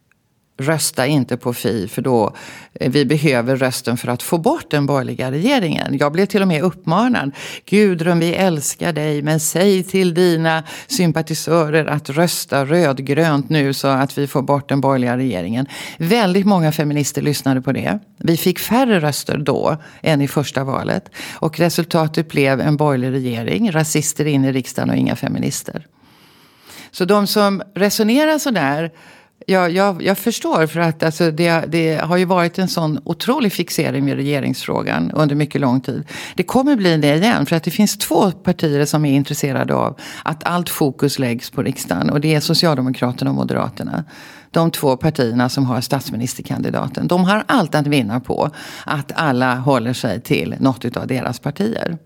rösta 0.62 1.06
inte 1.06 1.36
på 1.36 1.52
Fi 1.52 1.88
för 1.88 2.02
då 2.02 2.34
eh, 2.74 2.90
vi 2.90 3.04
behöver 3.04 3.56
rösten 3.56 3.96
för 3.96 4.08
att 4.08 4.22
få 4.22 4.38
bort 4.38 4.70
den 4.70 4.86
borgerliga 4.86 5.30
regeringen. 5.30 5.98
Jag 5.98 6.12
blev 6.12 6.26
till 6.26 6.42
och 6.42 6.48
med 6.48 6.62
uppmanad. 6.62 7.32
Gudrun, 7.66 8.18
vi 8.18 8.34
älskar 8.34 8.92
dig 8.92 9.22
men 9.22 9.40
säg 9.40 9.82
till 9.82 10.14
dina 10.14 10.64
sympatisörer 10.86 11.86
att 11.86 12.10
rösta 12.10 12.64
rödgrönt 12.64 13.48
nu 13.48 13.72
så 13.72 13.88
att 13.88 14.18
vi 14.18 14.26
får 14.26 14.42
bort 14.42 14.68
den 14.68 14.80
borgerliga 14.80 15.16
regeringen. 15.16 15.66
Väldigt 15.98 16.46
många 16.46 16.72
feminister 16.72 17.22
lyssnade 17.22 17.62
på 17.62 17.72
det. 17.72 17.98
Vi 18.18 18.36
fick 18.36 18.58
färre 18.58 19.00
röster 19.00 19.38
då 19.38 19.76
än 20.02 20.20
i 20.20 20.28
första 20.28 20.64
valet. 20.64 21.10
Och 21.34 21.58
resultatet 21.58 22.28
blev 22.28 22.60
en 22.60 22.76
borgerlig 22.76 23.12
regering, 23.12 23.72
rasister 23.72 24.24
in 24.24 24.44
i 24.44 24.52
riksdagen 24.52 24.90
och 24.90 24.96
inga 24.96 25.16
feminister. 25.16 25.86
Så 26.90 27.04
de 27.04 27.26
som 27.26 27.62
resonerar 27.74 28.38
sådär 28.38 28.90
jag, 29.52 30.02
jag 30.02 30.18
förstår 30.18 30.66
för 30.66 30.80
att 30.80 31.02
alltså, 31.02 31.30
det, 31.30 31.64
det, 31.68 31.96
har 31.96 32.16
ju 32.16 32.24
varit 32.24 32.58
en 32.58 32.68
sån 32.68 33.00
otrolig 33.04 33.52
fixering 33.52 34.04
med 34.04 34.16
regeringsfrågan 34.16 35.10
under 35.10 35.34
mycket 35.34 35.60
lång 35.60 35.80
tid. 35.80 36.04
Det 36.34 36.42
kommer 36.42 36.76
bli 36.76 36.96
det 36.96 37.16
igen 37.16 37.46
för 37.46 37.56
att 37.56 37.62
det 37.62 37.70
finns 37.70 37.98
två 37.98 38.30
partier 38.30 38.84
som 38.84 39.04
är 39.04 39.12
intresserade 39.12 39.74
av 39.74 39.98
att 40.22 40.44
allt 40.44 40.68
fokus 40.68 41.18
läggs 41.18 41.50
på 41.50 41.62
riksdagen 41.62 42.10
och 42.10 42.20
det 42.20 42.34
är 42.34 42.40
Socialdemokraterna 42.40 43.30
och 43.30 43.36
Moderaterna. 43.36 44.04
De 44.50 44.70
två 44.70 44.96
partierna 44.96 45.48
som 45.48 45.66
har 45.66 45.80
statsministerkandidaten. 45.80 47.08
De 47.08 47.24
har 47.24 47.44
allt 47.46 47.74
att 47.74 47.86
vinna 47.86 48.20
på 48.20 48.50
att 48.84 49.12
alla 49.14 49.54
håller 49.54 49.92
sig 49.92 50.20
till 50.20 50.54
något 50.58 50.96
av 50.96 51.06
deras 51.06 51.38
partier. 51.38 51.98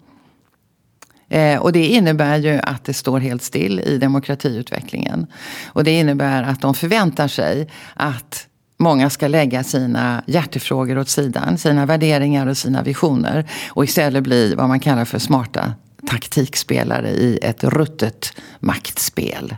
Eh, 1.28 1.58
och 1.58 1.72
det 1.72 1.86
innebär 1.86 2.36
ju 2.36 2.60
att 2.62 2.84
det 2.84 2.94
står 2.94 3.20
helt 3.20 3.42
still 3.42 3.80
i 3.80 3.98
demokratiutvecklingen. 3.98 5.26
Och 5.66 5.84
det 5.84 5.90
innebär 5.90 6.42
att 6.42 6.60
de 6.60 6.74
förväntar 6.74 7.28
sig 7.28 7.68
att 7.94 8.46
många 8.78 9.10
ska 9.10 9.28
lägga 9.28 9.64
sina 9.64 10.22
hjärtefrågor 10.26 10.98
åt 10.98 11.08
sidan, 11.08 11.58
sina 11.58 11.86
värderingar 11.86 12.46
och 12.46 12.56
sina 12.56 12.82
visioner 12.82 13.50
och 13.70 13.84
istället 13.84 14.22
bli 14.22 14.54
vad 14.54 14.68
man 14.68 14.80
kallar 14.80 15.04
för 15.04 15.18
smarta 15.18 15.72
taktikspelare 16.10 17.10
i 17.10 17.38
ett 17.42 17.64
ruttet 17.64 18.32
maktspel. 18.60 19.56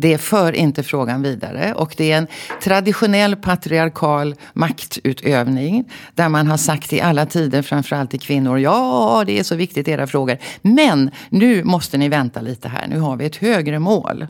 Det 0.00 0.18
för 0.18 0.52
inte 0.52 0.82
frågan 0.82 1.22
vidare 1.22 1.74
och 1.74 1.94
det 1.96 2.12
är 2.12 2.18
en 2.18 2.26
traditionell 2.62 3.36
patriarkal 3.36 4.34
maktutövning 4.52 5.84
där 6.14 6.28
man 6.28 6.46
har 6.46 6.56
sagt 6.56 6.92
i 6.92 7.00
alla 7.00 7.26
tider, 7.26 7.62
framförallt 7.62 8.10
till 8.10 8.20
kvinnor, 8.20 8.58
ja 8.58 9.22
det 9.26 9.38
är 9.38 9.42
så 9.42 9.54
viktigt 9.54 9.88
era 9.88 10.06
frågor. 10.06 10.38
Men 10.62 11.10
nu 11.28 11.64
måste 11.64 11.98
ni 11.98 12.08
vänta 12.08 12.40
lite 12.40 12.68
här, 12.68 12.86
nu 12.88 12.98
har 12.98 13.16
vi 13.16 13.24
ett 13.24 13.36
högre 13.36 13.78
mål. 13.78 14.26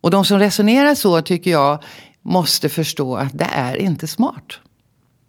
Och 0.00 0.10
de 0.10 0.24
som 0.24 0.38
resonerar 0.38 0.94
så 0.94 1.22
tycker 1.22 1.50
jag 1.50 1.82
måste 2.22 2.68
förstå 2.68 3.16
att 3.16 3.38
det 3.38 3.48
är 3.52 3.76
inte 3.76 4.06
smart. 4.06 4.60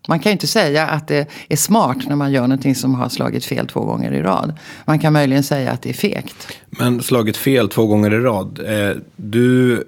Man 0.07 0.19
kan 0.19 0.29
ju 0.29 0.31
inte 0.31 0.47
säga 0.47 0.87
att 0.87 1.07
det 1.07 1.27
är 1.49 1.55
smart 1.55 1.97
när 2.07 2.15
man 2.15 2.31
gör 2.31 2.41
någonting 2.41 2.75
som 2.75 2.95
har 2.95 3.09
slagit 3.09 3.45
fel 3.45 3.67
två 3.67 3.79
gånger 3.79 4.11
i 4.11 4.21
rad. 4.21 4.53
Man 4.85 4.99
kan 4.99 5.13
möjligen 5.13 5.43
säga 5.43 5.71
att 5.71 5.81
det 5.81 5.89
är 5.89 5.93
fegt. 5.93 6.47
Men 6.69 7.03
slagit 7.03 7.37
fel 7.37 7.69
två 7.69 7.87
gånger 7.87 8.13
i 8.13 8.19
rad. 8.19 8.59
Eh, 8.65 8.95
du 9.15 9.83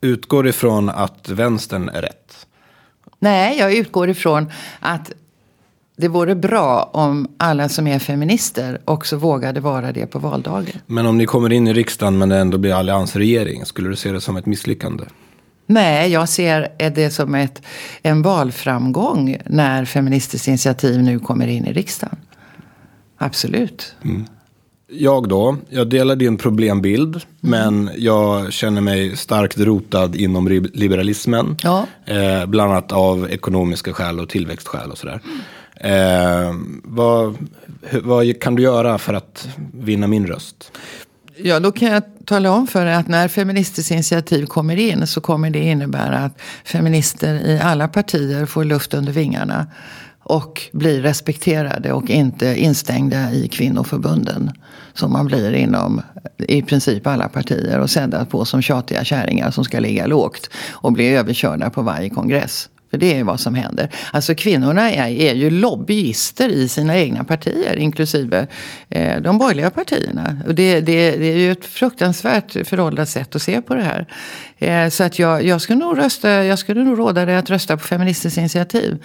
utgår 0.00 0.48
ifrån 0.48 0.88
att 0.88 1.28
vänstern 1.28 1.88
är 1.88 2.02
rätt. 2.02 2.46
Nej, 3.18 3.58
jag 3.58 3.74
utgår 3.74 4.08
ifrån 4.08 4.50
att 4.80 5.12
det 5.96 6.08
vore 6.08 6.34
bra 6.34 6.90
om 6.92 7.28
alla 7.36 7.68
som 7.68 7.86
är 7.86 7.98
feminister 7.98 8.80
också 8.84 9.16
vågade 9.16 9.60
vara 9.60 9.92
det 9.92 10.06
på 10.06 10.18
valdagen. 10.18 10.80
Men 10.86 11.06
om 11.06 11.18
ni 11.18 11.26
kommer 11.26 11.52
in 11.52 11.68
i 11.68 11.72
riksdagen 11.72 12.18
men 12.18 12.28
det 12.28 12.36
ändå 12.36 12.58
blir 12.58 12.74
alliansregering, 12.74 13.64
skulle 13.64 13.88
du 13.88 13.96
se 13.96 14.12
det 14.12 14.20
som 14.20 14.36
ett 14.36 14.46
misslyckande? 14.46 15.04
Nej, 15.66 16.12
jag 16.12 16.28
ser 16.28 16.90
det 16.94 17.10
som 17.10 17.34
ett, 17.34 17.62
en 18.02 18.22
valframgång 18.22 19.36
när 19.46 19.84
Feministiskt 19.84 20.48
initiativ 20.48 21.02
nu 21.02 21.18
kommer 21.18 21.46
in 21.46 21.66
i 21.66 21.72
riksdagen. 21.72 22.16
Absolut. 23.18 23.94
Mm. 24.04 24.24
Jag 24.88 25.28
då, 25.28 25.56
jag 25.68 25.88
delar 25.88 26.16
din 26.16 26.36
problembild. 26.36 27.16
Mm. 27.16 27.24
Men 27.40 27.90
jag 27.96 28.52
känner 28.52 28.80
mig 28.80 29.16
starkt 29.16 29.58
rotad 29.58 30.16
inom 30.16 30.48
liberalismen. 30.72 31.56
Ja. 31.62 31.86
Eh, 32.04 32.46
bland 32.46 32.72
annat 32.72 32.92
av 32.92 33.30
ekonomiska 33.30 33.92
skäl 33.92 34.20
och 34.20 34.28
tillväxtskäl 34.28 34.90
och 34.90 34.98
sådär. 34.98 35.20
Eh, 35.76 36.54
vad, 36.84 37.36
vad 38.02 38.40
kan 38.40 38.54
du 38.54 38.62
göra 38.62 38.98
för 38.98 39.14
att 39.14 39.48
vinna 39.72 40.06
min 40.06 40.26
röst? 40.26 40.72
Ja, 41.36 41.60
då 41.60 41.72
kan 41.72 41.88
jag 41.88 42.02
tala 42.24 42.50
om 42.50 42.66
för 42.66 42.86
er 42.86 42.92
att 42.92 43.08
när 43.08 43.28
Feministiskt 43.28 43.90
initiativ 43.90 44.46
kommer 44.46 44.76
in 44.76 45.06
så 45.06 45.20
kommer 45.20 45.50
det 45.50 45.58
innebära 45.58 46.18
att 46.18 46.40
feminister 46.64 47.34
i 47.34 47.60
alla 47.60 47.88
partier 47.88 48.46
får 48.46 48.64
luft 48.64 48.94
under 48.94 49.12
vingarna. 49.12 49.66
Och 50.26 50.62
blir 50.72 51.02
respekterade 51.02 51.92
och 51.92 52.10
inte 52.10 52.60
instängda 52.60 53.32
i 53.32 53.48
kvinnoförbunden. 53.48 54.50
Som 54.94 55.12
man 55.12 55.26
blir 55.26 55.52
inom 55.52 56.02
i 56.38 56.62
princip 56.62 57.06
alla 57.06 57.28
partier 57.28 57.80
och 57.80 57.90
sedda 57.90 58.24
på 58.24 58.44
som 58.44 58.62
tjatiga 58.62 59.04
kärringar 59.04 59.50
som 59.50 59.64
ska 59.64 59.80
ligga 59.80 60.06
lågt. 60.06 60.50
Och 60.72 60.92
bli 60.92 61.08
överkörda 61.08 61.70
på 61.70 61.82
varje 61.82 62.10
kongress. 62.10 62.68
För 62.94 62.98
det 62.98 63.18
är 63.18 63.24
vad 63.24 63.40
som 63.40 63.54
händer. 63.54 63.90
Alltså 64.10 64.34
kvinnorna 64.34 64.92
är, 64.92 65.08
är 65.08 65.34
ju 65.34 65.50
lobbyister 65.50 66.48
i 66.48 66.68
sina 66.68 66.98
egna 66.98 67.24
partier. 67.24 67.76
Inklusive 67.76 68.46
eh, 68.88 69.20
de 69.20 69.38
borgerliga 69.38 69.70
partierna. 69.70 70.36
Och 70.46 70.54
det, 70.54 70.80
det, 70.80 71.10
det, 71.10 71.32
är 71.32 71.36
ju 71.36 71.52
ett 71.52 71.64
fruktansvärt 71.64 72.66
föråldrat 72.66 73.08
sätt 73.08 73.36
att 73.36 73.42
se 73.42 73.62
på 73.62 73.74
det 73.74 73.82
här. 73.82 74.06
Eh, 74.58 74.88
så 74.88 75.04
att 75.04 75.18
jag, 75.18 75.44
jag, 75.44 75.60
skulle 75.60 75.78
nog 75.78 75.98
rösta, 75.98 76.44
jag 76.44 76.58
skulle 76.58 76.84
nog 76.84 76.98
råda 76.98 77.24
dig 77.24 77.36
att 77.36 77.50
rösta 77.50 77.76
på 77.76 77.84
Feministiskt 77.84 78.38
initiativ. 78.38 78.98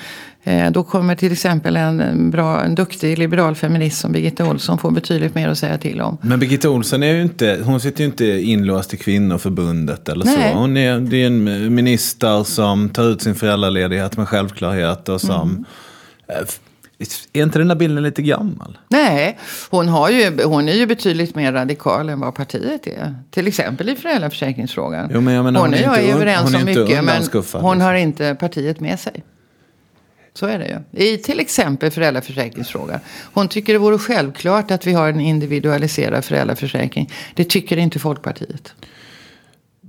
Eh, 0.44 0.72
då 0.72 0.84
kommer 0.84 1.16
till 1.16 1.32
exempel 1.32 1.76
en, 1.76 2.30
bra, 2.32 2.64
en 2.64 2.76
duktig 2.76 3.18
liberal 3.18 3.56
feminist 3.56 4.00
som 4.00 4.12
Birgitta 4.12 4.46
Olsson 4.46 4.78
få 4.78 4.92
betydligt 4.92 5.36
mer 5.36 5.48
att 5.50 5.58
säga 5.58 5.78
till 5.78 6.02
om. 6.02 6.18
Men 6.22 6.40
Birgitta 6.40 6.70
Olsson 6.70 7.04
är 7.04 7.14
ju 7.14 7.22
inte, 7.22 7.60
hon 7.64 7.80
sitter 7.80 8.00
ju 8.00 8.06
inte 8.06 8.26
inlåst 8.26 8.94
i 8.94 8.98
kvinnoförbundet 8.98 10.10
eller 10.10 10.26
Nej. 10.26 10.52
så. 10.54 10.60
Hon 10.60 10.78
är, 10.78 11.00
det 11.00 11.24
är 11.24 11.28
en 11.28 11.76
minister 11.76 12.44
som 12.44 12.90
tar 12.90 13.04
ut 13.04 13.22
sin 13.22 13.36
föräldraledighet 13.36 14.18
med 14.18 14.28
självklarhet 14.28 15.10
och 15.10 15.22
som 15.22 15.50
mm. 15.50 15.66
Är 17.34 17.44
inte 17.44 17.60
den 17.60 17.68
där 17.68 17.76
bilden 17.76 18.04
lite 18.04 18.22
gammal? 18.22 18.78
Nej, 18.88 19.38
hon, 19.70 19.88
har 19.88 20.10
ju, 20.10 20.44
hon 20.44 20.70
är 20.70 20.74
ju 20.74 20.86
betydligt 20.86 21.36
mer 21.36 21.54
radikal 21.54 22.10
än 22.10 22.20
vad 22.20 22.36
partiet 22.36 22.88
är. 22.88 23.16
Till 23.32 23.48
exempel 23.48 23.90
i 23.90 23.96
föräldraförsäkringsfrågan. 23.96 25.10
Jo, 25.14 25.22
men 25.22 25.34
jag 25.34 25.46
menar, 25.46 25.60
hon, 25.60 25.70
hon 25.70 25.80
är, 25.80 25.98
är 25.98 26.02
inte, 26.02 26.14
överens 26.14 26.56
om 26.56 26.66
mycket 26.66 27.04
men 27.04 27.24
hon 27.62 27.82
har 27.82 27.94
inte 27.94 28.36
partiet 28.36 28.80
med 28.80 29.00
sig. 29.00 29.24
Så 30.34 30.46
är 30.46 30.60
det 30.60 30.68
ju. 30.68 31.04
I 31.04 31.18
till 31.18 31.40
exempel 31.40 31.92
föräldraförsäkringsfrågan. 31.92 33.00
Hon 33.34 33.48
tycker 33.48 33.74
det 33.74 33.80
vore 33.80 33.98
självklart 33.98 34.72
att 34.72 34.88
vi 34.88 34.94
har 34.94 35.10
en 35.10 35.20
individualiserad 35.20 36.26
föräldraförsäkring. 36.26 37.12
Det 37.36 37.44
tycker 37.44 37.78
inte 37.78 38.00
Folkpartiet. 38.00 38.74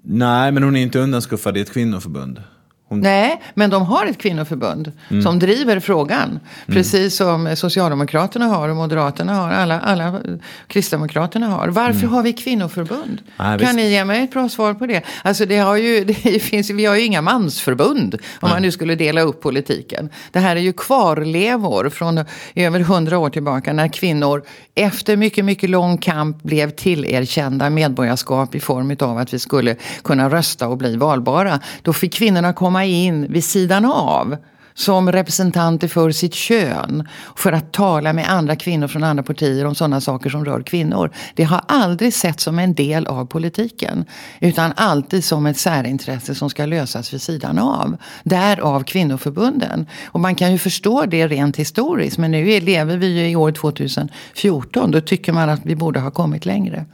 Nej, 0.05 0.53
men 0.53 0.63
hon 0.63 0.77
är 0.77 0.83
inte 0.83 0.99
undanskuffad 0.99 1.57
i 1.57 1.61
ett 1.61 1.73
kvinnoförbund. 1.73 2.43
Hon... 2.91 3.01
Nej, 3.01 3.43
men 3.55 3.71
de 3.71 3.83
har 3.83 4.07
ett 4.07 4.19
kvinnoförbund 4.19 4.93
mm. 5.11 5.23
som 5.23 5.39
driver 5.39 5.81
frågan. 5.81 6.29
Mm. 6.29 6.41
Precis 6.67 7.17
som 7.17 7.57
Socialdemokraterna 7.57 8.47
har 8.47 8.69
och 8.69 8.77
Moderaterna 8.77 9.35
har. 9.35 9.51
Alla, 9.51 9.81
alla 9.81 10.21
Kristdemokraterna 10.67 11.47
har. 11.47 11.69
Varför 11.69 12.01
mm. 12.01 12.13
har 12.13 12.23
vi 12.23 12.33
kvinnoförbund? 12.33 13.23
Nej, 13.37 13.59
kan 13.59 13.77
ni 13.77 13.91
ge 13.91 14.05
mig 14.05 14.25
ett 14.25 14.31
bra 14.31 14.49
svar 14.49 14.75
på 14.75 14.87
det? 14.87 15.03
Alltså 15.23 15.47
det 15.47 15.59
har 15.59 15.77
ju, 15.77 16.05
det 16.23 16.43
finns, 16.43 16.71
vi 16.71 16.85
har 16.85 16.97
ju 16.97 17.03
inga 17.03 17.23
mansförbund. 17.23 18.15
Om 18.41 18.51
man 18.51 18.63
nu 18.63 18.73
skulle 18.73 18.95
dela 18.95 19.21
upp 19.21 19.41
politiken. 19.41 20.09
Det 20.31 20.39
här 20.39 20.57
är 20.57 20.61
ju 20.61 20.73
kvarlevor 20.73 21.89
från 21.89 22.25
över 22.55 22.81
hundra 22.81 23.19
år 23.19 23.31
tillbaka. 23.31 23.73
När 23.73 23.89
kvinnor 23.89 24.43
efter 24.75 25.17
mycket, 25.17 25.45
mycket 25.45 25.71
lång 25.71 25.99
kamp 25.99 26.43
blev 26.43 26.71
tillerkända 26.71 27.71
medborgarskap 27.71 28.55
i 28.55 28.61
form 28.61 28.97
av 29.01 29.19
att 29.19 29.35
vi 29.35 29.39
skulle 29.39 29.77
kunna 30.05 30.31
rösta 30.31 30.69
och 30.69 30.77
bli 30.77 30.97
valbara. 30.97 31.61
Då 31.83 31.93
fick 31.93 32.15
kvinnorna 32.15 32.53
komma 32.53 32.80
komma 32.81 32.85
in 32.85 33.33
vid 33.33 33.45
sidan 33.45 33.85
av 33.85 34.37
som 34.75 35.13
representanter 35.13 35.89
för 35.89 36.11
sitt 36.11 36.35
kön. 36.35 37.09
För 37.37 37.53
att 37.53 37.73
tala 37.73 38.13
med 38.13 38.31
andra 38.31 38.57
kvinnor 38.57 38.89
från 38.89 39.05
andra 39.05 39.23
partier 39.23 39.67
om 39.67 39.75
sådana 39.75 40.01
saker 40.01 40.31
som 40.31 40.45
rör 40.45 40.63
kvinnor. 40.63 41.11
Det 41.35 41.45
har 41.45 41.61
aldrig 41.69 42.15
sett 42.15 42.41
som 42.41 42.59
en 42.59 42.75
del 42.75 43.07
av 43.07 43.27
politiken. 43.27 44.05
Utan 44.41 44.73
alltid 44.77 45.25
som 45.25 45.47
ett 45.47 45.59
särintresse 45.59 46.35
som 46.35 46.51
ska 46.51 46.67
lösas 46.67 47.13
vid 47.13 47.23
sidan 47.23 47.59
av. 47.59 47.97
Därav 48.25 48.85
kvinnoförbunden. 48.85 49.87
Och 50.13 50.21
man 50.21 50.35
kan 50.35 50.53
ju 50.53 50.59
förstå 50.59 51.07
det 51.07 51.29
rent 51.29 51.57
historiskt. 51.57 52.19
Men 52.19 52.31
nu 52.31 52.61
lever 52.61 52.97
vi 52.97 53.07
ju 53.07 53.31
i 53.31 53.37
år 53.37 53.53
2014. 53.53 54.91
Då 54.91 55.01
tycker 55.01 55.33
man 55.33 55.51
att 55.51 55.61
vi 55.65 55.77
borde 55.77 56.01
ha 56.01 56.11
kommit 56.11 56.47
längre. 56.47 56.87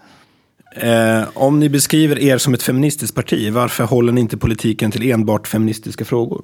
Eh, 0.76 1.24
om 1.34 1.60
ni 1.60 1.68
beskriver 1.68 2.18
er 2.18 2.38
som 2.38 2.54
ett 2.54 2.62
feministiskt 2.62 3.14
parti, 3.14 3.52
varför 3.52 3.84
håller 3.84 4.12
ni 4.12 4.20
inte 4.20 4.36
politiken 4.36 4.90
till 4.90 5.10
enbart 5.10 5.48
feministiska 5.48 6.04
frågor? 6.04 6.42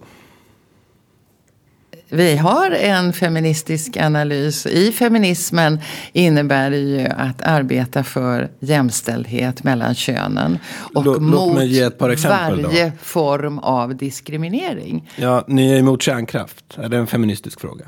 Vi 2.08 2.36
har 2.36 2.70
en 2.70 3.12
feministisk 3.12 3.96
analys. 3.96 4.66
I 4.66 4.92
feminismen 4.92 5.80
innebär 6.12 6.70
det 6.70 6.78
ju 6.78 7.06
att 7.06 7.42
arbeta 7.42 8.04
för 8.04 8.50
jämställdhet 8.60 9.64
mellan 9.64 9.94
könen. 9.94 10.58
Och 10.94 11.04
Låt, 11.04 11.22
mot 11.22 11.56
varje 11.56 12.84
då. 12.84 12.92
form 13.02 13.58
av 13.58 13.96
diskriminering. 13.96 15.10
Ja, 15.16 15.44
ni 15.48 15.72
är 15.72 15.78
emot 15.78 16.02
kärnkraft. 16.02 16.64
Är 16.76 16.88
det 16.88 16.96
en 16.96 17.06
feministisk 17.06 17.60
fråga? 17.60 17.84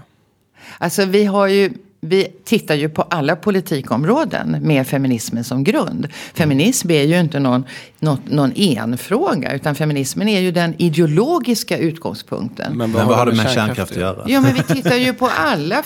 Alltså 0.78 1.05
vi 1.05 1.24
har 1.24 1.47
ju 1.47 1.72
vi 2.09 2.28
tittar 2.44 2.74
ju 2.74 2.88
på 2.88 3.02
alla 3.02 3.36
politikområden 3.36 4.57
med 4.61 4.86
feminismen 4.86 5.44
som 5.44 5.64
grund. 5.64 6.09
Feminism 6.34 6.90
är 6.90 7.02
ju 7.02 7.20
inte 7.20 7.40
någon, 7.40 7.64
någon, 7.98 8.18
någon 8.24 8.52
enfråga 8.57 9.55
utan 9.55 9.74
feminismen 9.74 10.28
är 10.28 10.40
ju 10.40 10.50
den 10.50 10.74
ideologiska 10.78 11.78
utgångspunkten. 11.78 12.78
Men 12.78 12.92
vad, 12.92 13.02
har 13.02 13.26
det 13.26 13.32
med 13.32 13.50
kärnkraft 13.50 13.92
att 13.92 13.98
göra? 13.98 14.24
Ja 14.26 14.40
men 14.40 14.55
vi 14.55 14.62
tittar 14.62 14.96
ju 14.96 15.12
på 15.12 15.30
alla, 15.36 15.82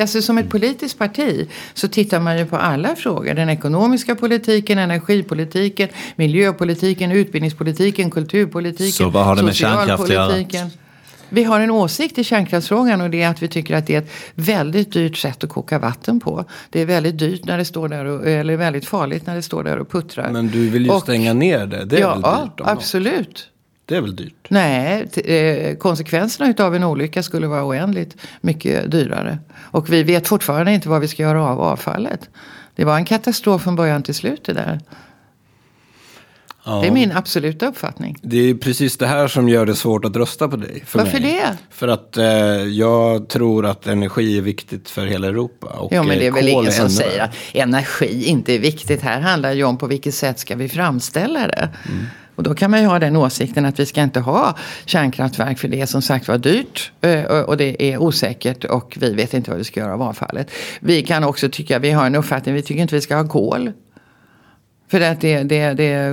alltså 0.00 0.22
som 0.22 0.38
ett 0.38 0.50
politiskt 0.50 0.98
parti 0.98 1.48
så 1.74 1.88
tittar 1.88 2.20
man 2.20 2.38
ju 2.38 2.46
på 2.46 2.56
alla 2.56 2.96
frågor. 2.96 3.34
Den 3.34 3.48
ekonomiska 3.48 4.14
politiken, 4.14 4.78
energipolitiken, 4.78 5.88
miljöpolitiken, 6.16 7.12
utbildningspolitiken, 7.12 8.10
kulturpolitiken, 8.10 8.92
Så 8.92 9.08
vad 9.08 9.24
har 9.24 9.36
det 9.36 9.42
med 9.42 9.54
kärnkraft 9.54 10.04
att 10.04 10.10
göra? 10.10 10.70
Vi 11.34 11.44
har 11.44 11.60
en 11.60 11.70
åsikt 11.70 12.18
i 12.18 12.24
kärnkraftsfrågan 12.24 13.00
och 13.00 13.10
det 13.10 13.22
är 13.22 13.28
att 13.28 13.42
vi 13.42 13.48
tycker 13.48 13.76
att 13.76 13.86
det 13.86 13.94
är 13.94 13.98
ett 13.98 14.10
väldigt 14.34 14.92
dyrt 14.92 15.16
sätt 15.16 15.44
att 15.44 15.50
koka 15.50 15.78
vatten 15.78 16.20
på. 16.20 16.44
Det 16.70 16.80
är 16.80 16.86
väldigt 16.86 17.18
dyrt 17.18 17.44
när 17.44 17.58
det 17.58 17.64
står 17.64 17.88
där 17.88 18.04
och, 18.04 18.26
eller 18.26 18.56
väldigt 18.56 18.86
farligt 18.86 19.26
när 19.26 19.34
det 19.34 19.42
står 19.42 19.64
där 19.64 19.78
och 19.78 19.90
puttrar. 19.90 20.30
Men 20.32 20.48
du 20.48 20.68
vill 20.70 20.84
ju 20.84 20.90
och, 20.90 21.02
stänga 21.02 21.32
ner 21.32 21.66
det. 21.66 21.84
Det 21.84 21.96
är 21.96 22.00
ja, 22.00 22.14
väl 22.14 22.22
dyrt? 22.22 22.52
Ja, 22.56 22.64
absolut. 22.70 23.28
Något. 23.28 23.48
Det 23.86 23.96
är 23.96 24.00
väl 24.00 24.16
dyrt? 24.16 24.46
Nej, 24.48 25.08
eh, 25.24 25.76
konsekvenserna 25.76 26.54
av 26.58 26.74
en 26.74 26.84
olycka 26.84 27.22
skulle 27.22 27.46
vara 27.46 27.64
oändligt 27.64 28.16
mycket 28.40 28.90
dyrare. 28.90 29.38
Och 29.58 29.92
vi 29.92 30.02
vet 30.02 30.28
fortfarande 30.28 30.72
inte 30.72 30.88
vad 30.88 31.00
vi 31.00 31.08
ska 31.08 31.22
göra 31.22 31.44
av 31.44 31.60
avfallet. 31.60 32.30
Det 32.74 32.84
var 32.84 32.96
en 32.96 33.04
katastrof 33.04 33.62
från 33.62 33.76
början 33.76 34.02
till 34.02 34.14
slut 34.14 34.44
det 34.44 34.52
där. 34.52 34.80
Det 36.64 36.86
är 36.86 36.90
min 36.90 37.12
absoluta 37.12 37.66
uppfattning. 37.66 38.16
Det 38.22 38.50
är 38.50 38.54
precis 38.54 38.98
det 38.98 39.06
här 39.06 39.28
som 39.28 39.48
gör 39.48 39.66
det 39.66 39.74
svårt 39.74 40.04
att 40.04 40.16
rösta 40.16 40.48
på 40.48 40.56
dig. 40.56 40.82
För 40.86 40.98
Varför 40.98 41.20
mig. 41.20 41.32
det? 41.32 41.58
För 41.70 41.88
att 41.88 42.16
eh, 42.16 42.24
jag 42.64 43.28
tror 43.28 43.66
att 43.66 43.86
energi 43.86 44.38
är 44.38 44.42
viktigt 44.42 44.90
för 44.90 45.06
hela 45.06 45.26
Europa. 45.26 45.66
Och 45.66 45.92
Jo, 45.94 46.02
men 46.02 46.18
det 46.18 46.26
är 46.26 46.28
eh, 46.28 46.34
väl 46.34 46.52
kol 46.52 46.62
ingen 46.62 46.72
som 46.72 46.84
ännu 46.84 46.94
säger 46.94 47.22
att 47.22 47.34
energi 47.52 48.24
inte 48.24 48.54
är 48.54 48.58
viktigt. 48.58 49.02
Här 49.02 49.20
handlar 49.20 49.48
det 49.48 49.56
ju 49.56 49.64
om 49.64 49.78
på 49.78 49.86
vilket 49.86 50.14
sätt 50.14 50.38
ska 50.38 50.56
vi 50.56 50.68
framställa 50.68 51.46
det. 51.46 51.68
Och 52.34 52.42
då 52.42 52.54
kan 52.54 52.70
man 52.70 52.80
ju 52.80 52.86
ha 52.86 52.98
den 52.98 53.16
åsikten 53.16 53.64
att 53.64 53.80
vi 53.80 53.86
ska 53.86 54.02
inte 54.02 54.20
ha 54.20 54.56
kärnkraftverk 54.84 55.58
för 55.58 55.68
det 55.68 55.80
är 55.80 55.86
som 55.86 56.02
sagt 56.02 56.28
var 56.28 56.38
dyrt 56.38 56.92
eh, 57.00 57.22
och 57.24 57.56
det 57.56 57.82
är 57.82 57.98
osäkert 57.98 58.64
och 58.64 58.96
vi 59.00 59.14
vet 59.14 59.34
inte 59.34 59.50
vad 59.50 59.58
vi 59.58 59.64
ska 59.64 59.80
göra 59.80 59.94
av 59.94 60.02
avfallet. 60.02 60.50
Vi 60.80 61.02
kan 61.02 61.24
också 61.24 61.48
tycka, 61.48 61.78
vi 61.78 61.90
har 61.90 62.06
en 62.06 62.14
uppfattning, 62.14 62.54
vi 62.54 62.62
tycker 62.62 62.82
inte 62.82 62.94
vi 62.94 63.00
ska 63.00 63.16
ha 63.16 63.28
kol. 63.28 63.72
För 64.92 65.00
att 65.00 65.20
det, 65.20 65.42
det, 65.42 65.74
det, 65.74 66.10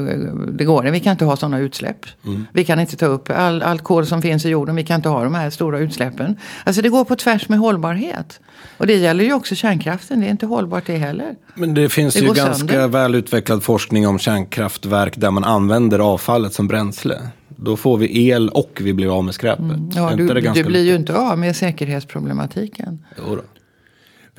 det 0.52 0.64
går 0.64 0.84
vi 0.84 1.00
kan 1.00 1.12
inte 1.12 1.26
ha 1.26 1.36
sådana 1.36 1.60
utsläpp. 1.60 2.06
Vi 2.54 2.66
kan 2.66 2.80
inte 2.80 2.96
ta 2.96 3.06
upp 3.06 3.30
all, 3.30 3.62
all 3.62 3.80
kol 3.80 4.06
som 4.06 4.22
finns 4.22 4.46
i 4.46 4.50
jorden, 4.50 4.76
vi 4.76 4.84
kan 4.84 4.96
inte 4.96 5.10
ha 5.10 5.24
de 5.24 5.36
här 5.36 5.50
stora 5.50 5.80
utsläppen. 5.80 6.36
Alltså 6.64 6.82
det 6.82 6.90
går 6.90 7.06
på 7.06 7.16
tvärs 7.16 7.50
med 7.50 7.60
hållbarhet. 7.60 8.40
Och 8.78 8.88
det 8.88 8.96
gäller 8.96 9.24
ju 9.24 9.34
också 9.34 9.56
kärnkraften, 9.56 10.20
det 10.20 10.26
är 10.26 10.32
inte 10.32 10.46
hållbart 10.46 10.84
det 10.86 10.98
heller. 10.98 11.36
Men 11.56 11.74
det 11.74 11.90
finns 11.90 12.14
Det 12.14 12.20
ju 12.20 12.26
ganska 12.26 12.54
sönder. 12.54 12.88
välutvecklad 12.88 13.64
forskning 13.64 14.08
om 14.08 14.20
kärnkraftverk 14.20 15.14
där 15.18 15.32
man 15.32 15.44
använder 15.44 16.00
avfallet 16.00 16.54
som 16.54 16.68
bränsle. 16.68 17.20
Då 17.48 17.78
får 17.78 17.98
vi 17.98 18.30
el 18.30 18.50
och 18.50 18.80
vi 18.84 18.94
blir 18.94 19.18
av 19.18 19.24
med 19.24 19.34
skräpet. 19.34 19.60
Mm. 19.60 19.90
Ja, 19.96 20.14
du, 20.16 20.28
du 20.28 20.64
blir 20.64 20.82
ju 20.82 20.86
lyckat? 20.86 21.00
inte 21.00 21.16
av 21.16 21.40
med 21.40 21.56
säkerhetsproblematiken. 21.56 23.06
Jo 23.18 23.36
då. 23.36 23.42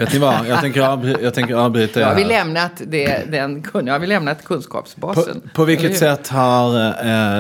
Vet 0.01 0.13
ni 0.13 0.19
vad, 0.19 0.47
jag 0.47 0.61
tänker, 0.61 0.81
avbry- 0.83 1.19
jag 1.23 1.35
tänker 1.35 1.55
avbryta 1.55 2.01
er 2.01 2.05
har 2.05 2.15
vi 2.15 2.23
här. 2.23 2.29
lämnat, 2.29 2.73
det, 2.87 3.31
den, 3.33 3.65
har 3.89 3.99
vi 3.99 4.07
lämnat 4.07 4.39
På, 4.39 4.45
kunskapsbasen. 4.45 5.51
på 5.55 5.65
vilket 5.65 5.85
Eller 5.85 6.11
hur? 6.11 6.17
sätt 6.17 6.29
har... 6.29 6.87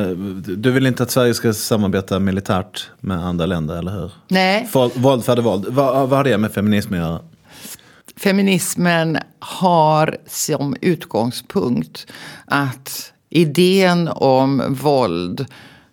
Eh, 0.00 0.08
du 0.56 0.70
vill 0.70 0.86
inte 0.86 1.02
att 1.02 1.10
Sverige 1.10 1.34
ska 1.34 1.52
samarbeta 1.52 2.18
militärt 2.18 2.90
med 3.00 3.26
andra 3.26 3.46
länder, 3.46 3.76
eller 3.78 3.92
hur? 3.92 4.12
Nej, 4.28 4.68
Våld, 4.72 4.92
våld 4.96 5.24
föder 5.24 5.42
våld. 5.42 5.66
Vad, 5.68 6.08
vad 6.08 6.16
har 6.18 6.24
det 6.24 6.38
med 6.38 6.52
feminism 6.52 6.92
att 6.92 6.98
göra? 6.98 7.20
feminismen 8.16 9.18
har 9.38 10.16
som 10.26 10.76
utgångspunkt 10.80 12.06
att 12.46 13.12
idén 13.30 14.08
om 14.08 14.62
våld 14.68 15.46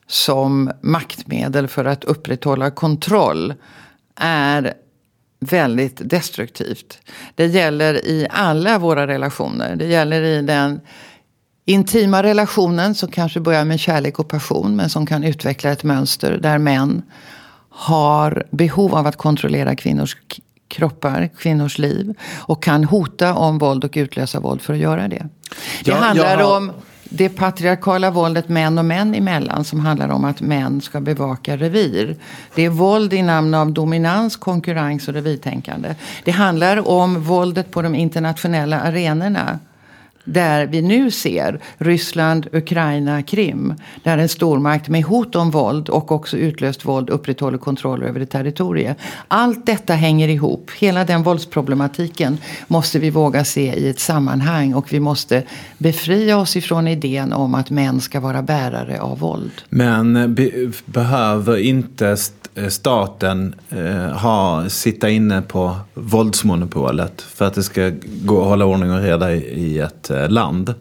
som 0.07 0.71
maktmedel 0.81 1.67
för 1.67 1.85
att 1.85 2.03
upprätthålla 2.03 2.71
kontroll 2.71 3.53
är 4.15 4.73
väldigt 5.39 6.01
destruktivt. 6.09 6.97
Det 7.35 7.45
gäller 7.45 8.05
i 8.05 8.27
alla 8.29 8.79
våra 8.79 9.07
relationer. 9.07 9.75
Det 9.75 9.85
gäller 9.85 10.21
i 10.21 10.41
den 10.41 10.81
intima 11.65 12.23
relationen 12.23 12.95
som 12.95 13.11
kanske 13.11 13.39
börjar 13.39 13.65
med 13.65 13.79
kärlek 13.79 14.19
och 14.19 14.27
passion 14.27 14.75
men 14.75 14.89
som 14.89 15.05
kan 15.05 15.23
utveckla 15.23 15.71
ett 15.71 15.83
mönster 15.83 16.37
där 16.41 16.57
män 16.57 17.01
har 17.69 18.45
behov 18.51 18.95
av 18.95 19.07
att 19.07 19.15
kontrollera 19.15 19.75
kvinnors 19.75 20.17
kroppar, 20.67 21.29
kvinnors 21.37 21.77
liv 21.77 22.13
och 22.37 22.63
kan 22.63 22.83
hota 22.83 23.33
om 23.33 23.57
våld 23.57 23.83
och 23.83 23.91
utlösa 23.95 24.39
våld 24.39 24.61
för 24.61 24.73
att 24.73 24.79
göra 24.79 25.07
det. 25.07 25.25
Det 25.83 25.91
Ja, 25.91 25.95
handlar 25.95 26.37
har- 26.37 26.57
om 26.57 26.71
det 27.09 27.29
patriarkala 27.29 28.11
våldet 28.11 28.49
män 28.49 28.77
och 28.77 28.85
män 28.85 29.15
emellan 29.15 29.63
som 29.63 29.79
handlar 29.79 30.09
om 30.09 30.25
att 30.25 30.41
män 30.41 30.81
ska 30.81 31.01
bevaka 31.01 31.57
revir. 31.57 32.15
Det 32.55 32.65
är 32.65 32.69
våld 32.69 33.13
i 33.13 33.21
namn 33.21 33.53
av 33.53 33.71
dominans, 33.71 34.35
konkurrens 34.35 35.07
och 35.07 35.13
revirtänkande. 35.13 35.95
Det 36.23 36.31
handlar 36.31 36.87
om 36.87 37.21
våldet 37.21 37.71
på 37.71 37.81
de 37.81 37.95
internationella 37.95 38.79
arenorna. 38.79 39.59
Där 40.29 40.67
vi 40.67 40.81
nu 40.81 41.11
ser 41.11 41.59
Ryssland, 41.77 42.47
Ukraina, 42.51 43.21
Krim. 43.21 43.73
Där 44.03 44.17
en 44.17 44.29
stormakt 44.29 44.89
med 44.89 45.03
hot 45.03 45.35
om 45.35 45.51
våld 45.51 45.89
och 45.89 46.11
också 46.11 46.37
utlöst 46.37 46.85
våld 46.85 47.09
upprätthåller 47.09 47.57
kontroll 47.57 48.03
över 48.03 48.19
ett 48.19 48.29
territorium. 48.29 48.95
Allt 49.27 49.65
detta 49.65 49.93
hänger 49.93 50.27
ihop. 50.27 50.71
Hela 50.79 51.05
den 51.05 51.23
våldsproblematiken 51.23 52.37
måste 52.67 52.99
vi 52.99 53.09
våga 53.09 53.45
se 53.45 53.75
i 53.75 53.89
ett 53.89 53.99
sammanhang. 53.99 54.73
Och 54.73 54.93
vi 54.93 54.99
måste 54.99 55.43
befria 55.77 56.37
oss 56.37 56.55
ifrån 56.55 56.87
idén 56.87 57.33
om 57.33 57.55
att 57.55 57.69
män 57.69 58.01
ska 58.01 58.19
vara 58.19 58.41
bärare 58.41 59.01
av 59.01 59.19
våld. 59.19 59.51
Men 59.69 60.35
be, 60.35 60.51
behöver 60.85 61.57
inte 61.57 62.07
st- 62.07 62.46
staten 62.69 63.55
eh, 63.69 64.17
ha, 64.17 64.69
sitta 64.69 65.09
inne 65.09 65.41
på 65.41 65.75
våldsmonopolet 65.93 67.21
för 67.21 67.45
att 67.45 67.53
det 67.53 67.63
ska 67.63 67.91
gå 68.03 68.41
att 68.41 68.47
hålla 68.47 68.65
ordning 68.65 68.91
och 68.91 69.01
reda 69.01 69.33
i, 69.33 69.37
i 69.37 69.79
ett 69.79 70.09
eh, 70.09 70.29
land? 70.29 70.73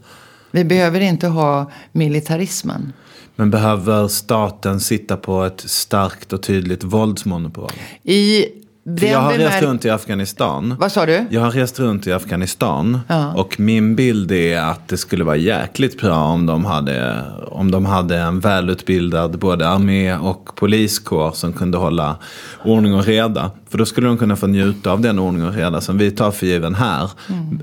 Vi 0.51 0.65
behöver 0.65 1.01
inte 1.01 1.27
ha 1.27 1.71
militarismen. 1.93 2.93
Men 3.37 3.51
behöver 3.51 4.09
staten 4.09 4.81
sitta 4.81 5.17
på 5.17 5.45
ett 5.45 5.61
starkt 5.61 6.33
och 6.33 6.43
tydligt 6.43 6.85
våldsmonopol? 6.85 7.71
I 8.03 8.47
den 8.89 9.11
jag 9.11 9.19
har 9.19 9.33
rest 9.33 9.61
bemär- 9.61 9.67
runt 9.67 9.85
i 9.85 9.91
Afghanistan. 9.91 10.75
Vad 10.81 10.93
sa 10.93 11.07
du? 11.07 11.27
Jag 11.31 11.41
har 11.41 11.51
rest 11.51 11.81
runt 11.81 12.07
i 12.07 12.13
Afghanistan 12.13 13.01
Ja. 13.09 13.33
och 13.35 13.61
min 13.61 13.97
bild 13.97 14.33
är 14.33 14.61
att 14.61 14.89
det 14.89 14.97
skulle 14.97 15.25
vara 15.25 15.37
jäkligt 15.37 16.01
bra 16.01 16.17
om 16.25 16.47
de 16.47 16.65
hade, 16.65 17.23
om 17.49 17.71
de 17.71 17.87
hade 17.87 18.17
en 18.19 18.41
välutbildad 18.41 19.39
både 19.39 19.69
armé 19.69 20.17
och 20.17 20.51
poliskår 20.57 21.33
som 21.33 21.53
kunde 21.53 21.79
hålla 21.79 22.17
ordning 22.65 22.95
och 22.95 23.05
reda. 23.05 23.51
För 23.77 23.79
då 23.79 23.87
skulle 23.87 24.07
de 24.07 24.19
kunna 24.19 24.37
få 24.37 24.47
njuta 24.47 24.93
av 24.93 25.01
den 25.01 25.19
ordning 25.19 25.45
och 25.45 25.55
reda 25.55 25.81
som 25.81 25.99
vi 25.99 26.11
tar 26.11 26.31
för 26.31 26.47
given 26.47 26.75
här. 26.75 27.11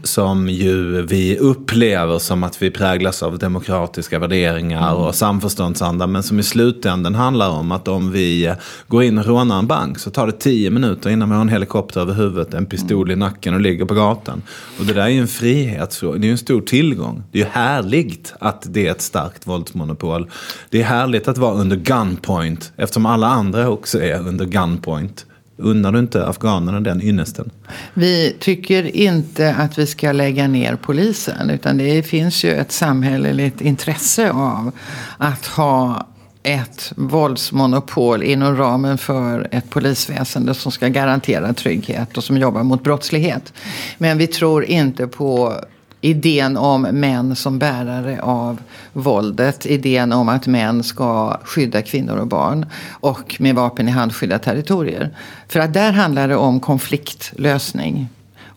Som 0.04 0.50
ju 0.50 1.02
vi 1.02 1.38
upplever 1.38 2.20
som 2.20 2.44
att 2.44 2.62
vi 2.62 2.72
präglas 2.72 3.24
av 3.24 3.38
demokratiska 3.38 4.20
värderingar 4.20 4.94
och 4.94 5.16
samförståndsanda. 5.16 6.08
Men 6.08 6.24
som 6.24 6.40
i 6.40 6.44
slutändan 6.44 7.16
handlar 7.16 7.50
om 7.50 7.72
att 7.72 7.88
om 7.88 8.12
vi 8.12 8.54
går 8.88 9.04
in 9.04 9.18
och 9.18 9.26
rånar 9.26 9.60
en 9.60 9.68
bank 9.68 10.00
så 10.00 10.12
tar 10.12 10.26
det 10.26 10.32
tio 10.32 10.70
minuter 10.70 11.10
innan 11.10 11.30
vi 11.30 11.36
har 11.36 11.42
en 11.42 11.50
helikopter 11.50 12.02
över 12.02 12.14
huvudet, 12.14 12.54
en 12.54 12.66
pistol 12.66 13.12
i 13.12 13.16
nacken 13.16 13.54
och 13.54 13.62
ligger 13.62 13.86
på 13.86 13.94
gatan. 13.94 14.42
Och 14.80 14.86
det 14.86 14.94
där 14.94 15.02
är 15.02 15.10
ju 15.10 15.22
en 15.22 15.28
frihetsfråga, 15.28 16.18
det 16.18 16.26
är 16.26 16.28
ju 16.28 16.32
en 16.32 16.38
stor 16.38 16.62
tillgång. 16.62 17.24
Det 17.32 17.42
är 17.42 17.44
ju 17.44 17.50
härligt 17.50 18.34
att 18.40 18.66
det 18.70 18.88
är 18.88 18.92
ett 18.92 19.02
starkt 19.02 19.48
våldsmonopol. 19.48 20.30
Det 20.70 20.82
är 20.82 20.86
härligt 20.86 21.28
att 21.28 21.38
vara 21.38 21.54
under 21.54 21.76
gunpoint 21.76 22.72
eftersom 22.76 23.06
alla 23.06 23.28
andra 23.28 23.70
också 23.70 24.02
är 24.02 24.28
under 24.28 24.46
gunpoint. 24.46 25.26
Unnar 25.58 25.92
du 25.92 26.00
inte 26.00 26.28
afghanerna 26.28 26.80
den 26.80 27.02
ynnesten? 27.02 27.50
Vi 27.94 28.36
tycker 28.40 28.96
inte 28.96 29.56
att 29.56 29.78
vi 29.78 29.86
ska 29.86 30.12
lägga 30.12 30.48
ner 30.48 30.76
polisen. 30.76 31.50
Utan 31.50 31.78
det 31.78 32.04
finns 32.04 32.46
ju 32.46 32.52
ett 32.52 32.72
samhälleligt 32.72 33.62
intresse 33.62 34.32
av 34.32 34.72
att 35.18 35.46
ha 35.46 36.08
ett 36.44 36.94
våldsmonopol 36.96 38.24
inom 38.24 38.58
ramen 38.58 38.98
för 38.98 39.48
ett 39.52 39.70
polisväsende 39.70 40.54
som 40.54 40.72
ska 40.72 40.88
garantera 40.88 41.54
trygghet 41.54 42.18
och 42.18 42.24
som 42.24 42.38
jobbar 42.38 42.64
mot 42.64 42.84
brottslighet. 42.84 43.54
Men 43.98 44.18
vi 44.18 44.28
tror 44.28 44.66
inte 44.66 45.08
på 45.08 45.56
idén 46.04 46.58
om 46.58 46.82
män 46.82 47.36
som 47.36 47.60
bärare 47.60 48.22
av 48.22 48.62
våldet. 48.94 49.66
Idén 49.66 50.12
om 50.12 50.30
att 50.30 50.48
män 50.48 50.84
ska 50.84 51.38
skydda 51.44 51.82
kvinnor 51.82 52.18
och 52.18 52.28
barn. 52.28 52.66
Och 52.92 53.36
med 53.40 53.56
vapen 53.56 53.88
i 53.88 53.92
hand 53.92 54.16
skydda 54.16 54.40
territorier. 54.40 55.10
För 55.48 55.60
att 55.60 55.74
där 55.74 55.92
handlar 55.92 56.28
det 56.28 56.36
om 56.36 56.60
konfliktlösning. 56.60 58.08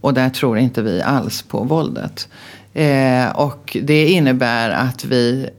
Och 0.00 0.14
där 0.14 0.30
tror 0.30 0.58
inte 0.58 0.82
vi 0.82 1.02
alls 1.02 1.42
på 1.42 1.64
våldet. 1.64 2.28
Eh, 2.74 3.28
och 3.28 3.76
det 3.82 4.06
innebär 4.06 4.70
att 4.70 5.04
vi 5.04 5.50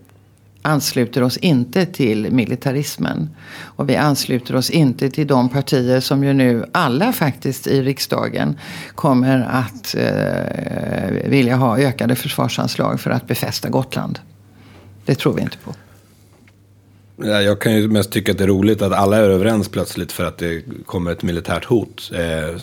ansluter 0.68 1.24
oss 1.24 1.38
inte 1.38 1.86
till 1.86 2.32
militarismen. 2.32 3.30
Och 3.59 3.89
vi 3.89 3.95
ansluter 3.95 4.55
oss 4.55 4.70
inte 4.70 5.09
till 5.09 5.28
de 5.28 5.49
partier 5.49 5.99
som 5.99 6.24
ju 6.24 6.34
nu 6.34 6.65
alla 6.72 7.13
faktiskt 7.13 7.68
i 7.68 7.82
riksdagen 7.82 8.59
kommer 8.95 9.47
att 9.51 9.95
eh, 9.95 11.30
vilja 11.30 11.55
ha 11.55 11.80
ökade 11.80 12.15
försvarsanslag 12.15 12.99
för 12.99 13.11
att 13.11 13.28
befästa 13.28 13.70
Gotland. 13.70 14.20
Det 15.05 15.15
tror 15.15 15.34
vi 15.34 15.41
inte 15.41 15.57
på. 15.57 15.74
Ja, 17.24 17.41
Jag 17.41 17.61
kan 17.61 17.76
ju 17.76 17.88
mest 17.88 18.11
tycka 18.11 18.32
att 18.32 18.38
det 18.38 18.43
är 18.43 18.47
roligt 18.47 18.82
att 18.82 18.93
alla 18.93 19.18
är 19.18 19.22
överens 19.30 19.70
plötsligt 19.70 20.11
för 20.11 20.26
att 20.26 20.38
det 20.38 20.61
kommer 20.86 21.11
ett 21.11 21.24
militärt 21.24 21.65
hot. 21.65 22.11
Eh, 22.15 22.55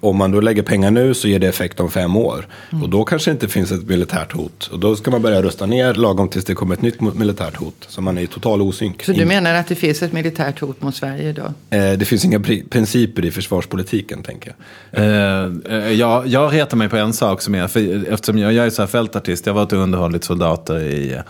om 0.00 0.16
man 0.16 0.30
då 0.30 0.40
lägger 0.40 0.62
pengar 0.62 0.90
nu 0.90 1.14
så 1.14 1.28
ger 1.28 1.38
det 1.38 1.46
effekt 1.46 1.80
om 1.80 1.90
fem 1.90 2.16
år. 2.16 2.46
Och 2.82 2.88
då 2.88 3.04
kanske 3.04 3.30
det 3.30 3.32
inte 3.32 3.48
finns 3.48 3.72
ett 3.72 3.88
militärt 3.88 4.32
hot. 4.32 4.66
Och 4.72 4.78
då 4.78 4.96
ska 4.96 5.10
man 5.10 5.22
börja 5.22 5.42
rösta 5.42 5.66
ner 5.66 5.94
lagom 5.94 6.28
tills 6.28 6.44
det 6.44 6.54
kommer 6.54 6.74
ett 6.74 6.82
nytt 6.82 7.00
militärt 7.00 7.56
hot. 7.56 7.84
Så 7.88 8.00
man 8.00 8.18
är 8.18 8.22
i 8.22 8.26
total 8.26 8.62
osynk. 8.62 9.04
Så 9.04 9.12
du 9.12 9.24
menar 9.24 9.54
att 9.54 9.66
det 9.68 9.74
finns 9.74 10.02
ett 10.02 10.12
militärt 10.12 10.60
hot 10.60 10.82
mot 10.82 10.94
Sverige 10.96 11.28
idag? 11.28 11.52
Eh, 11.70 11.92
det 11.92 12.04
finns 12.04 12.24
inga 12.24 12.38
pri- 12.38 12.68
principer 12.68 13.24
i 13.24 13.30
försvarspolitiken 13.30 14.22
tänker 14.22 14.54
jag. 14.90 15.04
Eh, 15.04 15.50
eh, 15.70 15.92
jag, 15.92 16.26
jag 16.26 16.52
retar 16.54 16.76
mig 16.76 16.88
på 16.88 16.96
en 16.96 17.12
sak 17.12 17.42
som 17.42 17.54
är, 17.54 17.66
för 17.68 18.12
eftersom 18.12 18.38
jag, 18.38 18.52
jag 18.52 18.66
är 18.66 18.70
så 18.70 18.82
här 18.82 18.86
fältartist, 18.86 19.46
jag 19.46 19.52
har 19.54 19.60
varit 19.60 19.72
och 19.72 19.78
underhållit 19.78 20.24
soldater 20.24 20.80
i, 20.82 21.20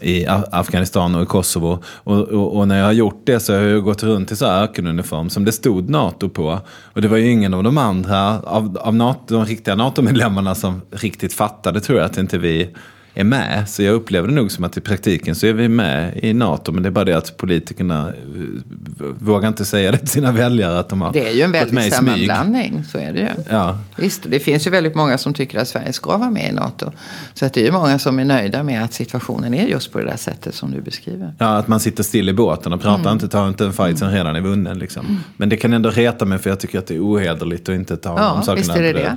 i 0.00 0.26
Afghanistan 0.50 1.14
och 1.14 1.22
i 1.22 1.26
Kosovo. 1.26 1.82
Och, 2.06 2.18
och, 2.18 2.56
och 2.56 2.68
när 2.68 2.78
jag 2.78 2.84
har 2.84 2.92
gjort 2.92 3.22
det 3.24 3.40
så 3.40 3.54
har 3.54 3.60
jag 3.60 3.84
gått 3.84 4.02
runt 4.02 4.32
i 4.32 4.36
så 4.36 4.46
här 4.46 4.62
ökenuniform 4.62 5.30
som 5.30 5.44
det 5.44 5.52
stod 5.52 5.90
NATO 5.90 6.28
på. 6.28 6.60
Och 6.92 7.02
det 7.02 7.08
var 7.08 7.16
ju 7.16 7.30
ingen 7.30 7.54
av 7.54 7.62
de 7.62 7.78
andra, 7.78 8.40
av, 8.40 8.78
av 8.80 8.94
NATO, 8.94 9.34
de 9.34 9.44
riktiga 9.44 9.74
NATO-medlemmarna 9.74 10.54
som 10.54 10.82
riktigt 10.90 11.32
fattade 11.32 11.80
tror 11.80 11.98
jag 11.98 12.06
att 12.06 12.18
inte 12.18 12.38
vi 12.38 12.74
är 13.16 13.24
med. 13.24 13.68
Så 13.68 13.82
jag 13.82 13.94
upplever 13.94 14.28
det 14.28 14.34
nog 14.34 14.50
som 14.52 14.64
att 14.64 14.76
i 14.76 14.80
praktiken 14.80 15.34
så 15.34 15.46
är 15.46 15.52
vi 15.52 15.68
med 15.68 16.20
i 16.22 16.32
NATO. 16.32 16.72
Men 16.72 16.82
det 16.82 16.88
är 16.88 16.90
bara 16.90 17.04
det 17.04 17.16
att 17.16 17.36
politikerna 17.36 18.08
eh, 18.08 19.06
vågar 19.18 19.48
inte 19.48 19.64
säga 19.64 19.92
det 19.92 19.98
till 19.98 20.08
sina 20.08 20.32
väljare 20.32 20.78
att 20.78 20.88
de 20.88 21.00
har 21.00 21.12
Det 21.12 21.28
är 21.28 21.32
ju 21.32 21.42
en 21.42 21.52
väldig 21.52 21.92
sammanblandning, 21.92 22.84
så 22.84 22.98
är 22.98 23.12
det 23.12 23.18
ju. 23.18 23.28
Ja. 23.50 23.78
Visst, 23.96 24.22
det 24.30 24.40
finns 24.40 24.66
ju 24.66 24.70
väldigt 24.70 24.94
många 24.94 25.18
som 25.18 25.34
tycker 25.34 25.58
att 25.58 25.68
Sverige 25.68 25.92
ska 25.92 26.18
vara 26.18 26.30
med 26.30 26.48
i 26.48 26.52
NATO. 26.52 26.92
Så 27.34 27.46
att 27.46 27.52
det 27.52 27.60
är 27.60 27.64
ju 27.64 27.72
många 27.72 27.98
som 27.98 28.18
är 28.18 28.24
nöjda 28.24 28.62
med 28.62 28.84
att 28.84 28.92
situationen 28.92 29.54
är 29.54 29.66
just 29.66 29.92
på 29.92 29.98
det 29.98 30.04
där 30.04 30.16
sättet 30.16 30.54
som 30.54 30.70
du 30.70 30.80
beskriver. 30.80 31.34
Ja, 31.38 31.56
att 31.56 31.68
man 31.68 31.80
sitter 31.80 32.02
still 32.02 32.28
i 32.28 32.32
båten 32.32 32.72
och 32.72 32.80
pratar 32.80 33.12
inte, 33.12 33.28
tar 33.28 33.48
inte 33.48 33.64
en 33.64 33.72
fight 33.72 33.98
som 33.98 34.08
redan 34.08 34.36
är 34.36 34.40
vunnen. 34.40 34.78
Liksom. 34.78 35.22
Men 35.36 35.48
det 35.48 35.56
kan 35.56 35.72
ändå 35.72 35.90
reta 35.90 36.24
mig 36.24 36.38
för 36.38 36.50
jag 36.50 36.60
tycker 36.60 36.78
att 36.78 36.86
det 36.86 36.94
är 36.94 37.00
ohederligt 37.00 37.68
att 37.68 37.74
inte 37.74 37.96
ta 37.96 38.18
Ja, 38.18 38.42
sakerna 38.42 38.54
visst 38.56 38.70
är 38.70 38.82
det 38.82 38.92
det. 38.92 39.16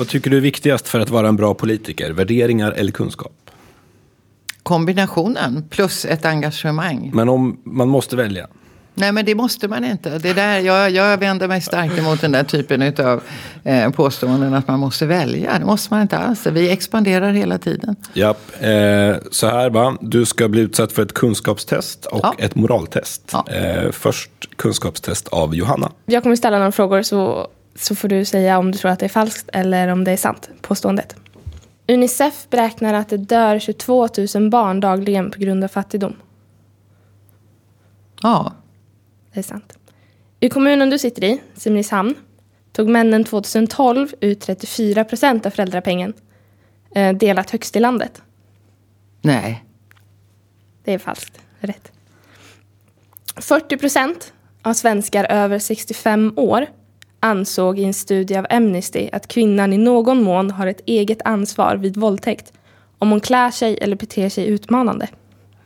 Vad 0.00 0.08
tycker 0.08 0.30
du 0.30 0.36
är 0.36 0.40
viktigast 0.40 0.88
för 0.88 1.00
att 1.00 1.10
vara 1.10 1.28
en 1.28 1.36
bra 1.36 1.54
politiker? 1.54 2.10
Värderingar 2.12 2.72
eller 2.72 2.92
kunskap? 2.92 3.50
Kombinationen 4.62 5.64
plus 5.70 6.04
ett 6.04 6.24
engagemang. 6.24 7.10
Men 7.14 7.28
om 7.28 7.60
man 7.64 7.88
måste 7.88 8.16
välja. 8.16 8.46
Nej 8.94 9.12
men 9.12 9.24
det 9.24 9.34
måste 9.34 9.68
man 9.68 9.84
inte. 9.84 10.18
Det 10.18 10.32
där, 10.32 10.58
jag, 10.58 10.90
jag 10.90 11.16
vänder 11.18 11.48
mig 11.48 11.60
starkt 11.60 11.98
emot 11.98 12.20
den 12.20 12.32
där 12.32 12.44
typen 12.44 12.82
av 13.06 13.22
eh, 13.64 13.90
påståenden 13.90 14.54
att 14.54 14.68
man 14.68 14.80
måste 14.80 15.06
välja. 15.06 15.58
Det 15.58 15.64
måste 15.64 15.94
man 15.94 16.02
inte 16.02 16.18
alls. 16.18 16.46
Vi 16.46 16.70
expanderar 16.70 17.32
hela 17.32 17.58
tiden. 17.58 17.96
Japp, 18.12 18.40
eh, 18.60 19.16
så 19.30 19.46
här 19.46 19.70
va. 19.70 19.96
Du 20.00 20.26
ska 20.26 20.48
bli 20.48 20.60
utsatt 20.60 20.92
för 20.92 21.02
ett 21.02 21.14
kunskapstest 21.14 22.06
och 22.06 22.20
Ja. 22.22 22.34
ett 22.38 22.54
moraltest. 22.54 23.30
Ja. 23.32 23.46
Eh, 23.52 23.90
först 23.92 24.30
kunskapstest 24.56 25.28
av 25.28 25.54
Johanna. 25.54 25.92
Jag 26.06 26.22
kommer 26.22 26.36
ställa 26.36 26.58
några 26.58 26.72
frågor 26.72 27.02
så, 27.02 27.48
så 27.74 27.94
får 27.94 28.08
du 28.08 28.24
säga 28.24 28.58
om 28.58 28.70
du 28.72 28.78
tror 28.78 28.90
att 28.90 28.98
det 28.98 29.06
är 29.06 29.08
falskt 29.08 29.50
eller 29.52 29.88
om 29.88 30.04
det 30.04 30.10
är 30.10 30.16
sant, 30.16 30.50
påståendet. 30.60 31.16
Unicef 31.88 32.46
beräknar 32.50 32.94
att 32.94 33.08
det 33.08 33.16
dör 33.16 33.58
22 33.58 34.08
000 34.34 34.50
barn 34.50 34.80
dagligen 34.80 35.30
på 35.30 35.38
grund 35.38 35.64
av 35.64 35.68
fattigdom. 35.68 36.16
Ja, 38.22 38.52
Det 39.32 39.38
är 39.40 39.44
sant. 39.44 39.78
I 40.40 40.48
kommunen 40.48 40.90
du 40.90 40.98
sitter 40.98 41.24
i, 41.24 41.40
Simrishamn, 41.54 42.14
tog 42.72 42.88
männen 42.88 43.24
2012 43.24 44.08
ut 44.20 44.40
34 44.40 45.04
procent 45.04 45.46
av 45.46 45.50
föräldrapengen. 45.50 46.12
Eh, 46.94 47.12
delat 47.16 47.50
högst 47.50 47.76
i 47.76 47.80
landet. 47.80 48.22
nej. 49.22 49.64
Det 50.84 50.94
är 50.94 50.98
falskt. 50.98 51.40
Rätt. 51.58 51.92
40 53.36 53.76
procent 53.76 54.32
av 54.62 54.72
svenskar 54.74 55.24
över 55.24 55.58
65 55.58 56.32
år 56.36 56.66
ansåg 57.20 57.78
i 57.78 57.84
en 57.84 57.94
studie 57.94 58.36
av 58.36 58.46
Amnesty 58.50 59.08
att 59.12 59.28
kvinnan 59.28 59.72
i 59.72 59.78
någon 59.78 60.22
mån 60.22 60.50
har 60.50 60.66
ett 60.66 60.80
eget 60.86 61.22
ansvar 61.24 61.76
vid 61.76 61.96
våldtäkt 61.96 62.52
om 62.98 63.10
hon 63.10 63.20
klär 63.20 63.50
sig 63.50 63.78
eller 63.80 63.96
beter 63.96 64.28
sig 64.28 64.46
utmanande. 64.46 65.08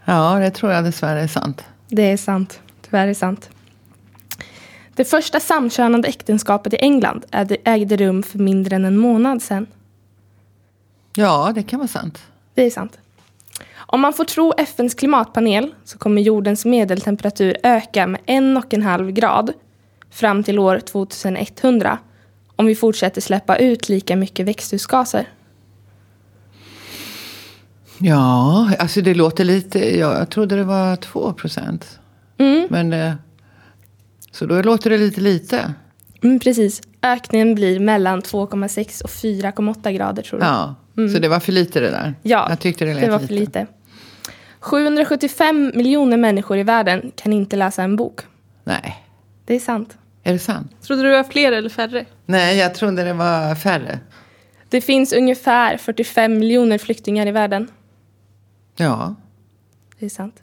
Ja, 0.04 0.34
det 0.34 0.50
tror 0.50 0.72
jag 0.72 0.84
dessvärre 0.84 1.20
är 1.20 1.26
sant. 1.26 1.64
Det 1.88 2.02
är 2.02 2.16
sant. 2.16 2.60
Tyvärr 2.82 3.08
är 3.08 3.14
sant. 3.14 3.50
Det 4.94 5.04
första 5.04 5.40
samkönade 5.40 6.08
äktenskapet 6.08 6.74
i 6.74 6.76
England 6.76 7.24
ägde 7.64 7.96
rum 7.96 8.22
för 8.22 8.38
mindre 8.38 8.76
än 8.76 8.84
en 8.84 8.96
månad 8.96 9.42
sedan. 9.42 9.66
Ja, 11.16 11.52
det 11.54 11.62
kan 11.62 11.78
vara 11.78 11.88
sant. 11.88 12.22
Det 12.54 12.62
är 12.62 12.70
sant. 12.70 12.98
Om 13.76 14.00
man 14.00 14.12
får 14.12 14.24
tro 14.24 14.52
FNs 14.56 14.94
klimatpanel 14.94 15.74
så 15.84 15.98
kommer 15.98 16.22
jordens 16.22 16.64
medeltemperatur 16.64 17.56
öka 17.62 18.06
med 18.06 18.20
en 18.26 18.56
och 18.56 18.74
en 18.74 18.82
halv 18.82 19.10
grad 19.10 19.52
fram 20.14 20.42
till 20.42 20.58
år 20.58 20.78
2100 20.80 21.98
om 22.56 22.66
vi 22.66 22.74
fortsätter 22.74 23.20
släppa 23.20 23.56
ut 23.56 23.88
lika 23.88 24.16
mycket 24.16 24.46
växthusgaser. 24.46 25.28
Ja, 27.98 28.70
alltså 28.78 29.00
det 29.00 29.14
låter 29.14 29.44
lite... 29.44 29.98
Ja, 29.98 30.18
jag 30.18 30.30
trodde 30.30 30.56
det 30.56 30.64
var 30.64 30.96
2 30.96 31.32
procent. 31.32 31.98
Mm, 32.38 32.66
Men... 32.70 32.92
eh, 32.92 33.12
Så 34.30 34.46
då 34.46 34.62
låter 34.62 34.90
det 34.90 34.98
lite 34.98 35.20
lite. 35.20 35.74
mm, 36.22 36.38
precis. 36.40 36.82
Ökningen 37.02 37.54
blir 37.54 37.80
mellan 37.80 38.20
2,6 38.22 39.02
och 39.02 39.10
4,8 39.10 39.90
grader 39.92 40.22
tror 40.22 40.40
jag. 40.42 40.48
Ja, 40.50 40.74
så 41.12 41.18
det 41.18 41.28
var 41.28 41.40
för 41.40 41.52
lite 41.52 41.80
det 41.80 41.90
där. 41.90 42.14
Ja, 42.22 42.46
jag 42.48 42.60
tyckte 42.60 42.84
det 42.84 42.94
lät 42.94 43.04
det 43.04 43.10
var 43.10 43.18
för 43.18 43.34
lite. 43.34 43.66
775 44.60 45.72
miljoner 45.74 46.16
människor 46.16 46.58
i 46.58 46.62
världen 46.62 47.12
kan 47.16 47.32
inte 47.32 47.56
läsa 47.56 47.82
en 47.82 47.96
bok. 47.96 48.20
Nej, 48.64 49.04
Det 49.44 49.54
är 49.54 49.60
sant. 49.60 49.96
Är 50.24 50.32
det 50.32 50.38
sant? 50.38 50.72
Trodde 50.82 51.02
du 51.02 51.10
var 51.10 51.24
fler 51.24 51.52
eller 51.52 51.68
färre? 51.68 52.04
Nej, 52.26 52.56
jag 52.56 52.74
trodde 52.74 53.04
det 53.04 53.12
var 53.12 53.54
färre. 53.54 53.98
Det 54.68 54.80
finns 54.80 55.12
ungefär 55.12 55.76
45 55.76 56.38
miljoner 56.38 56.78
flyktingar 56.78 57.26
i 57.26 57.30
världen. 57.30 57.68
Ja, 58.76 59.14
Det 59.98 60.06
är 60.06 60.10
sant. 60.10 60.42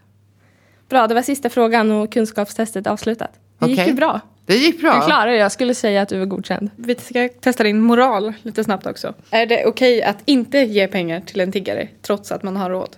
Bra, 0.89 1.07
det 1.07 1.13
var 1.13 1.21
sista 1.21 1.49
frågan 1.49 1.91
och 1.91 2.11
kunskapstestet 2.13 2.88
avslutat. 2.88 3.32
Det 3.59 3.67
gick 3.67 3.79
Okej. 3.79 3.89
ju 3.89 3.93
bra. 3.95 4.19
det 4.45 4.55
gick 4.55 4.82
bra. 4.82 4.99
Du 4.99 5.05
klarade 5.05 5.32
det. 5.32 5.38
Jag 5.38 5.51
skulle 5.51 5.75
säga 5.75 6.01
att 6.01 6.09
du 6.09 6.19
var 6.19 6.25
godkänd. 6.25 6.69
Vi 6.75 6.95
ska 6.95 7.29
testa 7.41 7.63
din 7.63 7.79
moral 7.79 8.34
lite 8.41 8.63
snabbt 8.63 8.86
också. 8.86 9.13
Är 9.29 9.45
det 9.45 9.65
okej 9.65 10.03
att 10.03 10.17
inte 10.25 10.57
ge 10.57 10.88
pengar 10.88 11.21
till 11.21 11.39
en 11.41 11.51
tiggare 11.51 11.88
trots 12.01 12.32
att 12.32 12.43
man 12.43 12.55
har 12.55 12.69
råd? 12.69 12.95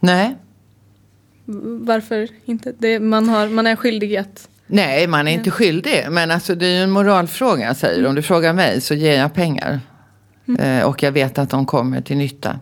Nej. 0.00 0.36
Varför 1.80 2.28
inte? 2.44 2.72
Det, 2.78 3.00
man, 3.00 3.28
har, 3.28 3.48
man 3.48 3.66
är 3.66 3.76
skyldig 3.76 4.16
att... 4.16 4.48
Nej, 4.74 5.06
man 5.06 5.28
är 5.28 5.32
inte 5.32 5.50
skyldig. 5.50 6.06
Men 6.10 6.30
alltså, 6.30 6.54
det 6.54 6.66
är 6.66 6.70
ju 6.70 6.82
en 6.82 6.90
moralfråga, 6.90 7.74
säger 7.74 8.02
du. 8.02 8.08
Om 8.08 8.14
du 8.14 8.22
frågar 8.22 8.52
mig 8.52 8.80
så 8.80 8.94
ger 8.94 9.18
jag 9.18 9.34
pengar. 9.34 9.80
Eh, 10.58 10.84
och 10.84 11.02
jag 11.02 11.12
vet 11.12 11.38
att 11.38 11.50
de 11.50 11.66
kommer 11.66 12.00
till 12.00 12.16
nytta. 12.16 12.60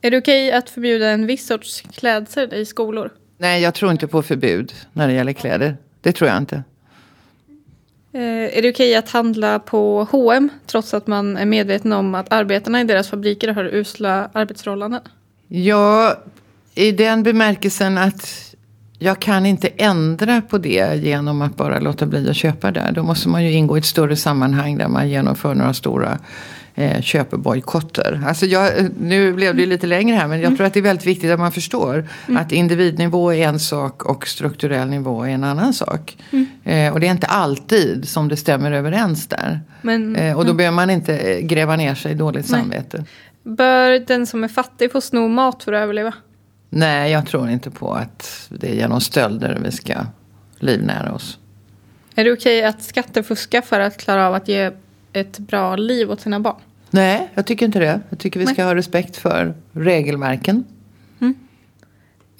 Är 0.00 0.10
det 0.10 0.18
okej 0.18 0.52
att 0.52 0.70
förbjuda 0.70 1.08
en 1.08 1.26
viss 1.26 1.46
sorts 1.46 1.80
klädsel 1.80 2.54
i 2.54 2.66
skolor? 2.66 3.10
Nej, 3.38 3.62
jag 3.62 3.74
tror 3.74 3.92
inte 3.92 4.06
på 4.06 4.22
förbud 4.22 4.72
när 4.92 5.08
det 5.08 5.14
gäller 5.14 5.32
kläder. 5.32 5.76
Det 6.00 6.12
tror 6.12 6.30
jag 6.30 6.38
inte. 6.38 6.62
Eh, 8.12 8.58
är 8.58 8.62
det 8.62 8.70
okej 8.70 8.96
att 8.96 9.10
handla 9.10 9.58
på 9.58 10.08
H&M 10.10 10.48
trots 10.66 10.94
att 10.94 11.06
man 11.06 11.36
är 11.36 11.46
medveten 11.46 11.92
om 11.92 12.14
att 12.14 12.32
arbetarna 12.32 12.80
i 12.80 12.84
deras 12.84 13.08
fabriker 13.08 13.48
har 13.48 13.64
usla 13.64 14.30
arbetsförhållanden? 14.32 15.00
Ja, 15.48 16.18
i 16.74 16.92
den 16.92 17.22
bemärkelsen 17.22 17.98
att 17.98 18.47
jag 18.98 19.20
kan 19.20 19.46
inte 19.46 19.68
ändra 19.68 20.40
på 20.40 20.58
det 20.58 21.02
genom 21.02 21.42
att 21.42 21.56
bara 21.56 21.80
låta 21.80 22.06
bli 22.06 22.30
att 22.30 22.36
köpa 22.36 22.70
där. 22.70 22.92
Då 22.92 23.02
måste 23.02 23.28
man 23.28 23.44
ju 23.44 23.52
ingå 23.52 23.76
i 23.76 23.78
ett 23.78 23.84
större 23.84 24.16
sammanhang 24.16 24.78
där 24.78 24.88
man 24.88 25.08
genomför 25.08 25.54
några 25.54 25.74
stora 25.74 26.18
eh, 26.74 27.00
köpebojkotter. 27.00 28.22
Alltså 28.26 28.46
jag, 28.46 28.70
nu 29.00 29.32
blev 29.32 29.56
det 29.56 29.62
ju 29.62 29.68
lite 29.68 29.86
längre 29.86 30.16
här 30.16 30.28
men 30.28 30.40
jag 30.40 30.56
tror 30.56 30.66
att 30.66 30.74
det 30.74 30.80
är 30.80 30.82
väldigt 30.82 31.06
viktigt 31.06 31.30
att 31.30 31.38
man 31.38 31.52
förstår 31.52 32.08
att 32.38 32.52
individnivå 32.52 33.32
är 33.32 33.48
en 33.48 33.60
sak 33.60 34.04
och 34.04 34.28
strukturell 34.28 34.88
nivå 34.88 35.22
är 35.22 35.28
en 35.28 35.44
annan 35.44 35.74
sak. 35.74 36.16
Eh, 36.64 36.92
och 36.92 37.00
det 37.00 37.06
är 37.06 37.10
inte 37.10 37.26
alltid 37.26 38.08
som 38.08 38.28
det 38.28 38.36
stämmer 38.36 38.72
överens 38.72 39.26
där. 39.26 39.60
Men 39.82 40.16
Eh, 40.16 40.36
och 40.36 40.46
då 40.46 40.54
behöver 40.54 40.74
man 40.76 40.90
inte 40.90 41.18
eh, 41.18 41.40
gräva 41.40 41.76
ner 41.76 41.94
sig 41.94 42.12
i 42.12 42.14
dåligt 42.14 42.50
Nej. 42.50 42.60
samvete. 42.60 43.04
bör 43.42 44.06
den 44.06 44.26
som 44.26 44.44
är 44.44 44.48
fattig 44.48 44.92
få 44.92 45.00
sno 45.00 45.28
mat 45.28 45.64
för 45.64 45.72
att 45.72 45.82
överleva? 45.82 46.12
Nej, 46.70 47.12
jag 47.12 47.26
tror 47.26 47.50
inte 47.50 47.70
på 47.70 47.92
att 47.92 48.48
det 48.50 48.70
är 48.70 48.74
genom 48.74 49.00
stölder 49.00 49.58
vi 49.64 49.72
ska 49.72 49.94
livnära 50.58 51.12
oss. 51.12 51.38
Är 52.14 52.24
det 52.24 52.32
okej 52.32 52.64
att 52.64 52.82
skattefuska 52.82 53.62
för 53.62 53.80
att 53.80 53.96
klara 53.96 54.26
av 54.28 54.34
att 54.34 54.48
ge 54.48 54.70
ett 55.12 55.38
bra 55.38 55.76
liv 55.76 56.10
åt 56.10 56.20
sina 56.20 56.40
barn? 56.40 56.60
Nej, 56.90 57.28
jag 57.34 57.46
tycker 57.46 57.66
inte 57.66 57.78
det. 57.78 58.00
Jag 58.08 58.18
tycker 58.18 58.40
vi 58.40 58.46
ska 58.46 58.64
ha 58.64 58.74
respekt 58.74 59.16
för 59.16 59.54
regelverken. 59.72 60.64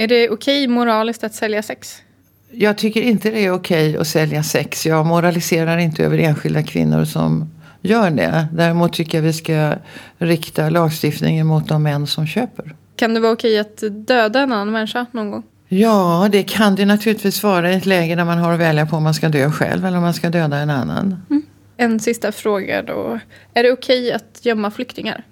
Är 0.01 0.09
det 0.09 0.31
okej 0.31 0.69
moraliskt 0.69 1.25
att 1.25 1.35
sälja 1.35 1.63
sex? 1.63 2.03
Jag 2.51 2.79
tycker 2.79 3.03
inte 3.03 3.31
det 3.31 3.45
är 3.45 3.51
okej 3.51 3.97
att 3.97 4.07
sälja 4.07 4.43
sex. 4.43 4.87
Jag 4.87 5.07
moraliserar 5.07 5.79
inte 5.79 6.05
över 6.05 6.19
enskilda 6.19 6.63
kvinnor 6.63 7.05
som 7.05 7.51
gör 7.81 8.11
det. 8.11 8.49
Däremot 8.53 8.93
tycker 8.93 9.19
jag 9.19 9.23
vi 9.23 9.33
ska 9.33 9.75
rikta 10.19 10.71
lagstiftningen 10.71 11.47
mot 11.47 11.69
de 11.69 11.83
män 11.83 12.07
som 12.07 12.27
köper. 12.27 12.75
Kan 12.99 13.15
det 13.15 13.21
vara 13.21 13.33
okej 13.33 13.59
att 13.59 13.83
döda 13.91 14.41
en 14.41 14.53
annan 14.53 14.71
människa 14.73 15.07
någon 15.13 15.31
gång? 15.31 15.43
Ja, 15.69 16.29
det 16.33 16.43
kan 16.43 16.75
det 16.75 16.85
naturligtvis 16.87 17.43
vara 17.43 17.73
i 17.73 17.75
ett 17.75 17.87
läge 17.87 18.15
där 18.15 18.25
man 18.25 18.39
har 18.39 18.53
att 18.53 18.61
välja 18.61 18.87
på 18.87 18.97
om 18.97 19.03
man 19.03 19.15
ska 19.15 19.29
dö 19.29 19.51
själv 19.51 19.87
eller 19.87 19.97
om 19.97 20.03
man 20.03 20.15
ska 20.15 20.31
döda 20.31 20.57
en 20.57 20.71
annan. 20.71 21.23
En 21.77 22.01
sista 22.01 22.33
fråga 22.33 22.83
då. 22.83 23.19
Är 23.55 23.63
det 23.63 23.73
okej 23.73 24.13
att 24.13 24.41
gömma 24.43 24.71
flyktingar? 24.71 25.25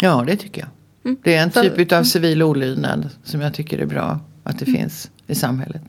Ja, 0.00 0.24
det 0.26 0.36
tycker 0.36 0.60
jag. 0.60 0.68
Mm. 1.04 1.16
Det 1.22 1.34
är 1.34 1.42
en 1.42 1.50
typ 1.50 1.92
av 1.92 2.02
civil 2.02 2.42
olydnad 2.42 3.08
som 3.24 3.40
jag 3.40 3.54
tycker 3.54 3.78
är 3.78 3.86
bra 3.86 4.20
att 4.44 4.58
det 4.58 4.64
finns 4.64 5.10
i 5.26 5.34
samhället. 5.34 5.82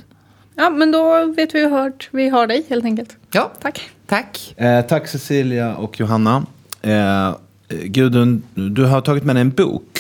Ja, 0.56 0.70
men 0.70 0.92
då 0.92 1.26
vet 1.26 1.56
vi 1.56 1.60
hur 1.60 1.70
hört 1.70 2.10
vi 2.12 2.30
har 2.30 2.48
dig 2.48 2.66
helt 2.70 2.86
enkelt. 2.86 3.18
Ja, 3.32 3.52
Tack. 3.62 3.90
tack. 4.08 4.54
Eh, 4.58 4.82
tack 4.82 5.08
Cecilia 5.08 5.76
och 5.76 6.00
Johanna. 6.00 6.46
Eh, 6.82 7.36
Gudrun, 7.70 8.44
du 8.54 8.86
har 8.86 9.02
tagit 9.02 9.24
med 9.24 9.36
dig 9.36 9.42
en 9.42 9.50
bok. 9.50 10.00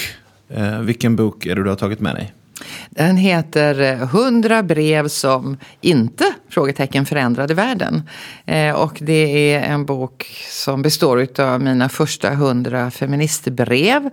Eh, 0.49 0.79
vilken 0.79 1.15
bok 1.15 1.45
är 1.45 1.55
det 1.55 1.63
du 1.63 1.69
har 1.69 1.77
tagit 1.77 1.99
med 1.99 2.15
dig? 2.15 2.33
Den 2.89 3.17
heter 3.17 3.81
eh, 3.81 4.01
100 4.01 4.63
brev 4.63 5.07
som 5.07 5.57
inte 5.81 6.33
frågetecken 6.49 7.05
förändrade 7.05 7.53
världen. 7.53 8.03
Eh, 8.45 8.71
och 8.71 8.97
det 9.01 9.53
är 9.53 9.61
en 9.61 9.85
bok 9.85 10.31
som 10.49 10.81
består 10.81 11.27
av 11.39 11.61
mina 11.61 11.89
första 11.89 12.35
hundra 12.35 12.91
feministbrev 12.91 14.09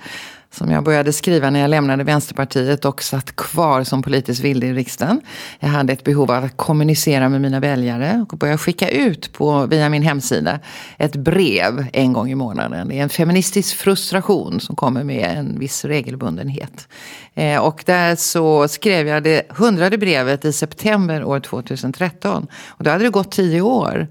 som 0.50 0.70
jag 0.70 0.84
började 0.84 1.12
skriva 1.12 1.50
när 1.50 1.60
jag 1.60 1.70
lämnade 1.70 2.04
Vänsterpartiet 2.04 2.84
och 2.84 3.02
satt 3.02 3.36
kvar 3.36 3.84
som 3.84 4.02
politisk 4.02 4.44
vilde 4.44 4.66
i 4.66 4.72
riksdagen. 4.72 5.20
Jag 5.60 5.68
hade 5.68 5.92
ett 5.92 6.04
behov 6.04 6.30
av 6.30 6.44
att 6.44 6.56
kommunicera 6.56 7.28
med 7.28 7.40
mina 7.40 7.60
väljare 7.60 8.26
och 8.30 8.38
började 8.38 8.58
skicka 8.58 8.88
ut 8.88 9.32
på, 9.32 9.66
via 9.66 9.88
min 9.88 10.02
hemsida 10.02 10.60
ett 10.98 11.16
brev 11.16 11.86
en 11.92 12.12
gång 12.12 12.30
i 12.30 12.34
månaden. 12.34 12.88
Det 12.88 12.98
är 12.98 13.02
en 13.02 13.08
feministisk 13.08 13.76
frustration 13.76 14.60
som 14.60 14.76
kommer 14.76 15.04
med 15.04 15.38
en 15.38 15.58
viss 15.58 15.84
regelbundenhet. 15.84 16.88
Eh, 17.34 17.58
och 17.58 17.82
där 17.86 18.16
så 18.16 18.68
skrev 18.68 19.06
jag 19.06 19.22
det 19.22 19.42
hundrade 19.48 19.98
brevet 19.98 20.44
i 20.44 20.52
september 20.52 21.24
år 21.24 21.40
2013. 21.40 22.46
Och 22.68 22.84
då 22.84 22.90
hade 22.90 23.04
det 23.04 23.10
gått 23.10 23.30
tio 23.30 23.60
år 23.60 24.08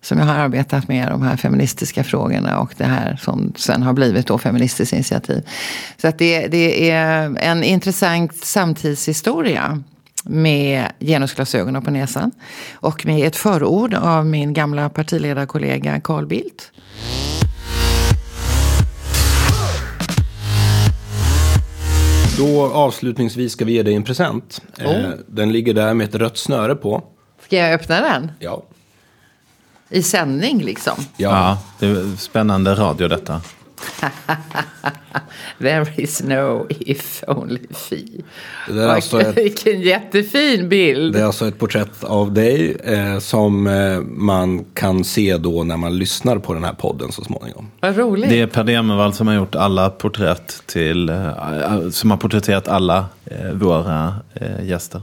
som 0.00 0.18
jag 0.18 0.26
har 0.26 0.34
arbetat 0.34 0.88
med 0.88 1.08
de 1.08 1.22
här 1.22 1.36
feministiska 1.36 2.04
frågorna 2.04 2.60
och 2.60 2.74
det 2.76 2.84
här 2.84 3.16
som 3.22 3.52
sen 3.56 3.82
har 3.82 3.92
blivit 3.92 4.26
då 4.26 4.38
Feministiskt 4.38 4.92
initiativ. 4.92 5.42
Så 5.96 6.08
att 6.08 6.18
det, 6.18 6.46
det 6.46 6.90
är 6.90 7.36
en 7.38 7.64
intressant 7.64 8.36
samtidshistoria 8.36 9.82
med 10.24 10.92
genusglasögonen 11.00 11.82
på 11.82 11.90
näsan. 11.90 12.30
Och 12.72 13.06
med 13.06 13.26
ett 13.26 13.36
förord 13.36 13.94
av 13.94 14.26
min 14.26 14.52
gamla 14.52 14.88
partiledarkollega 14.88 16.00
Carl 16.00 16.26
Bildt. 16.26 16.72
Då 22.38 22.72
avslutningsvis 22.72 23.52
ska 23.52 23.64
vi 23.64 23.72
ge 23.72 23.82
dig 23.82 23.94
en 23.94 24.02
present. 24.02 24.62
Oh. 24.84 25.10
Den 25.26 25.52
ligger 25.52 25.74
där 25.74 25.94
med 25.94 26.08
ett 26.08 26.14
rött 26.14 26.38
snöre 26.38 26.74
på. 26.74 27.04
Ska 27.44 27.56
jag 27.56 27.72
öppna 27.72 28.00
den? 28.00 28.32
Ja. 28.38 28.62
I 29.90 30.02
sändning 30.02 30.62
liksom? 30.62 30.94
Ja, 31.16 31.58
det 31.78 31.86
är 31.86 32.16
spännande 32.16 32.74
radio 32.74 33.08
detta. 33.08 33.40
There 35.58 35.86
is 35.96 36.22
no 36.22 36.66
if 36.68 37.24
only 37.26 37.66
fee. 37.70 38.22
Det 38.68 38.82
är 38.82 38.88
alltså 38.88 39.20
ett, 39.20 39.36
Vilken 39.44 39.80
jättefin 39.80 40.68
bild. 40.68 41.12
Det 41.12 41.20
är 41.20 41.24
alltså 41.24 41.48
ett 41.48 41.58
porträtt 41.58 42.04
av 42.04 42.32
dig 42.32 42.76
eh, 42.84 43.18
som 43.18 43.66
eh, 43.66 44.00
man 44.00 44.64
kan 44.64 45.04
se 45.04 45.36
då 45.36 45.64
när 45.64 45.76
man 45.76 45.98
lyssnar 45.98 46.38
på 46.38 46.54
den 46.54 46.64
här 46.64 46.72
podden 46.72 47.12
så 47.12 47.24
småningom. 47.24 47.70
Vad 47.80 47.96
roligt. 47.96 48.30
Det 48.30 48.40
är 48.40 48.46
Per 48.46 48.64
Demervall 48.64 49.12
som 49.12 49.26
har 49.26 49.34
gjort 49.34 49.54
alla 49.54 49.90
porträtt 49.90 50.62
till, 50.66 51.08
eh, 51.08 51.88
som 51.90 52.10
har 52.10 52.18
porträtterat 52.18 52.68
alla 52.68 53.06
eh, 53.24 53.52
våra 53.52 54.14
eh, 54.34 54.64
gäster. 54.64 55.02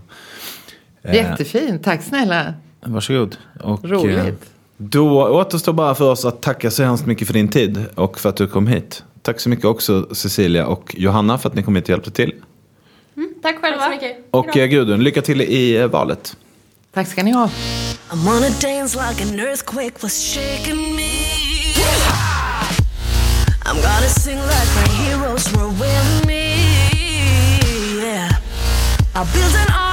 Jättefint, 1.13 1.83
tack 1.83 2.03
snälla. 2.03 2.53
Varsågod. 2.81 3.37
Och, 3.63 3.89
roligt. 3.89 4.54
Då 4.77 5.27
återstår 5.27 5.73
bara 5.73 5.95
för 5.95 6.11
oss 6.11 6.25
att 6.25 6.41
tacka 6.41 6.71
så 6.71 6.83
hemskt 6.83 7.05
mycket 7.05 7.27
för 7.27 7.33
din 7.33 7.47
tid 7.47 7.85
och 7.95 8.19
för 8.19 8.29
att 8.29 8.35
du 8.35 8.47
kom 8.47 8.67
hit. 8.67 9.03
Tack 9.21 9.39
så 9.39 9.49
mycket 9.49 9.65
också 9.65 10.15
Cecilia 10.15 10.67
och 10.67 10.95
Johanna 10.97 11.37
för 11.37 11.49
att 11.49 11.55
ni 11.55 11.63
kom 11.63 11.75
hit 11.75 11.83
och 11.83 11.89
hjälpte 11.89 12.11
till. 12.11 12.33
Mm, 13.17 13.33
tack 13.41 13.61
själva. 13.61 13.77
Tack 13.77 13.85
så 13.85 13.89
mycket. 13.89 14.27
Och 14.31 14.57
eh, 14.57 14.67
Gudrun, 14.67 15.03
lycka 15.03 15.21
till 15.21 15.41
i 15.41 15.77
eh, 15.77 15.87
valet. 15.87 16.37
Tack 16.93 17.07
ska 17.07 17.23
ni 17.23 17.31
ha. 17.31 17.49
I'm 18.11 18.27
on 18.27 18.43
a 18.43 18.49
dance 18.61 18.95
like 18.95 19.21
an 19.23 19.39
earthquake 19.39 20.03
was 20.03 20.33
shaking 20.33 20.95
me 20.95 21.09
I'm 23.65 23.75
gonna 23.81 24.09
sing 24.09 24.37
like 24.37 24.75
my 24.75 24.87
heroes 24.93 25.51
were 25.53 25.69
with 25.69 26.25
me 26.27 26.55
yeah. 27.99 28.29
I 29.15 29.23
built 29.33 29.55
an 29.55 29.84